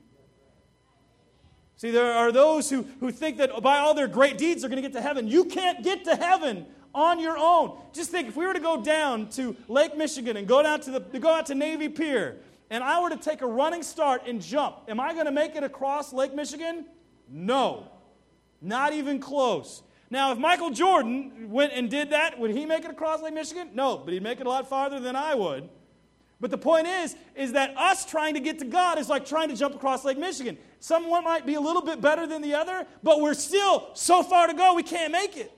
See, 1.77 1.89
there 1.89 2.13
are 2.13 2.31
those 2.31 2.69
who, 2.69 2.83
who 2.99 3.11
think 3.11 3.37
that 3.37 3.61
by 3.63 3.79
all 3.79 3.95
their 3.95 4.07
great 4.07 4.37
deeds 4.37 4.61
they're 4.61 4.69
going 4.69 4.81
to 4.81 4.87
get 4.87 4.95
to 4.95 5.01
heaven. 5.01 5.27
You 5.27 5.45
can't 5.45 5.83
get 5.83 6.05
to 6.05 6.15
heaven 6.15 6.67
on 6.93 7.19
your 7.19 7.37
own. 7.37 7.77
Just 7.93 8.11
think 8.11 8.27
if 8.27 8.37
we 8.37 8.45
were 8.45 8.53
to 8.53 8.59
go 8.59 8.81
down 8.81 9.27
to 9.31 9.55
Lake 9.67 9.97
Michigan 9.97 10.37
and 10.37 10.47
go 10.47 10.61
down 10.61 10.79
to 10.81 10.91
the 10.91 11.19
go 11.19 11.33
out 11.33 11.47
to 11.47 11.55
Navy 11.55 11.89
Pier, 11.89 12.37
and 12.69 12.83
I 12.83 13.01
were 13.01 13.09
to 13.09 13.17
take 13.17 13.41
a 13.41 13.47
running 13.47 13.83
start 13.83 14.27
and 14.27 14.41
jump, 14.41 14.77
am 14.87 14.99
I 14.99 15.13
going 15.13 15.25
to 15.25 15.31
make 15.31 15.55
it 15.55 15.63
across 15.63 16.13
Lake 16.13 16.33
Michigan? 16.33 16.85
No. 17.27 17.91
Not 18.61 18.93
even 18.93 19.19
close. 19.19 19.83
Now, 20.09 20.31
if 20.31 20.37
Michael 20.37 20.69
Jordan 20.69 21.49
went 21.49 21.73
and 21.73 21.89
did 21.89 22.11
that, 22.11 22.39
would 22.39 22.51
he 22.51 22.65
make 22.65 22.85
it 22.85 22.91
across 22.91 23.21
Lake 23.21 23.33
Michigan? 23.33 23.69
No, 23.73 23.97
but 23.97 24.13
he'd 24.13 24.23
make 24.23 24.39
it 24.39 24.45
a 24.45 24.49
lot 24.49 24.69
farther 24.69 24.99
than 24.99 25.15
I 25.15 25.35
would. 25.35 25.69
But 26.39 26.51
the 26.51 26.57
point 26.57 26.87
is, 26.87 27.15
is 27.35 27.53
that 27.53 27.75
us 27.77 28.05
trying 28.05 28.33
to 28.35 28.39
get 28.39 28.59
to 28.59 28.65
God 28.65 28.99
is 28.99 29.09
like 29.09 29.25
trying 29.25 29.49
to 29.49 29.55
jump 29.55 29.73
across 29.73 30.03
Lake 30.03 30.17
Michigan. 30.17 30.57
Someone 30.79 31.23
might 31.23 31.45
be 31.45 31.55
a 31.55 31.61
little 31.61 31.81
bit 31.81 32.01
better 32.01 32.27
than 32.27 32.41
the 32.41 32.53
other, 32.53 32.85
but 33.01 33.21
we're 33.21 33.33
still 33.33 33.89
so 33.93 34.21
far 34.21 34.47
to 34.47 34.53
go 34.53 34.73
we 34.75 34.83
can't 34.83 35.11
make 35.11 35.37
it. 35.37 35.51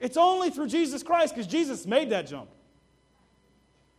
It's 0.00 0.16
only 0.16 0.50
through 0.50 0.68
Jesus 0.68 1.02
Christ 1.02 1.34
because 1.34 1.46
Jesus 1.46 1.86
made 1.86 2.10
that 2.10 2.26
jump. 2.26 2.48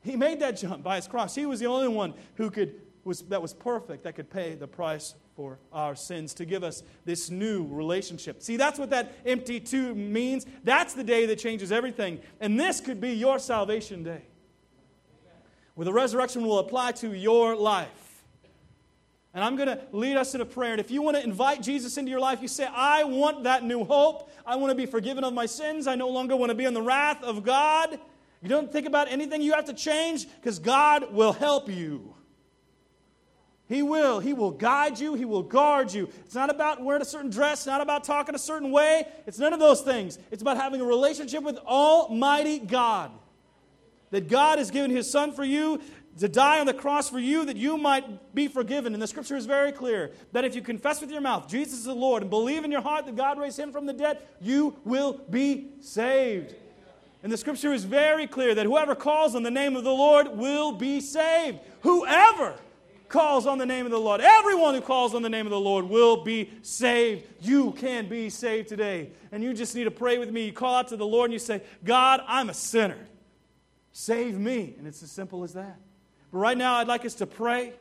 He 0.03 0.15
made 0.15 0.39
that 0.39 0.57
jump 0.57 0.83
by 0.83 0.95
his 0.95 1.07
cross. 1.07 1.35
He 1.35 1.45
was 1.45 1.59
the 1.59 1.67
only 1.67 1.87
one 1.87 2.15
who 2.35 2.49
could 2.49 2.73
was 3.03 3.21
that 3.23 3.41
was 3.41 3.53
perfect 3.53 4.03
that 4.03 4.15
could 4.15 4.29
pay 4.29 4.55
the 4.55 4.67
price 4.67 5.15
for 5.35 5.59
our 5.71 5.95
sins 5.95 6.33
to 6.35 6.45
give 6.45 6.63
us 6.63 6.83
this 7.05 7.29
new 7.29 7.65
relationship. 7.67 8.41
See, 8.43 8.57
that's 8.57 8.77
what 8.77 8.89
that 8.91 9.15
empty 9.25 9.59
tomb 9.59 10.11
means. 10.11 10.45
That's 10.63 10.93
the 10.93 11.03
day 11.03 11.25
that 11.27 11.37
changes 11.39 11.71
everything. 11.71 12.19
And 12.39 12.59
this 12.59 12.81
could 12.81 13.01
be 13.01 13.13
your 13.13 13.39
salvation 13.39 14.03
day 14.03 14.23
where 15.75 15.85
the 15.85 15.93
resurrection 15.93 16.45
will 16.45 16.59
apply 16.59 16.91
to 16.91 17.13
your 17.13 17.55
life. 17.55 18.23
And 19.33 19.43
I'm 19.43 19.55
going 19.55 19.69
to 19.69 19.79
lead 19.93 20.17
us 20.17 20.35
in 20.35 20.41
a 20.41 20.45
prayer. 20.45 20.73
And 20.73 20.81
if 20.81 20.91
you 20.91 21.01
want 21.01 21.15
to 21.15 21.23
invite 21.23 21.61
Jesus 21.61 21.97
into 21.97 22.11
your 22.11 22.19
life, 22.19 22.41
you 22.41 22.49
say, 22.49 22.67
I 22.69 23.05
want 23.05 23.45
that 23.45 23.63
new 23.63 23.85
hope. 23.85 24.29
I 24.45 24.57
want 24.57 24.71
to 24.71 24.75
be 24.75 24.85
forgiven 24.85 25.23
of 25.23 25.33
my 25.33 25.45
sins. 25.45 25.87
I 25.87 25.95
no 25.95 26.09
longer 26.09 26.35
want 26.35 26.49
to 26.49 26.55
be 26.55 26.65
in 26.65 26.73
the 26.73 26.81
wrath 26.81 27.23
of 27.23 27.43
God. 27.43 27.97
You 28.41 28.49
don't 28.49 28.71
think 28.71 28.87
about 28.87 29.09
anything 29.09 29.41
you 29.41 29.53
have 29.53 29.65
to 29.65 29.73
change 29.73 30.27
because 30.35 30.59
God 30.59 31.13
will 31.13 31.31
help 31.31 31.69
you. 31.69 32.13
He 33.71 33.81
will. 33.81 34.19
He 34.19 34.33
will 34.33 34.51
guide 34.51 34.99
you. 34.99 35.13
He 35.13 35.23
will 35.23 35.43
guard 35.43 35.93
you. 35.93 36.09
It's 36.25 36.35
not 36.35 36.49
about 36.49 36.83
wearing 36.83 37.01
a 37.01 37.05
certain 37.05 37.29
dress, 37.29 37.65
not 37.65 37.79
about 37.79 38.03
talking 38.03 38.35
a 38.35 38.39
certain 38.39 38.69
way. 38.69 39.07
It's 39.25 39.39
none 39.39 39.53
of 39.53 39.61
those 39.61 39.79
things. 39.79 40.19
It's 40.29 40.41
about 40.41 40.57
having 40.57 40.81
a 40.81 40.83
relationship 40.83 41.41
with 41.41 41.57
Almighty 41.59 42.59
God 42.59 43.11
that 44.09 44.27
God 44.27 44.59
has 44.59 44.71
given 44.71 44.91
his 44.91 45.09
son 45.09 45.31
for 45.31 45.45
you 45.45 45.79
to 46.19 46.27
die 46.27 46.59
on 46.59 46.65
the 46.65 46.73
cross 46.73 47.09
for 47.09 47.17
you 47.17 47.45
that 47.45 47.55
you 47.55 47.77
might 47.77 48.35
be 48.35 48.49
forgiven. 48.49 48.91
And 48.91 49.01
the 49.01 49.07
scripture 49.07 49.37
is 49.37 49.45
very 49.45 49.71
clear 49.71 50.11
that 50.33 50.43
if 50.43 50.53
you 50.53 50.61
confess 50.61 50.99
with 50.99 51.09
your 51.09 51.21
mouth 51.21 51.47
Jesus 51.47 51.79
is 51.79 51.85
the 51.85 51.95
Lord 51.95 52.23
and 52.23 52.29
believe 52.29 52.65
in 52.65 52.71
your 52.71 52.81
heart 52.81 53.05
that 53.05 53.15
God 53.15 53.39
raised 53.39 53.57
him 53.57 53.71
from 53.71 53.85
the 53.85 53.93
dead, 53.93 54.19
you 54.41 54.75
will 54.83 55.13
be 55.29 55.69
saved. 55.79 56.55
And 57.23 57.31
the 57.31 57.37
scripture 57.37 57.71
is 57.71 57.85
very 57.85 58.27
clear 58.27 58.53
that 58.53 58.65
whoever 58.65 58.95
calls 58.95 59.33
on 59.33 59.43
the 59.43 59.51
name 59.51 59.77
of 59.77 59.85
the 59.85 59.93
Lord 59.93 60.27
will 60.27 60.73
be 60.73 60.99
saved. 60.99 61.59
Whoever 61.83 62.57
calls 63.11 63.45
on 63.45 63.57
the 63.57 63.65
name 63.65 63.85
of 63.85 63.91
the 63.91 63.99
Lord, 63.99 64.21
everyone 64.21 64.73
who 64.73 64.81
calls 64.81 65.13
on 65.13 65.21
the 65.21 65.29
name 65.29 65.45
of 65.45 65.51
the 65.51 65.59
Lord 65.59 65.85
will 65.85 66.23
be 66.23 66.49
saved. 66.63 67.27
You 67.41 67.71
can 67.73 68.07
be 68.07 68.29
saved 68.29 68.69
today. 68.69 69.11
And 69.31 69.43
you 69.43 69.53
just 69.53 69.75
need 69.75 69.83
to 69.83 69.91
pray 69.91 70.17
with 70.17 70.31
me. 70.31 70.45
You 70.45 70.53
call 70.53 70.75
out 70.75 70.87
to 70.87 70.97
the 70.97 71.05
Lord 71.05 71.25
and 71.25 71.33
you 71.33 71.39
say, 71.39 71.61
God, 71.83 72.21
I'm 72.27 72.49
a 72.49 72.53
sinner. 72.53 72.97
Save 73.91 74.39
me. 74.39 74.75
And 74.77 74.87
it's 74.87 75.03
as 75.03 75.11
simple 75.11 75.43
as 75.43 75.53
that. 75.53 75.77
But 76.31 76.37
right 76.39 76.57
now, 76.57 76.75
I'd 76.75 76.87
like 76.87 77.05
us 77.05 77.15
to 77.15 77.27
pray. 77.27 77.73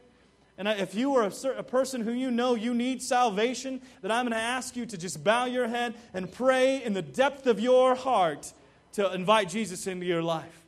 And 0.58 0.68
if 0.68 0.94
you 0.94 1.16
are 1.16 1.30
a, 1.56 1.62
person 1.62 2.02
who 2.02 2.12
you 2.12 2.30
know 2.30 2.54
you 2.54 2.74
need 2.74 3.00
salvation, 3.00 3.80
then 4.02 4.10
I'm 4.10 4.26
going 4.26 4.32
to 4.32 4.44
ask 4.44 4.76
you 4.76 4.84
to 4.84 4.98
just 4.98 5.24
bow 5.24 5.46
your 5.46 5.68
head 5.68 5.94
and 6.12 6.30
pray 6.30 6.82
in 6.82 6.92
the 6.92 7.00
depth 7.00 7.46
of 7.46 7.60
your 7.60 7.94
heart 7.94 8.52
to 8.92 9.10
invite 9.14 9.48
Jesus 9.48 9.86
into 9.86 10.04
your 10.04 10.22
life 10.22 10.59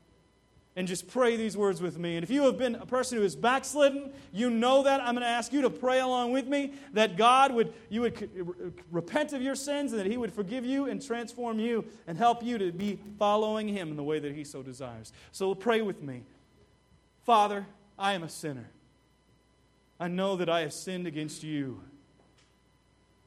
and 0.74 0.88
just 0.88 1.06
pray 1.06 1.36
these 1.36 1.56
words 1.56 1.82
with 1.82 1.98
me. 1.98 2.16
And 2.16 2.24
if 2.24 2.30
you 2.30 2.42
have 2.44 2.56
been 2.56 2.76
a 2.76 2.86
person 2.86 3.18
who 3.18 3.24
is 3.24 3.36
backslidden, 3.36 4.12
you 4.32 4.48
know 4.48 4.82
that. 4.84 5.00
I'm 5.00 5.14
going 5.14 5.20
to 5.20 5.26
ask 5.26 5.52
you 5.52 5.62
to 5.62 5.70
pray 5.70 6.00
along 6.00 6.32
with 6.32 6.48
me 6.48 6.72
that 6.94 7.16
God 7.16 7.52
would, 7.52 7.74
you 7.90 8.00
would 8.02 8.74
repent 8.90 9.34
of 9.34 9.42
your 9.42 9.54
sins 9.54 9.92
and 9.92 10.00
that 10.00 10.06
He 10.06 10.16
would 10.16 10.32
forgive 10.32 10.64
you 10.64 10.86
and 10.86 11.04
transform 11.04 11.58
you 11.58 11.84
and 12.06 12.16
help 12.16 12.42
you 12.42 12.56
to 12.56 12.72
be 12.72 12.98
following 13.18 13.68
Him 13.68 13.90
in 13.90 13.96
the 13.96 14.02
way 14.02 14.18
that 14.18 14.34
He 14.34 14.44
so 14.44 14.62
desires. 14.62 15.12
So 15.30 15.54
pray 15.54 15.82
with 15.82 16.02
me. 16.02 16.22
Father, 17.24 17.66
I 17.98 18.14
am 18.14 18.22
a 18.22 18.28
sinner. 18.30 18.70
I 20.00 20.08
know 20.08 20.36
that 20.36 20.48
I 20.48 20.60
have 20.60 20.72
sinned 20.72 21.06
against 21.06 21.42
you 21.42 21.80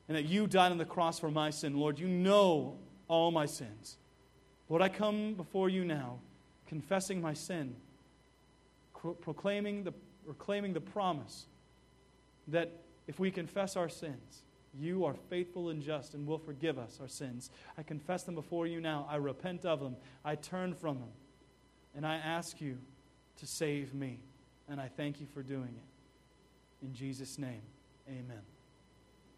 and 0.07 0.17
that 0.17 0.25
you 0.25 0.47
died 0.47 0.71
on 0.71 0.77
the 0.79 0.85
cross 0.85 1.19
for 1.19 1.29
my 1.29 1.51
sin. 1.51 1.77
Lord, 1.77 1.99
you 1.99 2.07
know 2.07 2.77
all 3.07 3.29
my 3.29 3.45
sins. 3.45 3.97
Lord, 4.67 4.81
I 4.81 4.89
come 4.89 5.35
before 5.35 5.69
you 5.69 5.85
now 5.85 6.19
confessing 6.67 7.21
my 7.21 7.33
sin, 7.33 7.75
proclaiming 9.21 9.83
the, 9.83 9.93
proclaiming 10.25 10.73
the 10.73 10.81
promise 10.81 11.45
that 12.47 12.71
if 13.07 13.19
we 13.19 13.31
confess 13.31 13.75
our 13.75 13.89
sins, 13.89 14.43
you 14.77 15.05
are 15.05 15.15
faithful 15.29 15.69
and 15.69 15.81
just 15.81 16.13
and 16.13 16.27
will 16.27 16.37
forgive 16.37 16.77
us 16.77 16.99
our 17.01 17.07
sins. 17.07 17.49
I 17.77 17.83
confess 17.83 18.23
them 18.23 18.35
before 18.35 18.67
you 18.67 18.81
now. 18.81 19.07
I 19.09 19.15
repent 19.15 19.65
of 19.65 19.79
them. 19.79 19.95
I 20.23 20.35
turn 20.35 20.73
from 20.73 20.99
them. 20.99 21.11
And 21.95 22.05
I 22.05 22.15
ask 22.15 22.59
you 22.59 22.77
to 23.37 23.45
save 23.45 23.93
me. 23.93 24.19
And 24.67 24.81
I 24.81 24.89
thank 24.89 25.21
you 25.21 25.27
for 25.33 25.43
doing 25.43 25.75
it. 25.75 26.85
In 26.85 26.93
Jesus' 26.93 27.37
name, 27.39 27.61
amen. 28.09 28.54